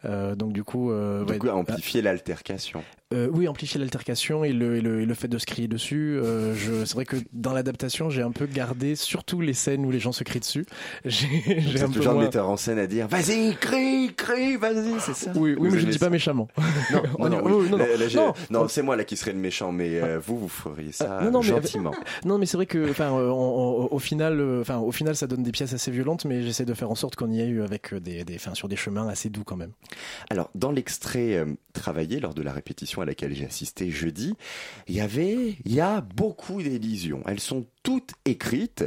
Euh, 0.05 0.35
donc 0.35 0.53
du 0.53 0.63
coup, 0.63 0.91
euh, 0.91 1.23
du 1.25 1.31
ouais, 1.31 1.39
coup 1.39 1.49
à 1.49 1.55
amplifier 1.55 2.01
l'altercation. 2.01 2.83
Euh, 3.13 3.29
oui, 3.31 3.47
amplifier 3.47 3.79
l'altercation 3.79 4.43
et 4.43 4.51
le, 4.51 4.77
et, 4.77 4.81
le, 4.81 5.01
et 5.01 5.05
le, 5.05 5.13
fait 5.13 5.27
de 5.27 5.37
se 5.37 5.45
crier 5.45 5.67
dessus. 5.67 6.19
Euh, 6.21 6.55
c'est 6.85 6.95
vrai 6.95 7.05
que 7.05 7.17
dans 7.31 7.53
l'adaptation, 7.53 8.09
j'ai 8.09 8.23
un 8.23 8.31
peu 8.31 8.47
gardé 8.47 8.95
surtout 8.95 9.39
les 9.39 9.53
scènes 9.53 9.85
où 9.85 9.91
les 9.91 9.99
gens 9.99 10.11
se 10.11 10.23
crient 10.23 10.39
dessus. 10.39 10.65
J'ai 11.05 11.81
un 11.81 11.89
peu 11.89 12.01
genre 12.01 12.15
moins... 12.15 12.23
metteur 12.23 12.49
en 12.49 12.57
scène 12.57 12.79
à 12.79 12.87
dire 12.87 13.07
vas-y, 13.07 13.55
crie, 13.55 14.11
crie, 14.15 14.57
vas-y, 14.57 14.99
c'est 14.99 15.13
ça? 15.13 15.31
Oui, 15.35 15.55
oui 15.57 15.69
mais 15.71 15.79
je 15.79 15.85
ne 15.85 15.91
dis 15.91 15.99
pas 15.99 16.09
méchamment. 16.09 16.47
Non, 16.91 17.03
non, 17.19 17.29
non, 17.29 17.41
oui. 17.43 17.69
non, 17.69 17.77
là, 17.77 17.85
là, 17.97 18.05
non, 18.15 18.33
non 18.49 18.67
c'est 18.67 18.81
moi 18.81 18.95
là 18.95 19.03
qui 19.03 19.15
serais 19.15 19.33
le 19.33 19.39
méchant, 19.39 19.71
mais 19.71 20.01
euh, 20.01 20.19
vous, 20.19 20.37
vous 20.37 20.47
feriez 20.47 20.91
ça 20.91 21.21
non, 21.23 21.31
non, 21.31 21.41
gentiment. 21.41 21.91
Mais, 21.91 22.05
non, 22.29 22.37
mais 22.37 22.45
c'est 22.45 22.57
vrai 22.57 22.65
que, 22.65 22.89
enfin, 22.89 23.11
au 23.11 23.99
final, 23.99 24.41
enfin, 24.61 24.77
au 24.79 24.91
final, 24.91 25.15
ça 25.15 25.27
donne 25.27 25.43
des 25.43 25.51
pièces 25.51 25.73
assez 25.73 25.91
violentes, 25.91 26.25
mais 26.25 26.41
j'essaie 26.41 26.65
de 26.65 26.73
faire 26.73 26.89
en 26.89 26.95
sorte 26.95 27.15
qu'on 27.15 27.31
y 27.31 27.41
ait 27.41 27.47
eu 27.47 27.61
avec 27.61 27.93
des, 27.93 28.23
des, 28.23 28.37
sur 28.53 28.67
des 28.67 28.75
chemins 28.75 29.07
assez 29.07 29.29
doux 29.29 29.43
quand 29.43 29.57
même. 29.57 29.71
Alors, 30.29 30.49
dans 30.55 30.71
l'extrait 30.71 31.45
travaillé 31.73 32.19
lors 32.19 32.33
de 32.33 32.41
la 32.41 32.53
répétition 32.53 33.02
à 33.03 33.05
laquelle 33.05 33.35
j'ai 33.35 33.45
assisté 33.45 33.89
jeudi, 33.89 34.35
il 34.87 34.95
y 34.95 35.01
avait, 35.01 35.57
il 35.65 35.73
y 35.73 35.81
a 35.81 36.01
beaucoup 36.01 36.61
d'élisions. 36.61 37.23
Elles 37.27 37.39
sont 37.39 37.65
toutes 37.83 38.13
écrites. 38.25 38.85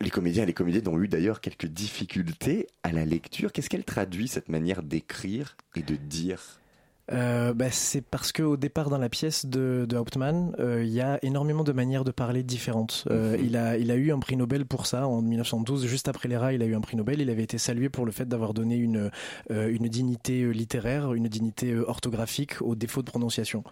Les 0.00 0.10
comédiens 0.10 0.42
et 0.42 0.46
les 0.46 0.52
comédiennes 0.52 0.88
ont 0.88 1.00
eu 1.00 1.08
d'ailleurs 1.08 1.40
quelques 1.40 1.66
difficultés 1.66 2.66
à 2.82 2.92
la 2.92 3.04
lecture. 3.04 3.52
Qu'est-ce 3.52 3.70
qu'elle 3.70 3.84
traduit, 3.84 4.26
cette 4.26 4.48
manière 4.48 4.82
d'écrire 4.82 5.56
et 5.76 5.82
de 5.82 5.94
dire? 5.94 6.61
Euh, 7.10 7.52
bah, 7.52 7.70
c'est 7.70 8.00
parce 8.00 8.30
que 8.30 8.42
au 8.42 8.56
départ 8.56 8.88
dans 8.88 8.98
la 8.98 9.08
pièce 9.08 9.46
de, 9.46 9.86
de 9.88 9.96
Hauptmann, 9.96 10.54
il 10.58 10.64
euh, 10.64 10.84
y 10.84 11.00
a 11.00 11.18
énormément 11.22 11.64
de 11.64 11.72
manières 11.72 12.04
de 12.04 12.12
parler 12.12 12.42
différentes. 12.42 13.04
Euh, 13.10 13.36
-hmm. 13.36 13.44
il, 13.44 13.56
a, 13.56 13.76
il 13.76 13.90
a 13.90 13.96
eu 13.96 14.12
un 14.12 14.20
prix 14.20 14.36
Nobel 14.36 14.66
pour 14.66 14.86
ça 14.86 15.08
en 15.08 15.20
1912, 15.20 15.86
juste 15.86 16.08
après 16.08 16.28
les 16.28 16.36
rats, 16.36 16.52
il 16.52 16.62
a 16.62 16.66
eu 16.66 16.74
un 16.74 16.80
prix 16.80 16.96
Nobel. 16.96 17.20
Il 17.20 17.30
avait 17.30 17.42
été 17.42 17.58
salué 17.58 17.88
pour 17.88 18.06
le 18.06 18.12
fait 18.12 18.26
d'avoir 18.26 18.54
donné 18.54 18.76
une, 18.76 19.10
une 19.50 19.88
dignité 19.88 20.52
littéraire, 20.52 21.12
une 21.14 21.28
dignité 21.28 21.74
orthographique 21.76 22.62
aux 22.62 22.74
défauts 22.74 23.02
de 23.02 23.10
prononciation 23.10 23.64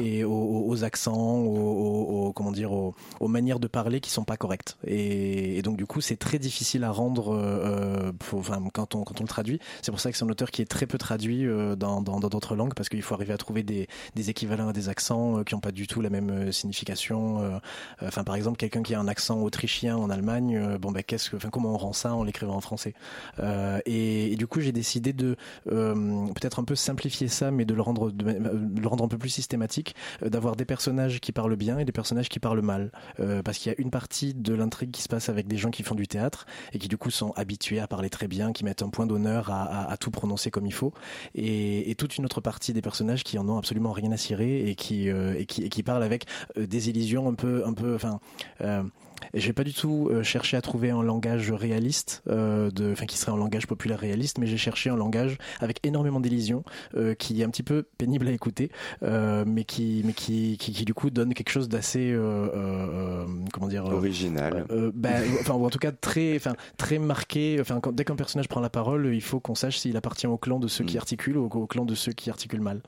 et 0.00 0.24
aux, 0.24 0.64
aux 0.70 0.84
accents, 0.84 1.36
aux, 1.38 2.26
aux, 2.28 2.32
comment 2.32 2.52
dire, 2.52 2.72
aux, 2.72 2.94
aux, 3.20 3.28
manières 3.28 3.60
de 3.60 3.68
parler 3.68 4.00
qui 4.00 4.10
sont 4.10 4.24
pas 4.24 4.36
correctes. 4.36 4.78
Et, 4.86 5.58
et 5.58 5.62
donc 5.62 5.76
du 5.76 5.86
coup, 5.86 6.00
c'est 6.00 6.16
très 6.16 6.38
difficile 6.38 6.84
à 6.84 6.90
rendre 6.90 7.26
pour, 8.18 8.38
enfin, 8.40 8.62
quand 8.72 8.94
on 8.94 9.04
quand 9.04 9.20
on 9.20 9.24
le 9.24 9.28
traduit. 9.28 9.60
C'est 9.82 9.92
pour 9.92 10.00
ça 10.00 10.10
que 10.10 10.16
c'est 10.16 10.24
un 10.24 10.30
auteur 10.30 10.50
qui 10.50 10.62
est 10.62 10.70
très 10.76 10.86
peu 10.86 10.98
traduit 10.98 11.44
dans 11.76 12.00
d'autres 12.02 12.20
dans, 12.20 12.56
dans 12.56 12.56
langues 12.56 12.77
parce 12.78 12.88
qu'il 12.88 13.02
faut 13.02 13.14
arriver 13.14 13.32
à 13.32 13.36
trouver 13.36 13.64
des, 13.64 13.88
équivalents 14.30 14.68
à 14.68 14.72
des 14.72 14.88
accents 14.88 15.38
euh, 15.38 15.42
qui 15.42 15.54
n'ont 15.54 15.60
pas 15.60 15.72
du 15.72 15.88
tout 15.88 16.00
la 16.00 16.10
même 16.10 16.30
euh, 16.30 16.52
signification. 16.52 17.42
Euh, 17.42 17.58
enfin, 18.02 18.22
par 18.22 18.36
exemple, 18.36 18.56
quelqu'un 18.56 18.84
qui 18.84 18.94
a 18.94 19.00
un 19.00 19.08
accent 19.08 19.40
autrichien 19.40 19.96
en 19.96 20.10
Allemagne, 20.10 20.76
bon, 20.80 20.92
ben, 20.92 21.02
qu'est-ce 21.02 21.28
que, 21.30 21.36
enfin, 21.36 21.50
comment 21.50 21.74
on 21.74 21.76
rend 21.76 21.92
ça 21.92 22.14
en 22.14 22.22
l'écrivant 22.22 22.54
en 22.54 22.60
français? 22.60 22.94
Et, 23.84 24.36
du 24.36 24.46
coup, 24.46 24.60
j'ai 24.60 24.70
décidé 24.70 25.12
de 25.12 25.36
peut-être 25.64 26.60
un 26.60 26.64
peu 26.64 26.76
simplifier 26.76 27.26
ça, 27.26 27.50
mais 27.50 27.64
de 27.64 27.74
le 27.74 27.82
rendre, 27.82 28.12
de, 28.12 28.24
le 28.80 28.88
rendre 28.88 29.04
un 29.04 29.08
peu 29.08 29.18
plus 29.18 29.30
systématique, 29.30 29.96
d'avoir 30.22 30.54
des 30.54 30.64
personnages 30.64 31.18
qui 31.20 31.32
parlent 31.32 31.56
bien 31.56 31.78
et 31.78 31.84
des 31.84 31.92
personnages 31.92 32.28
qui 32.28 32.38
parlent 32.38 32.62
mal, 32.62 32.92
parce 33.44 33.58
qu'il 33.58 33.72
y 33.72 33.74
a 33.74 33.80
une 33.80 33.90
partie 33.90 34.34
de 34.34 34.54
l'intrigue 34.54 34.92
qui 34.92 35.02
se 35.02 35.08
passe 35.08 35.28
avec 35.28 35.48
des 35.48 35.56
gens 35.56 35.70
qui 35.70 35.82
font 35.82 35.96
du 35.96 36.06
théâtre 36.06 36.46
et 36.72 36.78
qui 36.78 36.86
du 36.86 36.96
coup 36.96 37.10
sont 37.10 37.32
habitués 37.32 37.80
à 37.80 37.88
parler 37.88 38.10
très 38.10 38.28
bien, 38.28 38.52
qui 38.52 38.64
mettent 38.64 38.82
un 38.82 38.90
point 38.90 39.06
d'honneur 39.06 39.50
à, 39.50 39.96
tout 39.98 40.10
prononcer 40.10 40.50
comme 40.50 40.66
il 40.66 40.74
faut, 40.74 40.92
et 41.34 41.94
toute 41.98 42.18
une 42.18 42.24
autre 42.24 42.40
partie 42.40 42.67
des 42.72 42.82
personnages 42.82 43.24
qui 43.24 43.38
en 43.38 43.48
ont 43.48 43.58
absolument 43.58 43.92
rien 43.92 44.12
à 44.12 44.16
cirer 44.16 44.68
et 44.68 44.74
qui 44.74 45.08
euh, 45.08 45.38
et 45.38 45.46
qui 45.46 45.62
et 45.64 45.68
qui 45.68 45.82
parlent 45.82 46.02
avec 46.02 46.26
euh, 46.56 46.66
des 46.66 46.88
illusions 46.88 47.28
un 47.28 47.34
peu 47.34 47.64
un 47.66 47.72
peu 47.72 47.94
enfin 47.94 48.20
euh, 48.60 48.82
et 49.34 49.40
j'ai 49.40 49.52
pas 49.52 49.64
du 49.64 49.74
tout 49.74 50.08
euh, 50.10 50.22
cherché 50.22 50.56
à 50.56 50.60
trouver 50.60 50.90
un 50.90 51.02
langage 51.02 51.52
réaliste, 51.52 52.22
euh, 52.28 52.70
de, 52.70 52.92
enfin 52.92 53.06
qui 53.06 53.16
serait 53.16 53.32
un 53.32 53.36
langage 53.36 53.66
populaire 53.66 53.98
réaliste, 53.98 54.38
mais 54.38 54.46
j'ai 54.46 54.56
cherché 54.56 54.90
un 54.90 54.96
langage 54.96 55.38
avec 55.60 55.84
énormément 55.84 56.20
d'élisions, 56.20 56.64
euh, 56.96 57.14
qui 57.14 57.40
est 57.40 57.44
un 57.44 57.50
petit 57.50 57.62
peu 57.62 57.84
pénible 57.98 58.28
à 58.28 58.32
écouter, 58.32 58.70
mais 59.02 59.64
qui, 59.64 60.02
mais 60.04 60.12
qui, 60.12 60.56
qui, 60.58 60.72
qui, 60.72 60.84
du 60.84 60.94
coup 60.94 61.10
donne 61.10 61.34
quelque 61.34 61.50
chose 61.50 61.68
d'assez, 61.68 62.16
comment 63.52 63.68
dire, 63.68 63.84
original. 63.86 64.66
Ben, 64.94 65.22
enfin 65.40 65.54
ou 65.54 65.64
en 65.64 65.70
tout 65.70 65.78
cas 65.78 65.92
très, 65.92 66.36
enfin 66.36 66.54
très 66.76 66.98
marqué. 66.98 67.58
Enfin 67.60 67.80
dès 67.92 68.04
qu'un 68.04 68.16
personnage 68.16 68.48
prend 68.48 68.60
la 68.60 68.70
parole, 68.70 69.14
il 69.14 69.22
faut 69.22 69.40
qu'on 69.40 69.54
sache 69.54 69.78
s'il 69.78 69.96
appartient 69.96 70.26
au 70.26 70.36
clan 70.36 70.58
de 70.58 70.68
ceux 70.68 70.84
mm. 70.84 70.86
qui 70.86 70.98
articulent 70.98 71.38
ou 71.38 71.44
au 71.46 71.66
clan 71.66 71.84
de 71.84 71.94
ceux 71.94 72.12
qui 72.12 72.30
articulent 72.30 72.60
mal. 72.60 72.80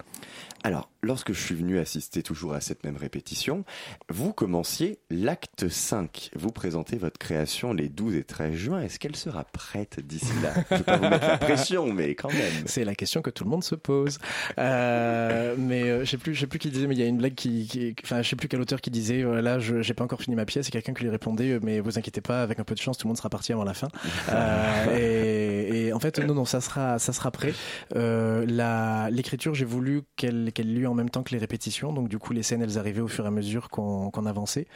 Alors 0.63 0.91
lorsque 1.03 1.33
je 1.33 1.41
suis 1.41 1.55
venu 1.55 1.79
assister 1.79 2.23
toujours 2.23 2.55
à 2.55 2.61
cette 2.61 2.85
même 2.85 2.97
répétition, 2.97 3.65
vous 4.09 4.33
commenciez 4.33 4.99
l'acte 5.11 5.69
5. 5.69 6.31
Vous 6.35 6.51
présentez 6.51 6.97
votre 6.97 7.19
création 7.19 7.73
les 7.73 7.89
12 7.89 8.17
et 8.17 8.25
13 8.25 8.55
juin. 8.55 8.81
Est-ce 8.81 8.99
qu'elle 8.99 9.17
sera 9.17 9.45
prête 9.45 10.01
d'ici 10.01 10.33
là? 10.43 10.53
Je 10.71 10.75
ne 10.75 10.79
vais 10.79 10.85
pas 10.85 10.97
vous 10.97 11.09
mettre 11.09 11.27
la 11.27 11.39
pression, 11.39 11.93
mais 11.93 12.15
quand 12.15 12.33
même. 12.33 12.65
C'est 12.67 12.85
la 12.85 12.95
question 12.95 13.23
que 13.23 13.31
tout 13.31 13.45
le 13.45 13.51
monde 13.51 13.65
se 13.65 13.75
pose. 13.75 14.19
Euh, 14.59 15.55
mais 15.59 15.83
euh, 15.85 16.05
je 16.05 16.11
sais 16.11 16.19
plus, 16.19 16.35
je 16.35 16.41
sais 16.41 16.47
plus 16.47 16.59
qui 16.59 16.71
disait, 16.71 16.87
mais 16.87 16.95
il 16.95 17.01
y 17.01 17.05
a 17.05 17.07
une 17.07 17.19
blague 17.19 17.35
qui, 17.35 17.95
enfin, 18.05 18.23
je 18.23 18.29
sais 18.29 18.37
plus 18.37 18.49
quel 18.49 18.61
auteur 18.61 18.81
qui 18.81 18.91
disait, 18.91 19.23
euh, 19.23 19.41
là, 19.41 19.59
je 19.59 19.83
j'ai 19.83 19.95
pas 19.95 20.05
encore 20.05 20.21
fini 20.21 20.37
ma 20.37 20.45
pièce, 20.45 20.69
et 20.69 20.71
quelqu'un 20.71 20.93
qui 20.93 21.05
lui 21.05 21.11
répondait, 21.11 21.59
mais 21.63 21.81
vous 21.81 21.99
inquiétez 21.99 22.21
pas, 22.21 22.43
avec 22.43 22.61
un 22.61 22.65
peu 22.65 22.75
de 22.75 22.81
chance, 22.81 22.99
tout 22.99 23.07
le 23.07 23.11
monde 23.11 23.17
sera 23.17 23.31
parti 23.31 23.53
avant 23.53 23.65
la 23.65 23.75
fin. 23.75 23.89
et, 24.93 25.87
et, 25.87 25.93
en 25.93 26.01
fait, 26.01 26.19
non, 26.19 26.35
non, 26.35 26.45
ça 26.45 26.61
sera, 26.61 26.99
ça 26.99 27.13
sera 27.13 27.31
prêt. 27.31 27.55
l'écriture, 27.95 29.55
j'ai 29.55 29.65
voulu 29.65 30.03
qu'elle 30.17 30.53
qu'elle 30.53 30.73
lue 30.73 30.87
en 30.91 30.95
même 30.95 31.11
temps 31.11 31.23
que 31.23 31.33
les 31.33 31.39
répétitions, 31.39 31.93
donc 31.93 32.09
du 32.09 32.19
coup, 32.19 32.33
les 32.33 32.43
scènes, 32.43 32.63
elles 32.63 32.79
arrivaient 32.79 33.01
au 33.01 33.09
fur 33.09 33.25
et 33.25 33.29
à 33.29 33.31
mesure 33.31 33.71
qu'on 33.71 34.27
avançait, 34.27 34.67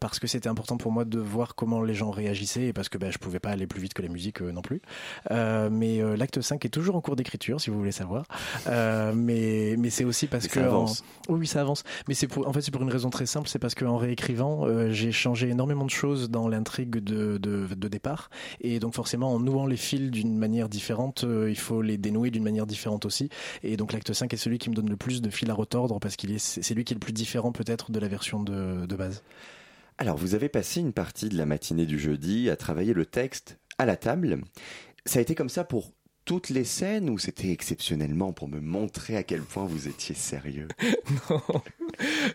parce 0.00 0.18
que 0.18 0.26
c'était 0.26 0.48
important 0.48 0.76
pour 0.76 0.92
moi 0.92 1.04
de 1.04 1.18
voir 1.18 1.54
comment 1.54 1.82
les 1.82 1.94
gens 1.94 2.10
réagissaient, 2.10 2.66
et 2.66 2.72
parce 2.72 2.88
que 2.88 2.98
ben, 2.98 3.10
je 3.10 3.18
pouvais 3.18 3.40
pas 3.40 3.50
aller 3.50 3.66
plus 3.66 3.80
vite 3.80 3.94
que 3.94 4.02
la 4.02 4.08
musique 4.08 4.40
non 4.40 4.62
plus. 4.62 4.80
mais 5.30 6.00
l'acte 6.16 6.40
5 6.40 6.64
est 6.64 6.68
toujours 6.68 6.96
en 6.96 7.00
cours 7.00 7.16
d'écriture, 7.16 7.60
si 7.60 7.70
vous 7.70 7.78
voulez 7.78 7.92
savoir. 7.92 8.24
Euh, 8.66 9.12
mais 9.14 9.74
mais 9.78 9.90
c'est 9.90 10.04
aussi 10.04 10.26
parce 10.26 10.46
que 10.46 10.54
ça 10.54 10.66
avance. 10.66 11.04
oui, 11.28 11.46
ça 11.46 11.60
avance. 11.60 11.84
Mais 12.08 12.14
c'est 12.14 12.26
pour 12.26 12.46
en 12.46 12.52
fait 12.52 12.60
c'est 12.60 12.70
pour 12.70 12.82
une 12.82 12.90
raison 12.90 13.10
très 13.10 13.26
simple, 13.26 13.48
c'est 13.48 13.58
parce 13.58 13.74
qu'en 13.74 13.96
réécrivant, 13.96 14.66
euh, 14.66 14.90
j'ai 14.90 15.12
changé 15.12 15.48
énormément 15.48 15.84
de 15.84 15.90
choses 15.90 16.30
dans 16.30 16.48
l'intrigue 16.48 16.96
de, 16.96 17.38
de, 17.38 17.66
de 17.66 17.88
départ, 17.88 18.30
et 18.60 18.78
donc 18.78 18.94
forcément 18.94 19.32
en 19.32 19.40
nouant 19.40 19.66
les 19.66 19.76
fils 19.76 20.10
d'une 20.10 20.36
manière 20.36 20.68
différente, 20.68 21.24
euh, 21.24 21.50
il 21.50 21.58
faut 21.58 21.82
les 21.82 21.98
dénouer 21.98 22.30
d'une 22.30 22.44
manière 22.44 22.66
différente 22.66 23.04
aussi. 23.04 23.28
Et 23.62 23.76
donc 23.76 23.92
l'acte 23.92 24.12
5 24.12 24.32
est 24.32 24.36
celui 24.36 24.58
qui 24.58 24.70
me 24.70 24.74
donne 24.74 24.88
le 24.88 24.96
plus 24.96 25.22
de 25.22 25.30
fil 25.40 25.50
à 25.50 25.54
retordre 25.54 25.98
parce 26.00 26.16
qu'il 26.16 26.32
est 26.32 26.38
c'est 26.38 26.74
lui 26.74 26.84
qui 26.84 26.92
est 26.92 26.96
le 26.96 27.00
plus 27.00 27.12
différent 27.12 27.52
peut-être 27.52 27.90
de 27.90 27.98
la 27.98 28.08
version 28.08 28.42
de, 28.42 28.86
de 28.86 28.96
base. 28.96 29.22
Alors 29.98 30.16
vous 30.16 30.34
avez 30.34 30.48
passé 30.48 30.80
une 30.80 30.92
partie 30.92 31.28
de 31.28 31.36
la 31.36 31.46
matinée 31.46 31.86
du 31.86 31.98
jeudi 31.98 32.50
à 32.50 32.56
travailler 32.56 32.92
le 32.92 33.06
texte 33.06 33.58
à 33.78 33.86
la 33.86 33.96
table. 33.96 34.42
Ça 35.06 35.18
a 35.18 35.22
été 35.22 35.34
comme 35.34 35.48
ça 35.48 35.64
pour 35.64 35.92
toutes 36.24 36.50
les 36.50 36.64
scènes 36.64 37.10
ou 37.10 37.18
c'était 37.18 37.50
exceptionnellement 37.50 38.32
pour 38.32 38.48
me 38.48 38.60
montrer 38.60 39.16
à 39.16 39.22
quel 39.22 39.42
point 39.42 39.64
vous 39.64 39.88
étiez 39.88 40.14
sérieux? 40.14 40.68
Non, 41.28 41.40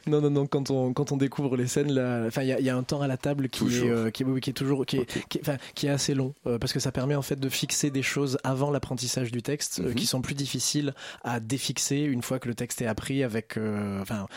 non, 0.07 0.21
non, 0.21 0.29
non. 0.29 0.47
Quand 0.47 0.69
on 0.69 0.93
quand 0.93 1.11
on 1.11 1.17
découvre 1.17 1.57
les 1.57 1.67
scènes, 1.67 1.91
là, 1.91 2.25
enfin, 2.27 2.43
il 2.43 2.49
y, 2.59 2.63
y, 2.63 2.69
a 2.69 2.75
un 2.75 2.83
temps 2.83 3.01
à 3.01 3.07
la 3.07 3.17
table 3.17 3.49
qui 3.49 3.63
est 3.63 3.89
euh, 3.89 4.11
qui, 4.11 4.23
qui, 4.41 4.49
est 4.49 4.53
toujours 4.53 4.85
qui 4.85 4.97
est, 4.97 5.27
qui, 5.27 5.39
enfin, 5.41 5.57
qui 5.73 5.87
est 5.87 5.89
assez 5.89 6.13
long 6.13 6.33
euh, 6.45 6.59
parce 6.59 6.73
que 6.73 6.79
ça 6.79 6.91
permet 6.91 7.15
en 7.15 7.21
fait 7.21 7.39
de 7.39 7.49
fixer 7.49 7.89
des 7.89 8.03
choses 8.03 8.37
avant 8.43 8.69
l'apprentissage 8.69 9.31
du 9.31 9.41
texte 9.41 9.79
euh, 9.79 9.89
mhm. 9.89 9.95
qui 9.95 10.05
sont 10.05 10.21
plus 10.21 10.35
difficiles 10.35 10.93
à 11.23 11.39
défixer 11.39 11.97
une 11.97 12.21
fois 12.21 12.39
que 12.39 12.47
le 12.47 12.53
texte 12.53 12.81
est 12.81 12.87
appris 12.87 13.23
avec, 13.23 13.57
enfin, 14.01 14.27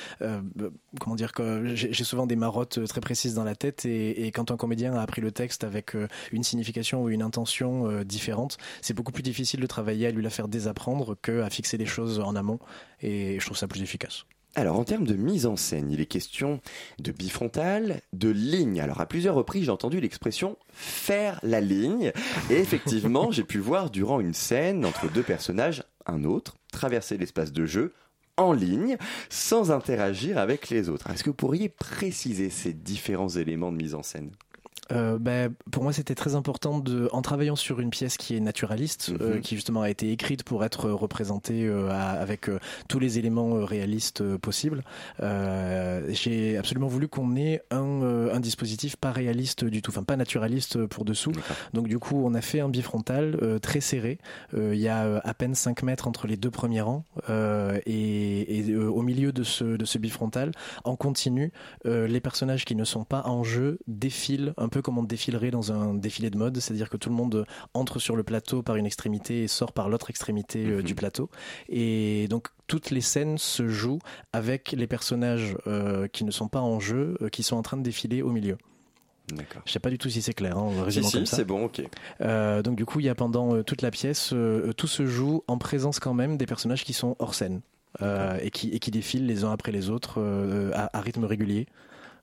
comment 1.00 1.16
dire 1.16 1.32
que 1.32 1.74
j'ai 1.74 2.04
souvent 2.04 2.26
des 2.26 2.36
marottes 2.36 2.84
très 2.86 3.00
précises 3.00 3.34
dans 3.34 3.44
la 3.44 3.54
tête 3.54 3.84
et, 3.84 4.26
et, 4.26 4.32
quand 4.32 4.50
un 4.50 4.56
comédien 4.56 4.94
a 4.94 5.02
appris 5.02 5.20
le 5.20 5.32
texte 5.32 5.64
avec 5.64 5.96
une 6.32 6.44
signification 6.44 7.02
ou 7.02 7.08
une 7.08 7.22
intention 7.22 8.02
différente, 8.04 8.58
c'est 8.82 8.94
beaucoup 8.94 9.12
plus 9.12 9.22
difficile 9.22 9.37
de 9.42 9.66
travailler 9.66 10.06
à 10.06 10.10
lui 10.10 10.22
la 10.22 10.30
faire 10.30 10.48
désapprendre 10.48 11.16
qu'à 11.20 11.48
fixer 11.50 11.76
les 11.76 11.86
choses 11.86 12.20
en 12.20 12.34
amont 12.36 12.58
et 13.00 13.38
je 13.38 13.44
trouve 13.44 13.56
ça 13.56 13.68
plus 13.68 13.82
efficace. 13.82 14.24
Alors 14.54 14.78
en 14.78 14.84
termes 14.84 15.06
de 15.06 15.14
mise 15.14 15.46
en 15.46 15.56
scène, 15.56 15.90
il 15.92 16.00
est 16.00 16.06
question 16.06 16.60
de 16.98 17.12
bifrontal, 17.12 18.00
de 18.12 18.28
ligne. 18.28 18.80
Alors 18.80 19.00
à 19.00 19.06
plusieurs 19.06 19.34
reprises, 19.34 19.66
j'ai 19.66 19.70
entendu 19.70 20.00
l'expression 20.00 20.56
faire 20.72 21.38
la 21.42 21.60
ligne. 21.60 22.12
Et 22.50 22.56
effectivement, 22.56 23.30
j'ai 23.30 23.44
pu 23.44 23.58
voir 23.58 23.90
durant 23.90 24.20
une 24.20 24.34
scène 24.34 24.84
entre 24.84 25.10
deux 25.12 25.22
personnages, 25.22 25.84
un 26.06 26.24
autre, 26.24 26.56
traverser 26.72 27.18
l'espace 27.18 27.52
de 27.52 27.66
jeu 27.66 27.94
en 28.36 28.52
ligne, 28.52 28.96
sans 29.28 29.70
interagir 29.70 30.38
avec 30.38 30.70
les 30.70 30.88
autres. 30.88 31.10
Est-ce 31.10 31.24
que 31.24 31.30
vous 31.30 31.36
pourriez 31.36 31.68
préciser 31.68 32.50
ces 32.50 32.72
différents 32.72 33.28
éléments 33.28 33.72
de 33.72 33.76
mise 33.76 33.94
en 33.94 34.02
scène? 34.02 34.30
Euh, 34.92 35.18
ben, 35.18 35.54
pour 35.70 35.82
moi, 35.82 35.92
c'était 35.92 36.14
très 36.14 36.34
important 36.34 36.78
de, 36.78 37.08
en 37.12 37.22
travaillant 37.22 37.56
sur 37.56 37.80
une 37.80 37.90
pièce 37.90 38.16
qui 38.16 38.36
est 38.36 38.40
naturaliste, 38.40 39.12
euh, 39.20 39.36
mhm. 39.36 39.40
qui 39.40 39.54
justement 39.54 39.82
a 39.82 39.90
été 39.90 40.10
écrite 40.12 40.42
pour 40.42 40.64
être 40.64 40.90
représentée 40.90 41.66
euh, 41.66 41.90
avec 41.90 42.48
euh, 42.48 42.58
tous 42.88 42.98
les 42.98 43.18
éléments 43.18 43.64
réalistes 43.64 44.22
possibles. 44.38 44.82
J'ai 45.20 46.56
absolument 46.56 46.88
voulu 46.88 47.08
qu'on 47.08 47.36
ait 47.36 47.62
un, 47.70 48.02
un, 48.32 48.40
dispositif 48.40 48.96
pas 48.96 49.12
réaliste 49.12 49.64
du 49.64 49.82
tout, 49.82 49.90
enfin 49.90 50.02
pas 50.02 50.16
naturaliste 50.16 50.86
pour 50.86 51.04
dessous. 51.04 51.32
Donc 51.74 51.88
du 51.88 51.98
coup, 51.98 52.22
on 52.24 52.34
a 52.34 52.40
fait 52.40 52.60
un 52.60 52.68
bifrontal 52.68 53.58
très 53.60 53.80
serré. 53.80 54.18
Il 54.56 54.76
y 54.76 54.88
a 54.88 55.18
à 55.18 55.34
peine 55.34 55.54
5 55.54 55.82
mètres 55.82 56.08
entre 56.08 56.26
les 56.26 56.36
deux 56.36 56.50
premiers 56.50 56.80
rangs 56.80 57.04
et, 57.28 58.58
et 58.58 58.76
au 58.76 59.02
milieu 59.02 59.32
de 59.32 59.42
ce, 59.42 59.64
de 59.64 59.84
ce 59.84 59.98
bifrontal, 59.98 60.52
en 60.84 60.96
continu, 60.96 61.52
les 61.84 62.20
personnages 62.20 62.64
qui 62.64 62.74
ne 62.74 62.84
sont 62.84 63.04
pas 63.04 63.22
en 63.26 63.44
jeu 63.44 63.78
défilent 63.86 64.54
un 64.56 64.68
peu 64.68 64.77
comme 64.80 64.98
on 64.98 65.02
défilerait 65.02 65.50
dans 65.50 65.72
un 65.72 65.94
défilé 65.94 66.30
de 66.30 66.38
mode, 66.38 66.58
c'est-à-dire 66.58 66.90
que 66.90 66.96
tout 66.96 67.08
le 67.08 67.14
monde 67.14 67.46
entre 67.74 67.98
sur 67.98 68.16
le 68.16 68.22
plateau 68.22 68.62
par 68.62 68.76
une 68.76 68.86
extrémité 68.86 69.42
et 69.42 69.48
sort 69.48 69.72
par 69.72 69.88
l'autre 69.88 70.10
extrémité 70.10 70.66
euh, 70.66 70.82
du 70.82 70.92
mhm. 70.92 70.98
plateau. 70.98 71.30
Et 71.68 72.26
donc 72.28 72.48
toutes 72.66 72.90
les 72.90 73.00
scènes 73.00 73.38
se 73.38 73.68
jouent 73.68 74.00
avec 74.32 74.72
les 74.72 74.86
personnages 74.86 75.56
euh, 75.66 76.06
qui 76.08 76.24
ne 76.24 76.30
sont 76.30 76.48
pas 76.48 76.60
en 76.60 76.80
jeu, 76.80 77.16
euh, 77.22 77.28
qui 77.28 77.42
sont 77.42 77.56
en 77.56 77.62
train 77.62 77.76
de 77.76 77.82
défiler 77.82 78.22
au 78.22 78.30
milieu. 78.30 78.56
Je 79.66 79.72
sais 79.72 79.78
pas 79.78 79.90
du 79.90 79.98
tout 79.98 80.08
si 80.08 80.22
c'est 80.22 80.32
clair. 80.32 80.56
Hein, 80.56 80.70
si, 80.88 81.04
si, 81.04 81.26
c'est 81.26 81.44
bon, 81.44 81.66
ok. 81.66 81.82
donc 82.64 82.76
du 82.76 82.86
coup, 82.86 83.00
il 83.00 83.04
y 83.04 83.10
a 83.10 83.14
pendant 83.14 83.62
toute 83.62 83.82
la 83.82 83.90
pièce, 83.90 84.32
tout 84.78 84.86
se 84.86 85.04
joue 85.04 85.42
en 85.48 85.58
présence 85.58 86.00
quand 86.00 86.14
même 86.14 86.38
des 86.38 86.46
personnages 86.46 86.82
qui 86.82 86.94
sont 86.94 87.14
hors 87.18 87.34
scène 87.34 87.60
et 88.00 88.50
qui 88.50 88.70
et 88.70 88.78
qui 88.78 88.90
défilent 88.90 89.26
les 89.26 89.44
uns 89.44 89.52
après 89.52 89.70
les 89.70 89.90
autres 89.90 90.18
à, 90.74 90.96
à, 90.96 91.00
rythme 91.02 91.24
régulier 91.24 91.66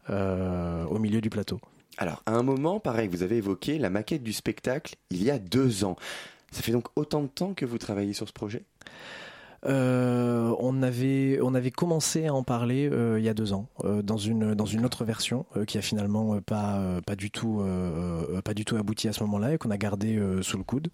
au 0.09 0.97
milieu 0.97 1.21
du 1.21 1.29
plateau. 1.29 1.59
Alors, 1.97 2.23
à 2.25 2.33
un 2.33 2.43
moment, 2.43 2.79
pareil, 2.79 3.07
vous 3.07 3.23
avez 3.23 3.37
évoqué 3.37 3.77
la 3.77 3.89
maquette 3.89 4.23
du 4.23 4.33
spectacle 4.33 4.95
il 5.09 5.23
y 5.23 5.31
a 5.31 5.39
deux 5.39 5.85
ans. 5.85 5.95
Ça 6.51 6.61
fait 6.61 6.71
donc 6.71 6.87
autant 6.95 7.21
de 7.21 7.27
temps 7.27 7.53
que 7.53 7.65
vous 7.65 7.77
travaillez 7.77 8.13
sur 8.13 8.27
ce 8.27 8.33
projet? 8.33 8.63
Euh, 9.65 10.53
on 10.59 10.83
avait 10.83 11.39
on 11.41 11.55
avait 11.55 11.71
commencé 11.71 12.27
à 12.27 12.33
en 12.33 12.43
parler 12.43 12.89
euh, 12.91 13.19
il 13.19 13.25
y 13.25 13.29
a 13.29 13.33
deux 13.33 13.53
ans 13.53 13.67
euh, 13.83 14.01
dans 14.01 14.17
une 14.17 14.53
dans 14.53 14.65
une 14.65 14.85
autre 14.85 15.05
version 15.05 15.45
qui 15.67 15.77
a 15.77 15.81
finalement 15.81 16.39
pas 16.41 17.01
pas 17.05 17.15
du 17.15 17.31
tout 17.31 17.63
pas 18.43 18.53
du 18.53 18.65
tout 18.65 18.75
abouti 18.75 19.07
à 19.07 19.13
ce 19.13 19.23
moment-là 19.23 19.53
et 19.53 19.57
qu'on 19.57 19.71
a 19.71 19.77
gardé 19.77 20.21
sous 20.41 20.57
le 20.57 20.63
coude 20.63 20.89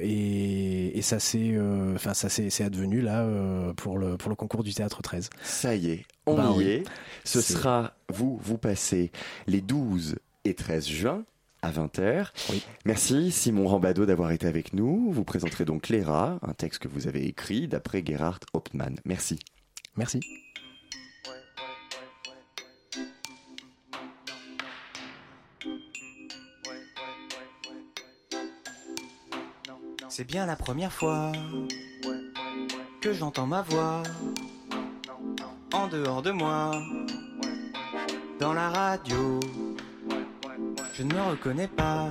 et, 0.00 0.98
et 0.98 1.02
ça 1.02 1.18
s'est 1.18 1.58
enfin 1.94 2.14
ça 2.14 2.28
s'est 2.28 2.50
c'est 2.50 2.64
advenu 2.64 3.00
là 3.00 3.26
pour 3.76 3.98
le 3.98 4.16
pour 4.16 4.30
le 4.30 4.36
concours 4.36 4.62
du 4.62 4.72
théâtre 4.72 5.02
13. 5.02 5.30
Ça 5.42 5.74
y 5.74 5.90
est, 5.90 6.04
on 6.26 6.36
bah 6.36 6.52
y 6.56 6.62
est. 6.64 6.84
Ce 7.24 7.40
sera 7.40 7.94
vous 8.08 8.38
vous 8.42 8.58
passez 8.58 9.10
les 9.46 9.60
12 9.60 10.16
et 10.44 10.54
13 10.54 10.86
juin 10.86 11.24
à 11.64 11.70
20h. 11.70 12.28
Merci 12.84 13.32
Simon 13.32 13.66
Rambado 13.66 14.04
d'avoir 14.04 14.32
été 14.32 14.46
avec 14.46 14.74
nous. 14.74 15.10
Vous 15.10 15.24
présenterez 15.24 15.64
donc 15.64 15.88
Léra, 15.88 16.38
un 16.42 16.52
texte 16.52 16.82
que 16.82 16.88
vous 16.88 17.08
avez 17.08 17.26
écrit 17.26 17.68
d'après 17.68 18.04
Gerhard 18.04 18.40
Hauptmann. 18.52 18.96
Merci. 19.06 19.38
Merci. 19.96 20.20
C'est 30.10 30.24
bien 30.24 30.46
la 30.46 30.56
première 30.56 30.92
fois 30.92 31.32
que 33.00 33.12
j'entends 33.12 33.46
ma 33.46 33.62
voix 33.62 34.02
en 35.72 35.88
dehors 35.88 36.22
de 36.22 36.30
moi, 36.30 36.70
dans 38.38 38.52
la 38.52 38.68
radio 38.68 39.40
je 40.96 41.02
ne 41.02 41.12
me 41.12 41.20
reconnais 41.22 41.68
pas. 41.68 42.08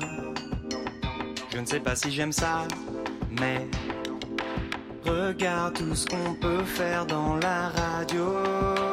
Je 1.52 1.60
ne 1.60 1.66
sais 1.66 1.80
pas 1.80 1.96
si 1.96 2.12
j'aime 2.12 2.32
ça, 2.32 2.68
mais 3.40 3.68
regarde 5.06 5.76
tout 5.76 5.96
ce 5.96 6.06
qu'on 6.08 6.34
peut 6.36 6.64
faire 6.64 7.06
dans 7.06 7.36
la 7.38 7.70
radio. 7.70 8.93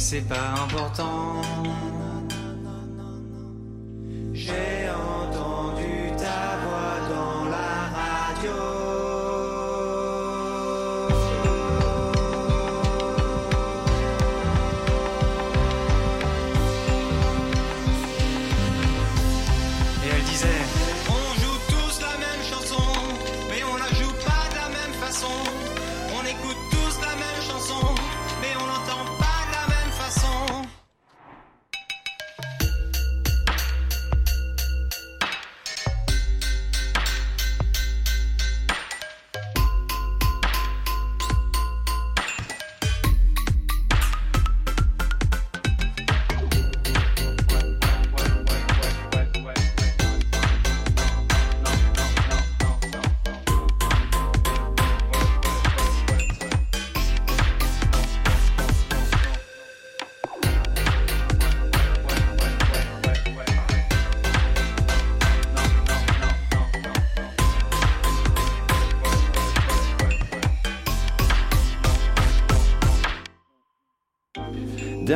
C'est 0.00 0.20
pas 0.20 0.54
important. 0.62 1.42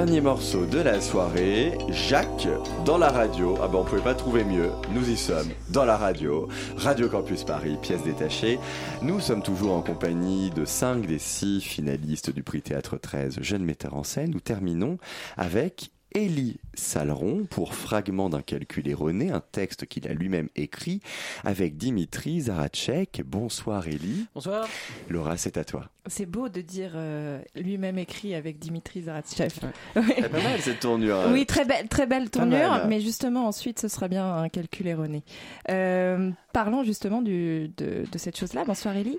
Dernier 0.04 0.20
morceau 0.20 0.66
de 0.66 0.80
la 0.80 1.00
soirée, 1.00 1.78
Jacques 1.88 2.48
dans 2.84 2.98
la 2.98 3.08
radio. 3.08 3.56
Ah 3.62 3.68
ben 3.68 3.78
on 3.78 3.84
pouvait 3.84 4.02
pas 4.02 4.16
trouver 4.16 4.42
mieux. 4.42 4.68
Nous 4.92 5.08
y 5.08 5.16
sommes 5.16 5.50
dans 5.68 5.84
la 5.84 5.96
radio, 5.96 6.48
Radio 6.76 7.08
Campus 7.08 7.44
Paris, 7.44 7.78
pièce 7.80 8.02
détachée. 8.02 8.58
Nous 9.00 9.20
sommes 9.20 9.44
toujours 9.44 9.74
en 9.74 9.80
compagnie 9.80 10.50
de 10.50 10.64
5 10.64 11.06
des 11.06 11.20
6 11.20 11.60
finalistes 11.60 12.30
du 12.30 12.42
prix 12.42 12.62
Théâtre 12.62 12.96
13 12.96 13.42
Jeunes 13.42 13.62
metteurs 13.62 13.94
en 13.94 14.02
scène. 14.02 14.32
Nous 14.32 14.40
terminons 14.40 14.98
avec 15.36 15.92
Élie 16.10 16.58
Saleron 16.74 17.44
pour 17.50 17.74
Fragment 17.74 18.30
d'un 18.30 18.42
calcul 18.42 18.88
erroné, 18.88 19.30
un 19.30 19.40
texte 19.52 19.86
qu'il 19.86 20.08
a 20.08 20.12
lui-même 20.14 20.48
écrit 20.56 21.00
avec 21.44 21.76
Dimitri 21.76 22.42
Zarachek. 22.42 23.22
Bonsoir 23.26 23.88
Élie. 23.88 24.26
Bonsoir. 24.34 24.66
Laura, 25.08 25.36
c'est 25.36 25.56
à 25.56 25.64
toi. 25.64 25.88
C'est 26.06 26.26
beau 26.26 26.48
de 26.48 26.60
dire 26.60 26.92
euh, 26.96 27.40
lui-même 27.54 27.96
écrit 27.98 28.34
avec 28.34 28.58
Dimitri 28.58 29.02
Zaratchev. 29.02 29.54
C'est 29.94 30.28
pas 30.30 30.42
mal 30.42 30.60
cette 30.60 30.80
tournure. 30.80 31.16
hein. 31.20 31.30
Oui, 31.32 31.46
très 31.46 31.64
belle, 31.64 31.86
très 31.88 32.06
belle 32.06 32.28
tournure, 32.30 32.86
mais 32.88 33.00
justement 33.00 33.46
ensuite 33.46 33.78
ce 33.78 33.86
sera 33.86 34.08
bien 34.08 34.34
un 34.34 34.48
calcul 34.48 34.88
erroné. 34.88 35.22
Euh, 35.70 36.30
parlons 36.52 36.82
justement 36.82 37.22
du, 37.22 37.68
de, 37.76 38.04
de 38.10 38.18
cette 38.18 38.36
chose-là. 38.36 38.64
Bonsoir 38.64 38.96
Élie. 38.96 39.18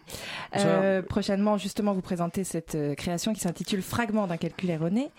Euh, 0.58 1.02
prochainement 1.02 1.58
justement 1.58 1.94
vous 1.94 2.02
présentez 2.02 2.44
cette 2.44 2.76
euh, 2.76 2.96
création 2.96 3.34
qui 3.34 3.40
s'intitule 3.40 3.82
Fragment 3.82 4.28
d'un 4.28 4.38
calcul 4.38 4.70
erroné 4.70 5.10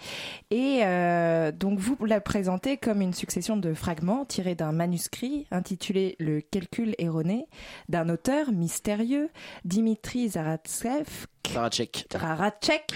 et 0.51 0.81
euh, 0.83 1.51
donc 1.51 1.79
vous 1.79 1.97
la 2.05 2.21
présentez 2.25 2.77
comme 2.77 3.01
une 3.01 3.13
succession 3.15 3.57
de 3.57 3.75
fragments 3.75 4.25
tirés 4.25 4.55
d'un 4.55 4.73
manuscrit 4.73 5.47
intitulé 5.51 6.17
Le 6.19 6.41
calcul 6.41 6.95
erroné 6.99 7.47
d'un 7.89 8.09
auteur 8.09 8.51
mystérieux 8.53 9.29
Dimitri 9.65 10.29
Zaratsev. 10.31 11.27
Zarachek, 12.13 12.91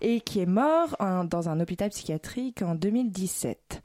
et 0.00 0.20
qui 0.20 0.40
est 0.40 0.46
mort 0.46 0.96
en- 1.00 1.24
dans 1.24 1.48
un 1.48 1.58
hôpital 1.60 1.90
psychiatrique 1.90 2.62
en 2.62 2.74
2017. 2.76 3.82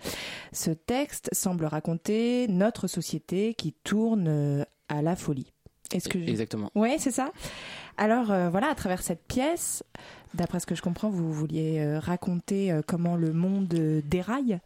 Ce 0.53 0.71
texte 0.71 1.29
semble 1.33 1.65
raconter 1.65 2.47
notre 2.47 2.88
société 2.88 3.55
qui 3.55 3.73
tourne 3.73 4.27
euh, 4.27 4.63
à 4.89 5.01
la 5.01 5.15
folie. 5.15 5.51
Est-ce 5.93 6.07
que 6.09 6.19
je- 6.19 6.25
Exactement. 6.29 6.71
Ouais, 6.75 6.97
c'est 6.99 7.11
ça. 7.11 7.31
Alors 7.97 8.31
euh, 8.31 8.49
voilà, 8.49 8.69
à 8.69 8.75
travers 8.75 9.01
cette 9.01 9.23
pièce, 9.25 9.83
d'après 10.33 10.59
ce 10.59 10.65
que 10.65 10.75
je 10.75 10.81
comprends, 10.81 11.09
vous 11.09 11.31
vouliez 11.33 11.79
euh, 11.79 11.99
raconter 11.99 12.71
euh, 12.71 12.81
comment 12.86 13.15
le 13.15 13.33
monde 13.33 13.67
déraille. 13.67 14.59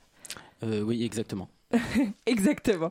Euh, 0.64 0.82
oui, 0.82 1.04
exactement. 1.04 1.50
Exactement. 2.26 2.90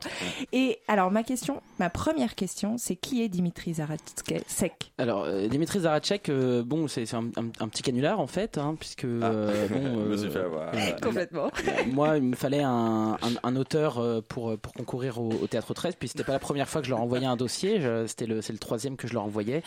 Et 0.53 0.79
alors 0.87 1.11
ma 1.11 1.23
question, 1.23 1.61
ma 1.79 1.89
première 1.89 2.35
question, 2.35 2.77
c'est 2.77 2.95
qui 2.95 3.21
est 3.21 3.27
Dimitri 3.29 3.73
Zaratsev 3.73 4.69
Alors, 4.97 5.23
euh, 5.25 5.47
Dimitri 5.47 5.81
Zarachek, 5.81 6.29
euh, 6.29 6.63
bon, 6.63 6.87
c'est 6.87 7.13
un, 7.13 7.25
un- 7.35 7.49
un 7.59 7.67
petit 7.67 7.83
canular 7.83 8.19
en 8.19 8.27
fait, 8.27 8.57
hein, 8.57 8.75
puisque 8.79 9.03
euh, 9.05 9.67
bon. 9.69 10.03
Je 10.05 10.09
me 10.09 10.17
suis 10.17 10.29
fait 10.29 10.39
avoir. 10.39 10.71
Complètement. 11.01 11.51
moi, 11.91 12.17
il 12.17 12.23
me 12.23 12.35
fallait 12.35 12.63
un, 12.63 13.17
un- 13.21 13.39
un 13.43 13.55
auteur 13.57 13.97
euh, 13.99 14.21
pour 14.21 14.57
pour 14.57 14.73
concourir 14.73 15.19
au, 15.19 15.29
au 15.29 15.47
théâtre 15.47 15.73
13, 15.73 15.95
puis 15.99 16.07
c'était 16.07 16.23
pas 16.23 16.31
la 16.33 16.39
première 16.39 16.69
fois 16.69 16.79
que 16.81 16.85
je 16.87 16.91
leur 16.91 17.01
envoyais 17.01 17.25
un 17.25 17.35
dossier, 17.35 17.81
c'était 18.07 18.25
le 18.27 18.41
c'est 18.41 18.53
le 18.53 18.59
troisième 18.59 18.95
que 18.95 19.07
je 19.07 19.13
leur 19.13 19.23
envoyais, 19.23 19.61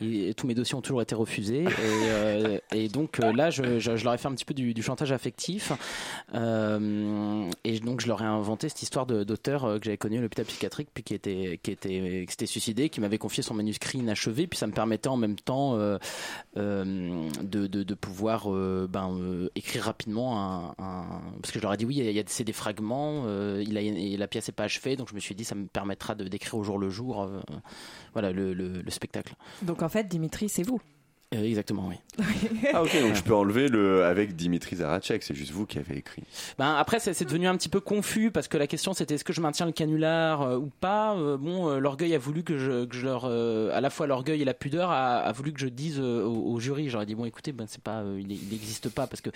et 0.00 0.34
tous 0.34 0.46
mes 0.46 0.54
dossiers 0.54 0.76
ont 0.76 0.82
toujours 0.82 1.02
été 1.02 1.14
refusés, 1.14 1.64
et, 1.64 1.66
euh, 2.08 2.58
et 2.72 2.88
donc 2.88 3.18
euh, 3.20 3.32
là, 3.32 3.50
je, 3.50 3.78
je, 3.80 3.96
je 3.96 4.04
leur 4.04 4.14
ai 4.14 4.18
fait 4.18 4.28
un 4.28 4.32
petit 4.34 4.44
peu 4.44 4.54
du, 4.54 4.72
du 4.72 4.82
chantage 4.82 5.10
affectif, 5.12 5.72
euh, 6.34 7.50
et 7.64 7.80
donc 7.80 8.00
je 8.00 8.08
leur 8.08 8.22
ai 8.22 8.26
inventé 8.26 8.51
cette 8.60 8.82
histoire 8.82 9.06
d'auteur 9.06 9.64
euh, 9.64 9.78
que 9.78 9.84
j'avais 9.84 9.96
connu 9.96 10.18
à 10.18 10.20
l'hôpital 10.20 10.44
psychiatrique, 10.44 10.88
puis 10.92 11.02
qui 11.02 11.14
était 11.14 11.58
qui 11.62 11.70
était 11.70 12.24
qui 12.26 12.30
s'était 12.30 12.46
suicidé, 12.46 12.88
qui 12.88 13.00
m'avait 13.00 13.18
confié 13.18 13.42
son 13.42 13.54
manuscrit 13.54 13.98
inachevé, 13.98 14.46
puis 14.46 14.58
ça 14.58 14.66
me 14.66 14.72
permettait 14.72 15.08
en 15.08 15.16
même 15.16 15.36
temps 15.36 15.76
euh, 15.76 15.98
euh, 16.56 17.28
de, 17.42 17.66
de, 17.66 17.94
pouvoir 17.94 18.48
ben, 18.88 19.48
écrire 19.54 19.84
rapidement 19.84 20.72
un, 20.78 21.22
parce 21.40 21.52
que 21.52 21.58
je 21.58 21.62
leur 21.62 21.74
ai 21.74 21.76
dit 21.76 21.84
oui 21.84 22.24
c'est 22.26 22.44
des 22.44 22.52
fragments 22.52 23.24
il 23.58 23.78
a, 23.78 24.18
la 24.18 24.28
pièce 24.28 24.48
est 24.48 24.52
pas 24.52 24.64
achevée 24.64 24.96
donc 24.96 25.08
je 25.08 25.14
me 25.14 25.20
suis 25.20 25.34
dit 25.34 25.44
ça 25.44 25.54
me 25.54 25.66
permettra 25.66 26.14
de 26.14 26.24
d'écrire 26.24 26.56
au 26.56 26.64
jour 26.64 26.78
le 26.78 26.90
jour 26.90 27.28
voilà 28.12 28.32
le 28.32 28.90
spectacle 28.90 29.34
Donc 29.62 29.82
en 29.82 29.88
fait, 29.88 30.08
Dimitri, 30.08 30.48
c'est 30.48 30.62
vous. 30.62 30.80
Euh, 31.34 31.44
exactement 31.44 31.88
oui. 31.88 31.96
Ah 32.74 32.82
ok, 32.82 33.00
donc 33.00 33.14
je 33.14 33.22
peux 33.22 33.34
enlever 33.34 33.68
le 33.68 34.04
avec 34.04 34.36
Dimitri 34.36 34.76
Zarachek, 34.76 35.22
c'est 35.22 35.34
juste 35.34 35.50
vous 35.52 35.64
qui 35.64 35.78
avez 35.78 35.96
écrit. 35.96 36.22
Ben 36.58 36.74
après 36.74 37.00
c'est 37.00 37.14
c'est 37.14 37.24
devenu 37.24 37.46
un 37.48 37.56
petit 37.56 37.70
peu 37.70 37.80
confus 37.80 38.30
parce 38.30 38.48
que 38.48 38.58
la 38.58 38.66
question 38.66 38.92
c'était 38.92 39.14
est-ce 39.14 39.24
que 39.24 39.32
je 39.32 39.40
maintiens 39.40 39.64
le 39.64 39.72
canular 39.72 40.42
euh, 40.42 40.58
ou 40.58 40.70
pas? 40.80 41.14
Euh, 41.16 41.38
bon 41.38 41.68
euh, 41.70 41.78
l'orgueil 41.78 42.14
a 42.14 42.18
voulu 42.18 42.42
que 42.42 42.58
je, 42.58 42.84
que 42.84 42.94
je 42.94 43.06
leur 43.06 43.24
euh, 43.24 43.70
à 43.74 43.80
la 43.80 43.88
fois 43.88 44.06
l'orgueil 44.06 44.42
et 44.42 44.44
la 44.44 44.52
pudeur 44.52 44.90
a, 44.90 45.20
a 45.20 45.32
voulu 45.32 45.52
que 45.54 45.60
je 45.60 45.68
dise 45.68 45.98
euh, 46.00 46.24
au, 46.24 46.52
au 46.52 46.60
jury. 46.60 46.90
J'aurais 46.90 47.06
dit 47.06 47.14
bon 47.14 47.24
écoutez 47.24 47.52
ben 47.52 47.64
c'est 47.66 47.82
pas 47.82 48.00
euh, 48.00 48.18
il 48.20 48.30
il 48.30 48.48
n'existe 48.50 48.90
pas 48.90 49.06
parce 49.06 49.22
que 49.22 49.30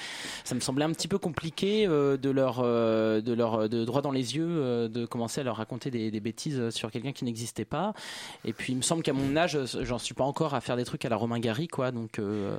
ça 0.45 0.55
me 0.55 0.61
semblait 0.61 0.85
un 0.85 0.93
petit 0.93 1.09
peu 1.09 1.17
compliqué 1.19 1.87
euh, 1.87 2.19
de 2.19 2.29
leur 2.29 2.61
euh, 2.63 3.23
de 3.23 3.33
leur 3.33 3.71
de 3.71 3.85
droit 3.87 4.03
dans 4.03 4.11
les 4.13 4.37
yeux 4.37 4.47
euh, 4.47 4.89
de 4.89 5.07
commencer 5.07 5.41
à 5.41 5.45
leur 5.45 5.57
raconter 5.57 5.91
des, 5.91 6.11
des 6.11 6.21
bêtises 6.21 6.69
sur 6.71 6.91
quelqu'un 6.91 7.13
qui 7.13 7.25
n'existait 7.25 7.65
pas. 7.65 7.95
Et 8.45 8.53
puis 8.53 8.75
il 8.75 8.77
me 8.77 8.83
semble 8.83 9.03
qu'à 9.03 9.15
mon 9.15 9.35
âge 9.37 9.59
j'en 9.81 9.99
suis 9.99 10.15
pas 10.15 10.25
encore 10.25 10.53
à 10.55 10.61
faire 10.61 10.77
des 10.77 10.85
trucs 10.85 11.07
à 11.07 11.09
la 11.09 11.17
Romain 11.17 11.39
Gary 11.39 11.69
quoi 11.69 11.86
donc 11.93 12.18
euh, 12.18 12.59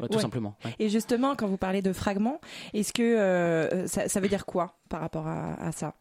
ouais, 0.00 0.08
tout 0.08 0.16
Ouais. 0.16 0.20
simplement 0.22 0.54
ouais. 0.64 0.74
Et 0.78 0.88
justement, 0.88 1.34
quand 1.36 1.46
vous 1.46 1.56
parlez 1.56 1.82
de 1.82 1.92
fragments, 1.92 2.40
est-ce 2.74 2.92
que 2.92 3.02
euh, 3.02 3.86
ça, 3.86 4.08
ça 4.08 4.20
veut 4.20 4.28
dire 4.28 4.46
quoi 4.46 4.74
par 4.88 5.00
rapport 5.00 5.26
à, 5.26 5.54
à 5.54 5.72
ça? 5.72 5.94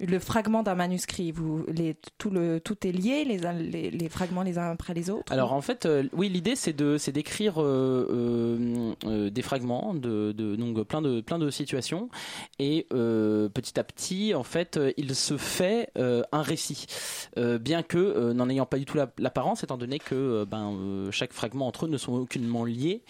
Le 0.00 0.18
fragment 0.18 0.62
d'un 0.62 0.74
manuscrit, 0.74 1.32
vous, 1.32 1.64
les, 1.68 1.96
tout, 2.18 2.30
le, 2.30 2.60
tout 2.60 2.86
est 2.86 2.92
lié, 2.92 3.24
les, 3.24 3.38
les, 3.38 3.90
les, 3.90 4.08
fragments 4.08 4.42
les 4.42 4.58
uns 4.58 4.70
après 4.70 4.94
les 4.94 5.10
autres 5.10 5.32
Alors 5.32 5.52
en 5.52 5.60
fait, 5.60 5.86
euh, 5.86 6.04
oui, 6.12 6.28
l'idée 6.28 6.56
c'est 6.56 6.72
de 6.72 6.98
c'est 6.98 7.12
d'écrire 7.12 7.62
euh, 7.62 8.94
euh, 9.04 9.30
des 9.30 9.42
fragments 9.42 9.94
de, 9.94 10.32
de, 10.32 10.56
donc 10.56 10.82
plein 10.84 11.00
de 11.00 11.20
plein 11.20 11.38
de 11.38 11.50
situations. 11.50 12.08
Et 12.58 12.86
petit 12.88 13.78
à 13.78 13.84
petit, 13.84 14.34
en 14.34 14.42
fait, 14.42 14.78
il 14.96 15.14
se 15.14 15.36
fait 15.36 15.90
un 15.96 16.42
récit, 16.42 16.86
bien 17.36 17.82
que 17.82 18.32
n'en 18.32 18.48
ayant 18.48 18.66
pas 18.66 18.78
du 18.78 18.84
tout 18.84 18.98
l'apparence, 19.18 19.64
étant 19.64 19.76
donné 19.76 19.98
que 19.98 20.44
ben 20.44 21.08
chaque 21.10 21.32
fragment 21.32 21.66
entre 21.66 21.86
eux 21.86 21.88
ne 21.88 21.96
sont 21.98 22.14
aucunement 22.14 22.64
liés, 22.64 23.02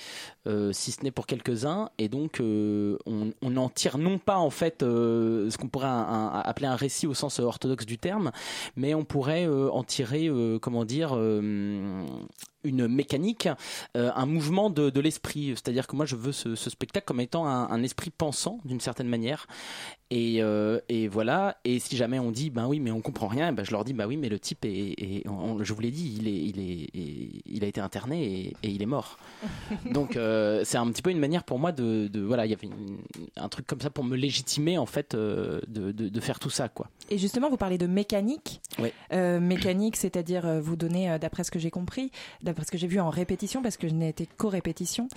si 0.72 0.92
ce 0.92 1.02
n'est 1.02 1.10
pour 1.10 1.26
quelques-uns, 1.26 1.90
et 1.98 2.08
donc 2.08 2.40
on, 2.40 2.98
on 3.06 3.56
en 3.56 3.68
tire 3.68 3.98
non 3.98 4.18
pas 4.18 4.36
en 4.36 4.50
fait 4.50 4.76
ce 4.80 5.56
qu'on 5.56 5.68
pourrait 5.68 5.88
appeler 5.88 6.66
un 6.66 6.75
récit 6.76 7.06
au 7.06 7.14
sens 7.14 7.38
orthodoxe 7.40 7.86
du 7.86 7.98
terme, 7.98 8.30
mais 8.76 8.94
on 8.94 9.04
pourrait 9.04 9.46
euh, 9.46 9.70
en 9.70 9.82
tirer, 9.82 10.28
euh, 10.28 10.58
comment 10.58 10.84
dire, 10.84 11.10
euh, 11.14 12.06
une 12.66 12.88
mécanique, 12.88 13.48
un 13.94 14.26
mouvement 14.26 14.70
de, 14.70 15.00
l'esprit. 15.00 15.50
C'est-à-dire 15.54 15.86
que 15.86 15.96
moi, 15.96 16.06
je 16.06 16.16
veux 16.16 16.32
ce, 16.32 16.54
spectacle 16.56 17.06
comme 17.06 17.20
étant 17.20 17.46
un 17.46 17.82
esprit 17.82 18.10
pensant, 18.10 18.60
d'une 18.64 18.80
certaine 18.80 19.08
manière, 19.08 19.46
et, 20.10 20.40
euh, 20.40 20.78
et, 20.88 21.08
voilà. 21.08 21.56
Et 21.64 21.80
si 21.80 21.96
jamais 21.96 22.20
on 22.20 22.30
dit, 22.30 22.50
ben 22.50 22.66
oui, 22.66 22.78
mais 22.78 22.92
on 22.92 23.00
comprend 23.00 23.26
rien, 23.26 23.52
ben 23.52 23.64
je 23.64 23.72
leur 23.72 23.84
dis, 23.84 23.92
bah 23.92 24.06
oui, 24.06 24.16
mais 24.16 24.28
le 24.28 24.38
type 24.38 24.64
est, 24.64 25.24
je 25.24 25.72
vous 25.72 25.80
l'ai 25.80 25.90
dit, 25.90 26.16
il 26.20 26.28
est, 26.28 26.32
il 26.32 26.60
est, 26.60 27.42
il 27.44 27.64
a 27.64 27.66
été 27.66 27.80
interné 27.80 28.52
et, 28.62 28.68
il 28.68 28.82
est 28.82 28.86
mort. 28.86 29.18
Donc 29.92 30.16
euh, 30.16 30.62
c'est 30.64 30.78
un 30.78 30.86
petit 30.90 31.02
peu 31.02 31.10
une 31.10 31.18
manière 31.18 31.42
pour 31.42 31.58
moi 31.58 31.72
de, 31.72 32.06
de 32.06 32.20
voilà, 32.20 32.46
il 32.46 32.50
y 32.50 32.54
avait 32.54 32.68
un 33.36 33.48
truc 33.48 33.66
comme 33.66 33.80
ça 33.80 33.90
pour 33.90 34.04
me 34.04 34.16
légitimer 34.16 34.78
en 34.78 34.86
fait 34.86 35.14
euh, 35.14 35.60
de, 35.66 35.90
de, 35.90 36.08
de, 36.08 36.20
faire 36.20 36.38
tout 36.38 36.50
ça, 36.50 36.68
quoi. 36.68 36.88
Et 37.10 37.18
justement, 37.18 37.50
vous 37.50 37.56
parlez 37.56 37.78
de 37.78 37.86
mécanique. 37.86 38.60
Oui. 38.78 38.92
mécanique, 39.40 39.96
c'est-à-dire 39.96 40.60
vous 40.60 40.76
donnez, 40.76 41.18
d'après 41.18 41.42
ce 41.42 41.50
que 41.50 41.58
j'ai 41.58 41.70
compris, 41.70 42.12
d'après 42.56 42.64
ce 42.64 42.70
que 42.70 42.78
j'ai 42.78 42.86
vu 42.86 43.00
en 43.00 43.10
répétition, 43.10 43.62
parce 43.62 43.76
que 43.76 43.86
je 43.86 43.92
n'ai 43.92 44.08
été 44.08 44.26
qu'aux 44.26 44.48
répétitions, 44.48 45.08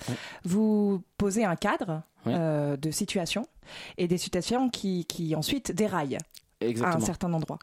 vous 0.44 1.02
posez 1.16 1.44
un 1.44 1.56
cadre 1.56 2.02
euh, 2.26 2.76
de 2.76 2.90
situations 2.90 3.46
et 3.96 4.06
des 4.08 4.18
situations 4.18 4.68
qui, 4.68 5.06
qui 5.06 5.34
ensuite 5.34 5.72
déraillent 5.72 6.18
à 6.82 6.96
un 6.96 7.00
certain 7.00 7.32
endroit. 7.32 7.58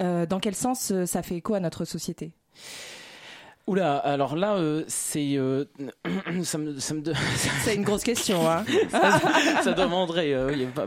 Euh, 0.00 0.26
dans 0.26 0.40
quel 0.40 0.56
sens 0.56 0.90
euh, 0.90 1.06
ça 1.06 1.22
fait 1.22 1.36
écho 1.36 1.54
à 1.54 1.60
notre 1.60 1.84
société? 1.84 2.32
Oula, 3.68 3.98
alors 3.98 4.34
là, 4.34 4.58
c'est 4.88 5.38
ça 6.42 6.58
me, 6.58 6.76
c'est 6.80 7.76
une 7.76 7.84
grosse 7.84 8.02
question. 8.02 8.50
Hein 8.50 8.64
ça, 9.62 9.72
demanderait 9.74 10.34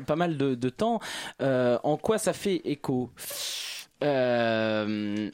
pas, 0.05 0.17
mal 0.17 0.35
de, 0.35 0.53
de 0.53 0.69
temps. 0.69 0.99
en 1.39 1.97
quoi 1.97 2.17
ça 2.17 2.33
fait 2.33 2.61
écho? 2.65 3.09
Ben, 4.01 5.31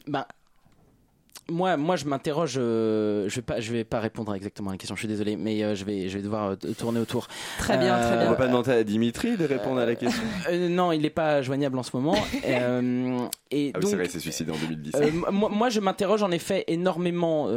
moi, 1.50 1.76
moi, 1.76 1.96
je 1.96 2.04
m'interroge. 2.06 2.54
Euh, 2.56 3.28
je 3.28 3.36
vais 3.36 3.42
pas, 3.42 3.60
je 3.60 3.72
vais 3.72 3.84
pas 3.84 4.00
répondre 4.00 4.34
exactement 4.34 4.70
à 4.70 4.74
la 4.74 4.78
question. 4.78 4.94
Je 4.94 5.00
suis 5.00 5.08
désolé, 5.08 5.36
mais 5.36 5.62
euh, 5.62 5.74
je 5.74 5.84
vais, 5.84 6.08
je 6.08 6.16
vais 6.16 6.22
devoir 6.22 6.52
euh, 6.52 6.56
tourner 6.78 7.00
autour. 7.00 7.26
Très 7.58 7.76
bien, 7.76 7.98
très 7.98 8.16
bien. 8.16 8.26
On 8.26 8.30
va 8.30 8.36
pas 8.36 8.46
demander 8.46 8.70
à 8.70 8.84
Dimitri 8.84 9.36
de 9.36 9.44
répondre 9.44 9.80
à 9.80 9.86
la 9.86 9.94
question. 9.94 10.22
non, 10.70 10.92
il 10.92 11.02
n'est 11.02 11.10
pas 11.10 11.42
joignable 11.42 11.78
en 11.78 11.82
ce 11.82 11.96
moment. 11.96 12.16
et 13.52 13.72
ah 13.74 13.80
donc, 13.80 13.90
c'est 13.90 13.96
vrai, 13.96 14.08
c'est 14.08 14.20
suicidé 14.20 14.52
en 14.52 14.56
2010. 14.56 14.92
moi, 15.32 15.48
moi, 15.48 15.68
je 15.68 15.80
m'interroge 15.80 16.22
en 16.22 16.30
effet 16.30 16.64
énormément 16.68 17.48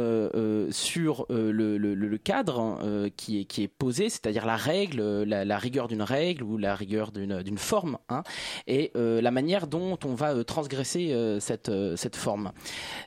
sur 0.70 1.26
le, 1.30 1.78
le, 1.78 1.94
le, 1.94 2.18
cadre 2.18 3.10
qui 3.16 3.40
est 3.40 3.44
qui 3.44 3.62
est 3.62 3.68
posé, 3.68 4.08
c'est-à-dire 4.08 4.46
la 4.46 4.56
règle, 4.56 5.22
la, 5.22 5.44
la 5.44 5.58
rigueur 5.58 5.88
d'une 5.88 6.02
règle 6.02 6.42
ou 6.42 6.58
la 6.58 6.74
rigueur 6.74 7.12
d'une 7.12 7.42
d'une 7.42 7.58
forme, 7.58 7.98
hein, 8.08 8.22
et 8.66 8.90
la 8.94 9.30
manière 9.30 9.66
dont 9.66 9.98
on 10.04 10.14
va 10.14 10.42
transgresser 10.44 11.14
cette 11.38 11.70
cette 11.96 12.16
forme. 12.16 12.52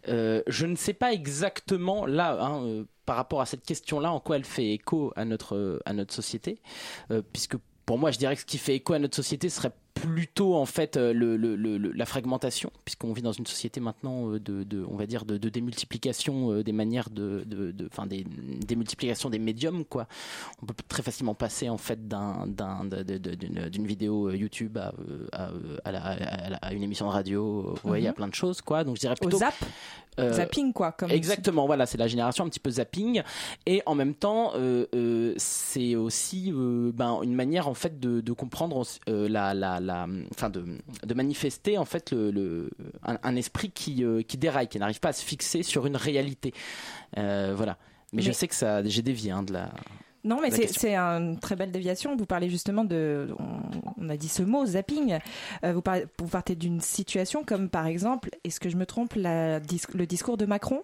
je 0.07 0.65
ne 0.65 0.76
sais 0.77 0.93
pas 0.93 1.13
exactement 1.13 2.05
là, 2.05 2.37
hein, 2.41 2.63
euh, 2.63 2.83
par 3.05 3.15
rapport 3.15 3.41
à 3.41 3.45
cette 3.45 3.63
question-là, 3.63 4.11
en 4.11 4.19
quoi 4.19 4.35
elle 4.35 4.45
fait 4.45 4.73
écho 4.73 5.13
à 5.15 5.25
notre, 5.25 5.81
à 5.85 5.93
notre 5.93 6.13
société, 6.13 6.61
euh, 7.11 7.21
puisque 7.33 7.57
pour 7.85 7.97
moi, 7.97 8.11
je 8.11 8.17
dirais 8.17 8.35
que 8.35 8.41
ce 8.41 8.45
qui 8.45 8.57
fait 8.57 8.75
écho 8.75 8.93
à 8.93 8.99
notre 8.99 9.15
société 9.15 9.49
serait 9.49 9.71
plutôt 9.99 10.55
en 10.55 10.65
fait 10.65 10.97
euh, 10.97 11.13
le, 11.13 11.37
le, 11.37 11.77
la 11.77 12.05
fragmentation, 12.05 12.71
puisqu'on 12.85 13.13
vit 13.13 13.21
dans 13.21 13.31
une 13.31 13.45
société 13.45 13.79
maintenant 13.79 14.31
euh, 14.31 14.39
de, 14.39 14.63
de 14.63 14.85
on 14.89 14.95
va 14.95 15.05
dire 15.05 15.25
de, 15.25 15.37
de 15.37 15.49
démultiplication 15.49 16.51
euh, 16.51 16.63
des 16.63 16.71
manières 16.71 17.09
de, 17.09 17.45
enfin 17.91 18.05
des 18.05 18.25
démultiplication 18.65 19.29
des 19.29 19.39
médiums 19.39 19.85
quoi. 19.85 20.07
On 20.61 20.65
peut 20.65 20.73
très 20.87 21.03
facilement 21.03 21.35
passer 21.35 21.69
en 21.69 21.77
fait 21.77 22.07
d'un 22.07 22.45
d'une 22.47 23.87
vidéo 23.87 24.31
YouTube 24.31 24.77
à, 24.77 24.93
à, 25.31 25.51
à, 25.85 26.67
à, 26.67 26.73
une 26.73 26.83
émission 26.83 27.07
de 27.07 27.11
radio. 27.11 27.75
Ouais, 27.83 28.01
il 28.01 28.03
y 28.03 28.07
a 28.07 28.11
mhm. 28.11 28.15
plein 28.15 28.27
de 28.27 28.35
choses 28.35 28.61
quoi. 28.61 28.83
Donc 28.83 28.95
je 28.95 29.01
dirais 29.01 29.15
plutôt 29.15 29.37
Au 29.37 29.39
zap. 29.39 29.55
zapping 30.17 30.73
quoi. 30.73 30.91
Comme 30.91 31.11
exactement. 31.11 31.65
Voilà, 31.65 31.85
c'est 31.85 31.97
la 31.97 32.07
génération 32.07 32.45
un 32.45 32.49
petit 32.49 32.59
peu 32.59 32.71
zapping 32.71 33.21
et 33.65 33.81
en 33.85 33.95
même 33.95 34.15
temps 34.15 34.53
c'est 35.37 35.95
aussi 35.95 36.51
ben 36.53 37.21
une 37.23 37.35
manière 37.35 37.67
en 37.67 37.73
fait 37.73 37.99
de, 37.99 38.21
de 38.21 38.33
comprendre 38.33 38.83
la, 39.07 39.53
la 39.53 39.79
enfin 40.31 40.49
de, 40.49 40.65
de, 41.03 41.13
manifester 41.13 41.77
en 41.77 41.85
fait 41.85 42.11
le, 42.11 42.69
un, 43.03 43.35
esprit 43.35 43.71
qui, 43.71 44.03
euh, 44.03 44.21
qui 44.21 44.37
déraille, 44.37 44.67
qui 44.67 44.79
n'arrive 44.79 44.99
pas 44.99 45.09
à 45.09 45.13
se 45.13 45.23
fixer 45.23 45.63
sur 45.63 45.85
une 45.85 45.95
réalité. 45.95 46.53
Euh, 47.17 47.53
voilà. 47.55 47.77
Mais, 48.13 48.21
je 48.21 48.31
sais 48.31 48.47
que 48.47 48.55
ça, 48.55 48.83
j'ai 48.83 49.01
dévié 49.01 49.31
hein, 49.31 49.43
de 49.43 49.53
la. 49.53 49.69
Non, 50.23 50.39
mais 50.41 50.51
c'est 50.51 50.95
une 50.95 51.39
très 51.39 51.55
belle 51.55 51.71
déviation. 51.71 52.15
Vous 52.15 52.25
parlez 52.25 52.49
justement 52.49 52.83
de, 52.83 53.29
on, 53.97 54.09
a 54.09 54.17
dit 54.17 54.27
ce 54.27 54.43
mot, 54.43 54.65
zapping. 54.65 55.19
Euh, 55.63 55.73
vous, 55.73 55.81
parlez, 55.81 56.05
vous 56.19 56.27
partez 56.27 56.55
d'une 56.55 56.81
situation 56.81 57.43
comme 57.43 57.69
par 57.69 57.85
exemple, 57.85 58.29
est-ce 58.43 58.59
que 58.59 58.69
je 58.69 58.77
me 58.77 58.85
trompe, 58.85 59.13
la, 59.15 59.59
le 59.59 60.05
discours 60.05 60.37
de 60.37 60.45
Macron? 60.45 60.83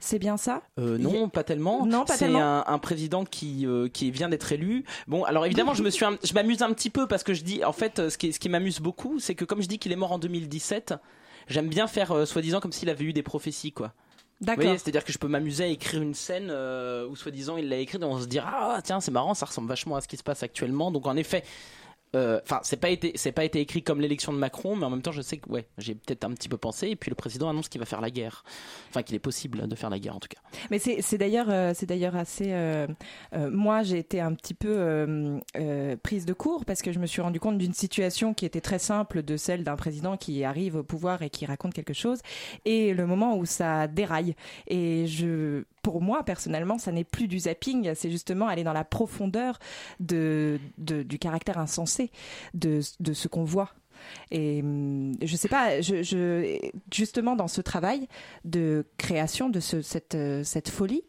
C'est 0.00 0.18
bien 0.18 0.36
ça? 0.36 0.62
Euh, 0.78 0.96
Non, 0.96 1.28
pas 1.28 1.42
tellement. 1.42 1.84
Non, 1.84 2.04
pas 2.04 2.16
C'est 2.16 2.32
un, 2.32 2.64
un, 2.66 2.78
président 2.78 3.24
qui 3.24 3.66
euh, 3.66 3.88
qui 3.88 4.10
vient 4.10 4.28
d'être 4.28 4.52
élu. 4.52 4.84
Bon, 5.08 5.24
alors 5.24 5.44
évidemment, 5.44 5.74
je 5.74 5.82
me 5.82 5.90
suis, 5.90 6.06
je 6.22 6.34
m'amuse 6.34 6.62
un 6.62 6.72
petit 6.72 6.90
peu 6.90 7.08
parce 7.08 7.24
que 7.24 7.34
je 7.34 7.42
dis, 7.42 7.64
en 7.64 7.72
fait, 7.72 8.08
ce 8.08 8.16
qui, 8.16 8.32
ce 8.32 8.38
qui 8.38 8.48
m'amuse 8.48 8.80
beaucoup, 8.80 9.18
c'est 9.18 9.34
que 9.34 9.44
comme 9.44 9.60
je 9.60 9.66
dis 9.66 9.78
qu'il 9.78 9.90
est 9.90 9.96
mort 9.96 10.12
en 10.12 10.18
2017, 10.18 10.94
j'aime 11.48 11.68
bien 11.68 11.88
faire 11.88 12.12
euh, 12.12 12.26
soi-disant 12.26 12.60
comme 12.60 12.72
s'il 12.72 12.90
avait 12.90 13.04
eu 13.04 13.12
des 13.12 13.24
prophéties, 13.24 13.72
quoi. 13.72 13.92
D'accord. 14.40 14.72
C'est-à-dire 14.78 15.04
que 15.04 15.12
je 15.12 15.18
peux 15.18 15.26
m'amuser 15.26 15.64
à 15.64 15.66
écrire 15.66 16.00
une 16.00 16.14
scène 16.14 16.52
où 17.10 17.16
soi-disant 17.16 17.56
il 17.56 17.68
l'a 17.68 17.78
écrite 17.78 18.00
et 18.00 18.04
on 18.04 18.20
se 18.20 18.26
dira 18.26 18.76
ah 18.76 18.82
tiens 18.82 19.00
c'est 19.00 19.10
marrant 19.10 19.34
ça 19.34 19.46
ressemble 19.46 19.66
vachement 19.66 19.96
à 19.96 20.00
ce 20.00 20.06
qui 20.06 20.16
se 20.16 20.22
passe 20.22 20.44
actuellement 20.44 20.92
donc 20.92 21.08
en 21.08 21.16
effet 21.16 21.42
euh, 22.16 22.40
enfin, 22.42 22.60
c'est 22.62 22.78
pas 22.78 22.88
été, 22.88 23.12
c'est 23.16 23.32
pas 23.32 23.44
été 23.44 23.60
écrit 23.60 23.82
comme 23.82 24.00
l'élection 24.00 24.32
de 24.32 24.38
Macron, 24.38 24.76
mais 24.76 24.86
en 24.86 24.90
même 24.90 25.02
temps, 25.02 25.12
je 25.12 25.20
sais 25.20 25.36
que 25.36 25.48
ouais, 25.50 25.66
j'ai 25.76 25.94
peut-être 25.94 26.24
un 26.24 26.32
petit 26.32 26.48
peu 26.48 26.56
pensé. 26.56 26.88
Et 26.88 26.96
puis 26.96 27.10
le 27.10 27.14
président 27.14 27.48
annonce 27.48 27.68
qu'il 27.68 27.80
va 27.80 27.86
faire 27.86 28.00
la 28.00 28.10
guerre, 28.10 28.44
enfin 28.88 29.02
qu'il 29.02 29.14
est 29.14 29.20
possible 29.20 29.68
de 29.68 29.74
faire 29.74 29.90
la 29.90 29.98
guerre 29.98 30.16
en 30.16 30.20
tout 30.20 30.28
cas. 30.28 30.40
Mais 30.70 30.78
c'est 30.78 31.18
d'ailleurs, 31.18 31.50
euh, 31.50 31.72
c'est 31.74 31.86
d'ailleurs 31.86 32.16
assez. 32.16 32.52
Euh, 32.52 32.86
moi, 33.34 33.82
j'ai 33.82 33.98
été 33.98 34.20
un 34.20 34.34
petit 34.34 34.54
peu 34.54 35.40
prise 36.02 36.24
de 36.24 36.32
court 36.32 36.64
parce 36.64 36.82
que 36.82 36.92
je 36.92 36.98
me 36.98 37.06
suis 37.06 37.20
rendu 37.20 37.40
compte 37.40 37.58
d'une 37.58 37.74
situation 37.74 38.34
qui 38.34 38.46
était 38.46 38.60
très 38.60 38.78
simple, 38.78 39.22
de 39.22 39.36
celle 39.36 39.64
d'un 39.64 39.76
président 39.76 40.16
qui 40.16 40.44
arrive 40.44 40.76
au 40.76 40.82
pouvoir 40.82 41.22
et 41.22 41.30
qui 41.30 41.46
raconte 41.46 41.74
quelque 41.74 41.94
chose, 41.94 42.20
et 42.64 42.94
le 42.94 43.06
moment 43.06 43.36
où 43.36 43.44
ça 43.44 43.86
déraille. 43.86 44.34
Et 44.66 45.06
je 45.06 45.64
pour 45.88 46.02
moi, 46.02 46.22
personnellement, 46.22 46.76
ça 46.76 46.92
n'est 46.92 47.02
plus 47.02 47.28
du 47.28 47.38
zapping, 47.38 47.94
c'est 47.94 48.10
justement 48.10 48.46
aller 48.46 48.62
dans 48.62 48.74
la 48.74 48.84
profondeur 48.84 49.58
de, 50.00 50.60
du 50.76 51.18
caractère 51.18 51.56
insensé 51.56 51.97
de, 52.54 52.80
de 53.00 53.12
ce 53.12 53.28
qu'on 53.28 53.44
voit. 53.44 53.74
Et 54.30 54.60
hum, 54.62 55.12
je 55.22 55.36
sais 55.36 55.48
pas, 55.48 55.80
je, 55.80 56.58
justement 56.92 57.36
dans 57.36 57.48
ce 57.48 57.60
travail 57.60 58.08
de 58.44 58.86
création 58.96 59.48
de 59.48 59.60
ce, 59.60 59.82
cette, 59.82 60.14
euh, 60.14 60.44
cette 60.44 60.68
folie, 60.68 61.02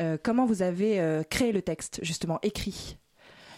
euh, 0.00 0.16
comment 0.22 0.46
vous 0.46 0.62
avez 0.62 1.00
euh, 1.00 1.22
créé 1.22 1.52
le 1.52 1.62
texte, 1.62 2.00
justement 2.02 2.38
écrit? 2.42 2.96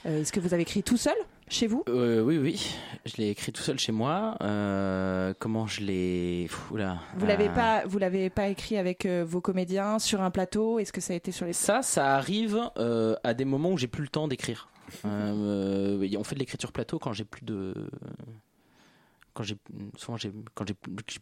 Est-ce 0.07 0.33
que 0.33 0.41
vous 0.41 0.55
avez 0.55 0.62
écrit 0.62 0.83
tout 0.83 0.97
seul 0.97 1.16
chez 1.51 1.66
vous? 1.66 1.84
Euh, 1.88 2.22
Oui, 2.22 2.38
oui. 2.38 2.74
Je 3.05 3.16
l'ai 3.16 3.30
écrit 3.30 3.53
tout 3.53 3.62
seul 3.62 3.78
chez 3.78 3.92
moi. 3.92 4.36
Euh, 4.42 5.34
comment 5.38 5.66
je 5.66 5.80
l'ai. 5.80 6.46
Vous 6.68 6.76
l'avez 6.76 7.48
euh. 7.48 7.55
pas, 7.55 7.84
vous 7.86 7.98
l'avez 7.98 8.30
pas 8.30 8.48
écrit 8.48 8.76
avec 8.76 9.07
vos 9.07 9.40
comédiens 9.40 9.98
sur 9.98 10.22
un 10.22 10.30
plateau? 10.30 10.78
Est-ce 10.78 10.92
que 10.92 11.01
ça 11.01 11.12
a 11.12 11.16
été 11.16 11.32
sur 11.32 11.46
les 11.46 11.53
Ça, 11.53 11.82
ça 11.82 12.14
arrive 12.14 12.61
à 12.76 13.34
des 13.34 13.44
moments 13.44 13.70
où 13.70 13.78
j'ai 13.78 13.88
plus 13.88 14.03
le 14.03 14.09
temps 14.09 14.28
d'écrire. 14.28 14.68
on 15.05 16.24
fait 16.24 16.34
de 16.34 16.40
l'écriture 16.40 16.72
plateau 16.72 16.98
quand 16.98 17.12
j'ai 17.12 17.24
plus 17.24 17.44
de 17.44 17.74
quand 19.33 19.43
j'ai 19.43 19.57
souvent 19.97 20.16
j'ai 20.16 20.33
quand 20.55 20.64
j'ai 20.66 20.74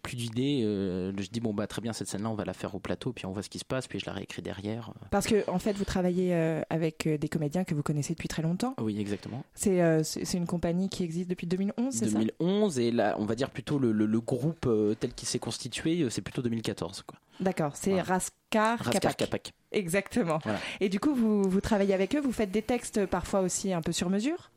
plus 0.03 0.17
d'idées 0.17 0.63
euh, 0.65 1.13
je 1.17 1.29
dis 1.29 1.41
bon 1.41 1.53
bah 1.53 1.67
très 1.67 1.81
bien 1.81 1.93
cette 1.93 2.09
scène 2.09 2.23
là 2.23 2.31
on 2.31 2.35
va 2.35 2.45
la 2.45 2.53
faire 2.53 2.75
au 2.75 2.79
plateau 2.79 3.13
puis 3.13 3.27
on 3.27 3.33
voit 3.33 3.43
ce 3.43 3.49
qui 3.49 3.59
se 3.59 3.65
passe 3.65 3.87
puis 3.87 3.99
je 3.99 4.07
la 4.07 4.13
réécris 4.13 4.43
derrière 4.43 4.93
parce 5.11 5.27
que 5.27 5.49
en 5.51 5.59
fait 5.59 5.73
vous 5.75 5.85
travaillez 5.85 6.35
euh, 6.35 6.63
avec 6.71 7.07
euh, 7.07 7.19
des 7.19 7.29
comédiens 7.29 7.65
que 7.65 7.75
vous 7.75 7.83
connaissez 7.83 8.15
depuis 8.15 8.29
très 8.29 8.43
longtemps. 8.43 8.75
Oui 8.81 9.01
exactement. 9.01 9.45
C'est 9.55 9.79
c'est 10.05 10.37
une 10.37 10.47
compagnie 10.47 10.89
qui 10.89 11.03
existe 11.03 11.29
depuis 11.29 11.47
2011 11.47 11.95
c'est 11.95 12.13
2011 12.13 12.79
et 12.79 12.91
là 12.91 13.17
on 13.19 13.25
va 13.25 13.35
dire 13.35 13.51
plutôt 13.51 13.79
le, 13.79 13.93
le, 13.93 14.21
groupe 14.21 14.69
tel 15.01 15.13
qu'il 15.15 15.29
s'est 15.29 15.39
constitué 15.39 16.09
c'est 16.11 16.23
plutôt 16.23 16.43
2014 16.43 17.03
quoi. 17.03 17.19
D'accord 17.41 17.77
c'est 17.77 18.01
Raskar, 18.01 18.79
Raskar 18.79 19.17
Kapak. 19.17 19.53
exactement. 19.73 20.41
Et 20.81 20.89
du 20.89 21.01
coup 21.01 21.15
vous, 21.15 21.43
vous 21.43 21.61
travaillez 21.61 21.95
avec 21.95 22.15
eux 22.15 22.21
vous 22.21 22.33
faites 22.33 22.51
des 22.51 22.63
textes 22.63 23.07
parfois 23.07 23.41
aussi 23.41 23.73
un 23.73 23.83
peu 23.83 23.93
sur 23.93 24.11
mesure? 24.11 24.51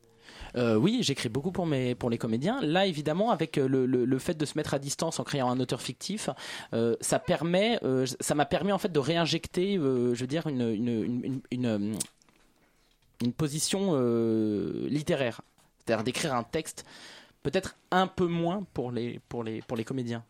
Euh, 0.55 0.75
oui, 0.75 0.99
j'écris 1.01 1.29
beaucoup 1.29 1.51
pour 1.51 1.65
mes 1.65 1.95
pour 1.95 2.09
les 2.09 2.17
comédiens. 2.17 2.59
Là, 2.61 2.85
évidemment, 2.85 3.31
avec 3.31 3.57
euh, 3.57 3.67
le, 3.67 3.85
le, 3.85 4.19
fait 4.19 4.35
de 4.35 4.45
se 4.45 4.57
mettre 4.57 4.73
à 4.73 4.79
distance 4.79 5.19
en 5.19 5.23
créant 5.23 5.49
un 5.49 5.59
auteur 5.59 5.81
fictif, 5.81 6.29
euh, 6.73 6.95
ça 7.01 7.19
permet, 7.19 7.79
ça 8.19 8.35
m'a 8.35 8.45
permis 8.45 8.71
en 8.71 8.77
fait 8.77 8.91
de 8.91 8.99
réinjecter, 8.99 9.75
je 9.75 10.19
veux 10.19 10.27
dire, 10.27 10.47
une 10.47 10.61
une, 10.61 11.41
une, 11.51 11.97
une, 13.21 13.33
position 13.33 13.95
littéraire, 14.87 15.41
c'est-à-dire 15.79 16.03
d'écrire 16.03 16.35
un 16.35 16.43
texte 16.43 16.85
peut-être 17.43 17.75
un 17.89 18.07
peu 18.07 18.27
moins 18.27 18.65
pour 18.73 18.91
les 18.91 19.19
pour 19.29 19.43
les 19.43 19.61
pour 19.61 19.77
les 19.77 19.83
comédiens. 19.83 20.23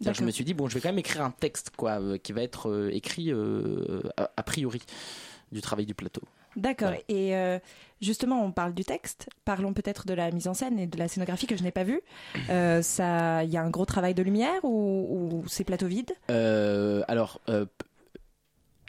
Je 0.00 0.24
me 0.24 0.30
suis 0.30 0.44
dit 0.44 0.54
bon, 0.54 0.68
je 0.68 0.74
vais 0.74 0.80
quand 0.80 0.88
même 0.88 0.98
écrire 0.98 1.22
un 1.22 1.30
texte 1.30 1.70
quoi, 1.76 2.18
qui 2.18 2.32
va 2.32 2.42
être 2.42 2.90
écrit 2.92 3.32
a 3.32 4.42
priori 4.42 4.82
du 5.52 5.60
travail 5.60 5.86
du 5.86 5.94
plateau. 5.94 6.22
D'accord. 6.56 6.92
Et 7.08 7.36
euh, 7.36 7.58
justement, 8.00 8.44
on 8.44 8.52
parle 8.52 8.74
du 8.74 8.84
texte. 8.84 9.28
Parlons 9.44 9.72
peut-être 9.72 10.06
de 10.06 10.14
la 10.14 10.30
mise 10.30 10.48
en 10.48 10.54
scène 10.54 10.78
et 10.78 10.86
de 10.86 10.98
la 10.98 11.08
scénographie 11.08 11.46
que 11.46 11.56
je 11.56 11.62
n'ai 11.62 11.70
pas 11.70 11.84
vue. 11.84 12.00
Euh, 12.50 12.82
ça, 12.82 13.44
il 13.44 13.50
y 13.50 13.56
a 13.56 13.62
un 13.62 13.70
gros 13.70 13.86
travail 13.86 14.14
de 14.14 14.22
lumière 14.22 14.62
ou, 14.64 15.38
ou 15.42 15.48
c'est 15.48 15.64
plateau 15.64 15.86
vide? 15.86 16.10
Euh, 16.30 17.02
Alors, 17.08 17.40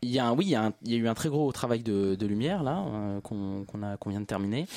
il 0.04 0.12
y 0.12 0.20
a 0.20 0.26
un, 0.28 0.36
oui, 0.36 0.46
il 0.46 0.52
y, 0.52 0.56
a 0.56 0.72
il 0.84 0.92
y, 0.92 0.96
a 0.96 0.98
eu 0.98 1.08
un 1.08 1.14
très 1.14 1.30
gros 1.30 1.52
travail 1.52 1.82
de, 1.82 2.16
de 2.16 2.26
lumière 2.26 2.64
là 2.64 2.84
euh, 2.88 3.22
qu'on 3.22 3.64
a 3.84 3.98
qu'on 3.98 4.10
vient 4.10 4.22
de 4.22 4.26
terminer. 4.26 4.68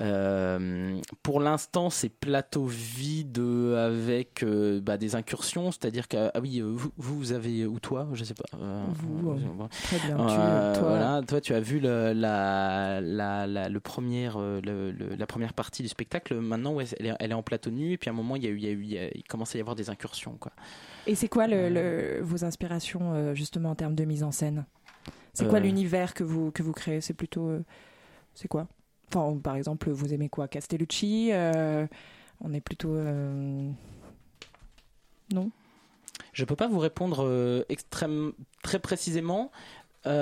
Euh, 0.00 1.00
pour 1.22 1.40
l'instant, 1.40 1.90
c'est 1.90 2.08
plateau 2.08 2.66
vide 2.66 3.38
avec 3.38 4.42
euh, 4.42 4.80
bah, 4.80 4.96
des 4.96 5.14
incursions, 5.14 5.70
c'est-à-dire 5.70 6.08
que 6.08 6.30
ah 6.34 6.40
oui, 6.40 6.60
vous, 6.60 6.90
vous 6.96 7.32
avez 7.32 7.66
ou 7.66 7.78
toi, 7.78 8.08
je 8.12 8.24
sais 8.24 8.34
pas. 8.34 8.44
vous, 8.58 9.38
très 9.70 9.98
bien. 9.98 10.16
Tu, 10.16 10.80
toi. 10.80 10.88
Voilà, 10.88 11.22
toi, 11.26 11.40
tu 11.40 11.54
as 11.54 11.60
vu 11.60 11.80
le, 11.80 12.12
la, 12.12 13.00
la, 13.00 13.46
la, 13.46 13.68
le 13.68 13.80
première, 13.80 14.38
le, 14.38 14.92
la 14.92 15.26
première 15.26 15.52
partie 15.52 15.82
du 15.82 15.88
spectacle. 15.88 16.34
Maintenant, 16.34 16.74
ouais, 16.74 16.84
elle, 16.98 17.06
est, 17.06 17.16
elle 17.20 17.30
est 17.30 17.34
en 17.34 17.42
plateau 17.42 17.70
nu, 17.70 17.92
et 17.92 17.98
puis 17.98 18.10
à 18.10 18.12
un 18.12 18.16
moment, 18.16 18.36
il 18.36 18.44
y 18.44 18.46
a 18.46 18.50
eu, 18.50 18.56
il 18.56 18.64
y 18.64 18.68
a 18.68 18.72
eu, 18.72 19.10
il, 19.14 19.24
commence 19.24 19.54
à 19.54 19.58
y 19.58 19.60
avoir 19.60 19.76
des 19.76 19.90
incursions, 19.90 20.36
quoi. 20.38 20.52
Et 21.06 21.14
c'est 21.14 21.28
quoi 21.28 21.46
le, 21.46 22.20
vos 22.22 22.44
inspirations 22.44 23.34
justement 23.34 23.70
en 23.70 23.74
termes 23.74 23.94
de 23.94 24.04
mise 24.04 24.22
en 24.22 24.30
scène? 24.30 24.64
C'est 25.34 25.48
quoi 25.48 25.58
euh. 25.58 25.62
l'univers 25.62 26.14
que 26.14 26.24
vous, 26.24 26.50
que 26.50 26.62
vous 26.62 26.72
créez? 26.72 27.00
C'est 27.00 27.14
plutôt. 27.14 27.48
Euh, 27.48 27.64
c'est 28.34 28.48
quoi? 28.48 28.66
Enfin, 29.08 29.38
par 29.38 29.56
exemple, 29.56 29.90
vous 29.90 30.12
aimez 30.12 30.28
quoi? 30.28 30.48
Castellucci 30.48 31.30
euh, 31.32 31.86
On 32.40 32.52
est 32.52 32.60
plutôt. 32.60 32.96
Non? 35.32 35.50
Je 36.32 36.44
peux 36.44 36.56
pas 36.56 36.68
vous 36.68 36.78
répondre 36.78 37.64
extrême, 37.68 38.32
très 38.62 38.78
précisément. 38.78 39.50
C'est 40.04 40.12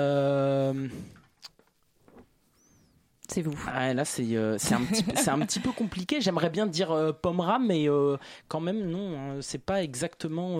vous. 3.41 3.57
Ah, 3.65 3.93
là, 3.93 4.03
c'est 4.03 4.35
un, 4.35 4.57
petit, 4.57 5.29
un 5.29 5.39
petit 5.39 5.61
peu 5.61 5.71
compliqué. 5.71 6.19
J'aimerais 6.19 6.49
bien 6.49 6.65
dire 6.67 7.15
Pomera, 7.21 7.59
mais 7.59 7.87
quand 8.49 8.59
même, 8.59 8.89
non. 8.89 9.17
Hein, 9.17 9.37
c'est 9.41 9.63
pas 9.63 9.83
exactement. 9.83 10.59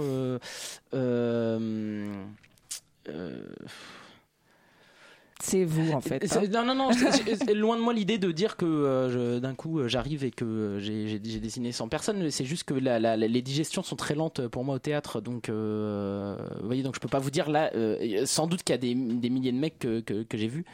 C'est 5.41 5.63
vous 5.63 5.91
en 5.91 6.01
fait. 6.01 6.23
Hein. 6.35 6.41
non, 6.51 6.65
non, 6.65 6.75
non. 6.75 6.89
loin 7.53 7.75
de 7.75 7.81
moi 7.81 7.93
l'idée 7.93 8.17
de 8.17 8.31
dire 8.31 8.57
que 8.57 8.65
euh, 8.65 9.39
d'un 9.39 9.55
coup 9.55 9.79
euh, 9.79 9.87
j'arrive 9.87 10.23
et 10.23 10.31
que 10.31 10.45
euh, 10.45 10.79
j'ai 10.79 11.19
dessiné 11.19 11.71
100 11.71 11.87
personnes. 11.87 12.29
C'est 12.29 12.45
juste 12.45 12.63
que 12.63 12.73
les 12.73 13.41
digestions 13.41 13.83
sont 13.83 13.95
très 13.95 14.15
lentes 14.15 14.47
pour 14.47 14.63
moi 14.63 14.75
au 14.75 14.79
théâtre. 14.79 15.21
Donc, 15.21 15.49
vous 15.49 16.65
voyez, 16.67 16.83
donc 16.83 16.95
je 16.95 16.99
peux 16.99 17.07
pas 17.07 17.19
vous 17.19 17.31
dire 17.31 17.49
là. 17.49 17.71
sans 18.25 18.47
doute 18.47 18.63
qu'il 18.63 18.73
y 18.73 18.77
a 18.77 18.77
des, 18.77 18.95
milliers 18.95 19.51
de 19.51 19.57
mecs 19.57 19.79
que, 19.79 19.99
que 19.99 20.37
j'ai 20.37 20.47
vus 20.47 20.65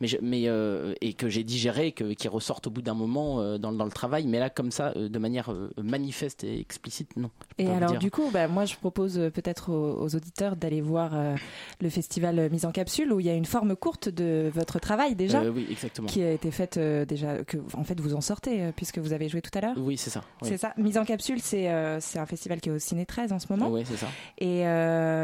mais, 0.00 0.08
mais 0.22 0.42
euh, 0.46 0.94
et 1.00 1.12
que 1.14 1.28
j'ai 1.28 1.44
digéré, 1.44 1.92
que, 1.92 2.12
qui 2.12 2.28
ressortent 2.28 2.66
au 2.66 2.70
bout 2.70 2.82
d'un 2.82 2.94
moment 2.94 3.40
euh, 3.40 3.58
dans, 3.58 3.72
dans, 3.72 3.84
le 3.84 3.90
travail. 3.90 4.26
Mais 4.26 4.38
là, 4.38 4.50
comme 4.50 4.70
ça, 4.70 4.92
euh, 4.96 5.08
de 5.08 5.18
manière 5.18 5.54
manifeste 5.82 6.44
et 6.44 6.60
explicite, 6.60 7.16
non. 7.16 7.30
Et 7.58 7.68
alors, 7.68 7.98
du 7.98 8.10
coup, 8.10 8.30
bah, 8.32 8.48
moi, 8.48 8.64
je 8.64 8.76
propose 8.76 9.14
peut-être 9.34 9.72
aux, 9.72 10.14
auditeurs 10.14 10.56
d'aller 10.56 10.80
voir 10.80 11.12
le 11.80 11.90
festival 11.90 12.48
Mise 12.50 12.64
en 12.64 12.72
Capsule, 12.72 13.12
où 13.12 13.20
il 13.20 13.26
y 13.26 13.30
a 13.30 13.34
une 13.34 13.44
forme 13.44 13.74
courte 13.76 14.08
de 14.08 14.50
votre 14.54 14.78
travail 14.78 15.14
déjà, 15.14 15.42
oui, 15.42 15.66
exactement. 15.70 16.06
qui 16.06 16.22
a 16.22 16.32
été 16.32 16.50
faite 16.50 16.78
déjà, 16.78 17.44
que 17.44 17.58
en 17.74 17.84
fait 17.84 17.98
vous 18.00 18.14
en 18.14 18.20
sortez 18.20 18.70
puisque 18.76 18.98
vous 18.98 19.12
avez 19.12 19.28
joué 19.28 19.42
tout 19.42 19.50
à 19.54 19.60
l'heure. 19.60 19.74
Oui, 19.76 19.96
c'est 19.96 20.10
ça. 20.10 20.22
C'est 20.42 20.58
ça. 20.58 20.72
Mise 20.76 20.98
en 20.98 21.04
Capsule, 21.04 21.40
c'est 21.40 21.70
c'est 22.00 22.18
un 22.18 22.26
festival 22.26 22.60
qui 22.60 22.68
est 22.68 22.72
au 22.72 22.78
Ciné 22.78 23.06
13 23.06 23.32
en 23.32 23.38
ce 23.38 23.46
moment. 23.50 23.68
Oui, 23.68 23.82
c'est 23.84 23.96
ça. 23.96 24.08
Et 24.38 24.62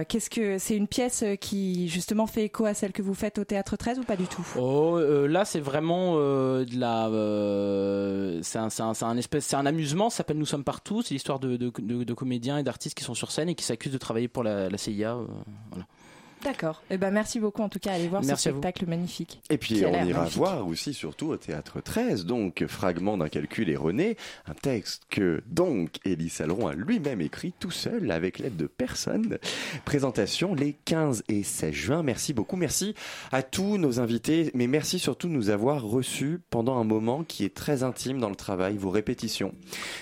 qu'est-ce 0.09 0.31
que 0.31 0.59
c'est 0.59 0.77
une 0.77 0.89
pièce 0.89 1.25
qui 1.41 1.89
justement 1.89 2.27
fait 2.27 2.45
écho 2.45 2.64
à 2.64 2.75
celle 2.75 2.93
que 2.93 3.03
vous 3.03 3.14
faites 3.14 3.39
au 3.39 3.45
Théâtre 3.45 3.77
13 3.77 4.01
ou 4.01 4.05
pas 4.05 4.16
du 4.16 4.27
tout? 4.27 4.47
Oh, 4.64 4.96
euh, 4.96 5.26
là, 5.26 5.44
c'est 5.44 5.58
vraiment 5.58 6.14
euh, 6.18 6.64
de 6.64 6.78
la. 6.78 7.08
Euh, 7.08 8.38
c'est 8.42 8.58
un, 8.60 9.16
espèce, 9.16 9.44
c'est 9.44 9.56
un 9.56 9.66
amusement. 9.66 10.08
Ça 10.08 10.18
s'appelle 10.18 10.38
Nous 10.38 10.46
sommes 10.46 10.62
partout. 10.62 11.02
C'est 11.02 11.14
l'histoire 11.14 11.40
de, 11.40 11.68
comédiens 12.14 12.58
et 12.58 12.62
d'artistes 12.62 12.96
qui 12.96 13.02
sont 13.02 13.14
sur 13.14 13.32
scène 13.32 13.48
et 13.48 13.56
qui 13.56 13.64
s'accusent 13.64 13.92
de 13.92 13.98
travailler 13.98 14.28
pour 14.28 14.44
la, 14.44 14.68
la 14.68 14.78
CIA. 14.78 15.16
voilà. 15.70 15.84
D'accord. 16.45 16.82
Eh 16.90 16.97
ben, 16.97 17.11
merci 17.11 17.38
beaucoup 17.38 17.62
en 17.62 17.68
tout 17.68 17.78
cas. 17.78 17.93
Allez 17.93 18.09
voir 18.09 18.24
ce 18.24 18.34
spectacle 18.34 18.86
magnifique. 18.86 19.40
Et 19.51 19.59
puis 19.59 19.84
on 19.86 20.05
ira 20.05 20.24
voir 20.24 20.66
aussi 20.66 20.95
surtout 20.95 21.28
au 21.28 21.36
théâtre 21.36 21.80
13, 21.80 22.26
donc 22.26 22.64
fragment 22.66 23.16
d'un 23.16 23.28
calcul 23.28 23.68
erroné, 23.70 24.16
un 24.47 24.55
texte 24.55 25.05
que 25.11 25.43
donc 25.47 25.99
Élie 26.05 26.30
Saleron 26.30 26.68
a 26.68 26.74
lui-même 26.74 27.20
écrit 27.20 27.53
tout 27.59 27.70
seul 27.70 28.11
avec 28.11 28.38
l'aide 28.38 28.57
de 28.57 28.66
personne. 28.66 29.38
Présentation 29.84 30.55
les 30.55 30.76
15 30.84 31.24
et 31.28 31.43
16 31.43 31.72
juin. 31.72 32.03
Merci 32.03 32.32
beaucoup. 32.32 32.57
Merci 32.57 32.95
à 33.30 33.43
tous 33.43 33.78
nos 33.78 34.01
invités, 34.01 34.51
mais 34.55 34.66
merci 34.66 34.99
surtout 34.99 35.28
de 35.28 35.32
nous 35.32 35.51
avoir 35.51 35.82
reçus 35.82 36.40
pendant 36.51 36.78
un 36.78 36.84
moment 36.84 37.24
qui 37.24 37.45
est 37.45 37.55
très 37.55 37.82
intime 37.82 38.18
dans 38.18 38.30
le 38.30 38.36
travail, 38.36 38.76
vos 38.76 38.90
répétitions. 38.90 39.55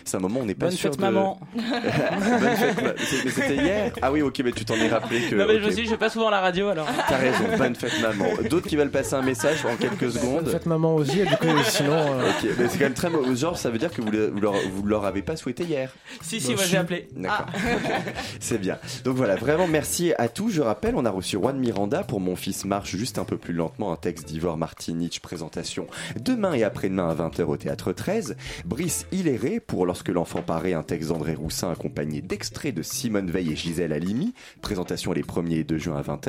C'est 0.05 0.16
un 0.16 0.20
moment 0.20 0.41
où 0.41 0.43
on 0.45 0.47
n'est 0.47 0.55
pas 0.55 0.66
Bonne 0.66 0.76
sûr 0.76 0.91
fête, 0.91 1.01
maman. 1.01 1.38
Bonne 1.55 1.62
fête, 2.57 2.99
C'était 3.28 3.57
hier. 3.57 3.93
Ah 4.01 4.12
oui, 4.12 4.22
ok, 4.22 4.41
mais 4.45 4.53
tu 4.53 4.64
t'en 4.64 4.76
es 4.76 4.88
rappelé 4.88 5.20
que. 5.28 5.34
Non 5.34 5.47
mais 5.47 5.61
je 5.61 5.66
me 5.66 5.70
suis, 5.70 5.84
je 5.84 5.91
vais 5.91 5.99
pas 5.99 6.09
souvent 6.09 6.30
la 6.31 6.41
radio 6.41 6.68
alors. 6.68 6.87
T'as 7.09 7.16
raison, 7.16 7.45
bonne 7.57 7.74
fête 7.74 8.01
maman. 8.01 8.26
D'autres 8.49 8.68
qui 8.68 8.76
veulent 8.76 8.91
passer 8.91 9.14
un 9.14 9.22
message 9.22 9.64
en 9.64 9.76
quelques 9.76 10.12
secondes. 10.12 10.45
Bonne 10.45 10.53
fête 10.53 10.66
maman 10.66 10.95
aussi, 10.95 11.24
du 11.24 11.37
coup, 11.37 11.47
sinon. 11.64 11.93
Euh, 11.93 12.31
ok, 12.31 12.49
mais 12.59 12.68
c'est 12.68 12.78
quand 12.78 12.85
même 12.85 12.95
très 12.95 13.11
mauvais. 13.11 13.35
Genre, 13.37 13.57
ça 13.57 13.70
veut 13.70 13.78
dire 13.78 13.91
que 13.91 14.01
vous, 14.01 14.11
vous, 14.11 14.41
leur, 14.41 14.55
vous 14.72 14.87
leur 14.87 15.05
avez 15.05 15.22
pas 15.22 15.37
souhaité 15.37 15.64
hier. 15.64 15.93
Si, 16.22 16.41
si, 16.41 16.55
moi 16.55 16.64
j'ai 16.64 16.76
appelé. 16.76 17.09
D'accord. 17.16 17.47
Ah. 17.49 17.59
C'est 18.41 18.59
bien. 18.59 18.78
Donc 19.05 19.16
voilà, 19.16 19.37
vraiment 19.37 19.66
merci 19.66 20.12
à 20.18 20.28
tous. 20.28 20.51
Je 20.51 20.62
rappelle, 20.62 20.95
on 20.97 21.05
a 21.05 21.11
reçu 21.11 21.37
Juan 21.37 21.59
Miranda 21.59 22.03
pour 22.03 22.20
Mon 22.20 22.37
fils 22.37 22.64
marche 22.64 22.97
juste 22.97 23.18
un 23.18 23.24
peu 23.24 23.37
plus 23.37 23.55
lentement, 23.55 23.93
un 23.93 23.97
texte 23.97 24.26
d'Ivor 24.26 24.57
Martinich, 24.57 25.20
présentation 25.20 25.87
demain 26.20 26.53
et 26.53 26.64
après-demain 26.64 27.09
à 27.09 27.14
20h 27.14 27.43
au 27.43 27.57
théâtre 27.57 27.93
13. 27.93 28.37
Brice 28.64 29.07
Hilléré 29.12 29.61
pour 29.61 29.87
Lorsque 29.87 30.09
l'enfant 30.09 30.43
paraît, 30.43 30.74
un 30.74 30.83
texte 30.83 31.09
d'André 31.09 31.35
Roussin 31.35 31.70
accompagné 31.70 32.20
d'extraits 32.20 32.74
de 32.74 32.83
Simone 32.83 33.31
Veil 33.31 33.53
et 33.53 33.57
Gisèle 33.57 33.93
Halimi. 33.93 34.35
Présentation 34.61 35.12
les 35.12 35.22
1er 35.22 35.61
et 35.61 35.64
2 35.64 35.78
juin 35.78 35.97
à 35.97 36.03
20h. 36.03 36.20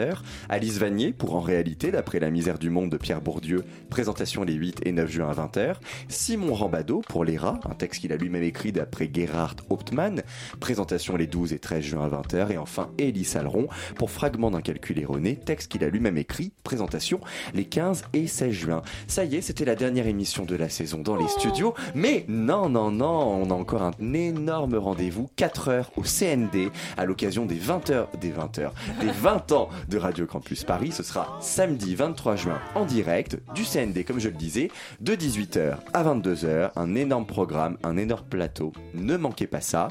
Alice 0.49 0.77
Vanier 0.77 1.11
pour 1.11 1.35
En 1.35 1.39
réalité, 1.39 1.91
d'après 1.91 2.19
La 2.19 2.29
misère 2.29 2.59
du 2.59 2.69
monde 2.69 2.89
de 2.89 2.97
Pierre 2.97 3.21
Bourdieu, 3.21 3.63
présentation 3.89 4.43
les 4.43 4.53
8 4.53 4.81
et 4.85 4.91
9 4.91 5.09
juin 5.09 5.29
à 5.29 5.33
20h. 5.33 5.75
Simon 6.07 6.53
Rambado 6.53 7.01
pour 7.07 7.25
Les 7.25 7.37
rats, 7.37 7.59
un 7.69 7.73
texte 7.73 8.01
qu'il 8.01 8.13
a 8.13 8.17
lui-même 8.17 8.43
écrit 8.43 8.71
d'après 8.71 9.09
Gerhard 9.11 9.55
Hauptmann, 9.69 10.23
présentation 10.59 11.15
les 11.15 11.27
12 11.27 11.53
et 11.53 11.59
13 11.59 11.83
juin 11.83 12.05
à 12.05 12.21
20h. 12.21 12.51
Et 12.51 12.57
enfin, 12.57 12.89
Élie 12.97 13.25
Saleron 13.25 13.67
pour 13.95 14.11
Fragment 14.11 14.51
d'un 14.51 14.61
calcul 14.61 14.99
erroné, 14.99 15.35
texte 15.35 15.71
qu'il 15.71 15.83
a 15.83 15.89
lui-même 15.89 16.17
écrit, 16.17 16.51
présentation 16.63 17.19
les 17.53 17.65
15 17.65 18.03
et 18.13 18.27
16 18.27 18.51
juin. 18.51 18.81
Ça 19.07 19.25
y 19.25 19.35
est, 19.35 19.41
c'était 19.41 19.65
la 19.65 19.75
dernière 19.75 20.07
émission 20.07 20.45
de 20.45 20.55
la 20.55 20.69
saison 20.69 20.99
dans 20.99 21.15
les 21.15 21.27
studios, 21.27 21.73
mais 21.95 22.25
non, 22.27 22.69
non, 22.69 22.91
non, 22.91 23.43
on 23.43 23.49
a 23.49 23.53
encore 23.53 23.83
un 23.83 24.13
énorme 24.13 24.75
rendez-vous, 24.75 25.29
4 25.35 25.67
heures 25.69 25.91
au 25.97 26.03
CND, 26.03 26.69
à 26.97 27.05
l'occasion 27.05 27.45
des 27.45 27.55
20 27.55 27.89
h 27.89 28.05
des 28.19 28.31
20 28.31 28.59
heures, 28.59 28.73
des 28.99 29.11
20 29.11 29.51
ans 29.51 29.69
de 29.89 29.97
Radio 29.97 30.25
Campus 30.25 30.63
Paris. 30.63 30.91
Ce 30.91 31.03
sera 31.03 31.37
samedi 31.41 31.95
23 31.95 32.35
juin 32.35 32.59
en 32.75 32.85
direct 32.85 33.37
du 33.53 33.63
CND, 33.63 34.03
comme 34.05 34.19
je 34.19 34.29
le 34.29 34.35
disais, 34.35 34.69
de 34.99 35.13
18h 35.13 35.77
à 35.93 36.03
22h. 36.03 36.71
Un 36.75 36.95
énorme 36.95 37.25
programme, 37.25 37.77
un 37.83 37.97
énorme 37.97 38.25
plateau. 38.29 38.73
Ne 38.93 39.17
manquez 39.17 39.47
pas 39.47 39.61
ça. 39.61 39.89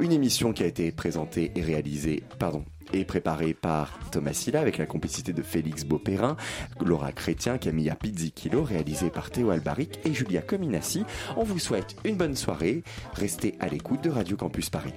Une 0.00 0.12
émission 0.12 0.52
qui 0.52 0.62
a 0.62 0.66
été 0.66 0.90
présentée 0.92 1.52
et 1.54 1.62
réalisée, 1.62 2.22
pardon, 2.38 2.64
et 2.92 3.04
préparée 3.04 3.54
par 3.54 3.98
Thomas 4.10 4.32
Silla 4.32 4.60
avec 4.60 4.78
la 4.78 4.86
complicité 4.86 5.32
de 5.32 5.42
Félix 5.42 5.84
Beauperrin, 5.84 6.36
Laura 6.84 7.12
Chrétien, 7.12 7.58
Camilla 7.58 7.94
Pizzichillo, 7.94 8.62
réalisée 8.62 9.10
par 9.10 9.30
Théo 9.30 9.50
Albaric 9.50 9.98
et 10.04 10.14
Julia 10.14 10.42
Cominassi. 10.42 11.04
On 11.36 11.44
vous 11.44 11.58
souhaite 11.58 11.96
une 12.04 12.16
bonne 12.16 12.36
soirée. 12.36 12.82
Restez 13.14 13.54
à 13.60 13.68
l'écoute 13.68 14.02
de 14.02 14.10
Radio 14.10 14.36
Campus 14.36 14.70
Paris. 14.70 14.94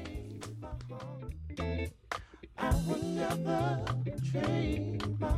I 2.62 2.76
would 2.88 3.04
never 3.04 3.80
trade 4.32 5.02
my 5.20 5.30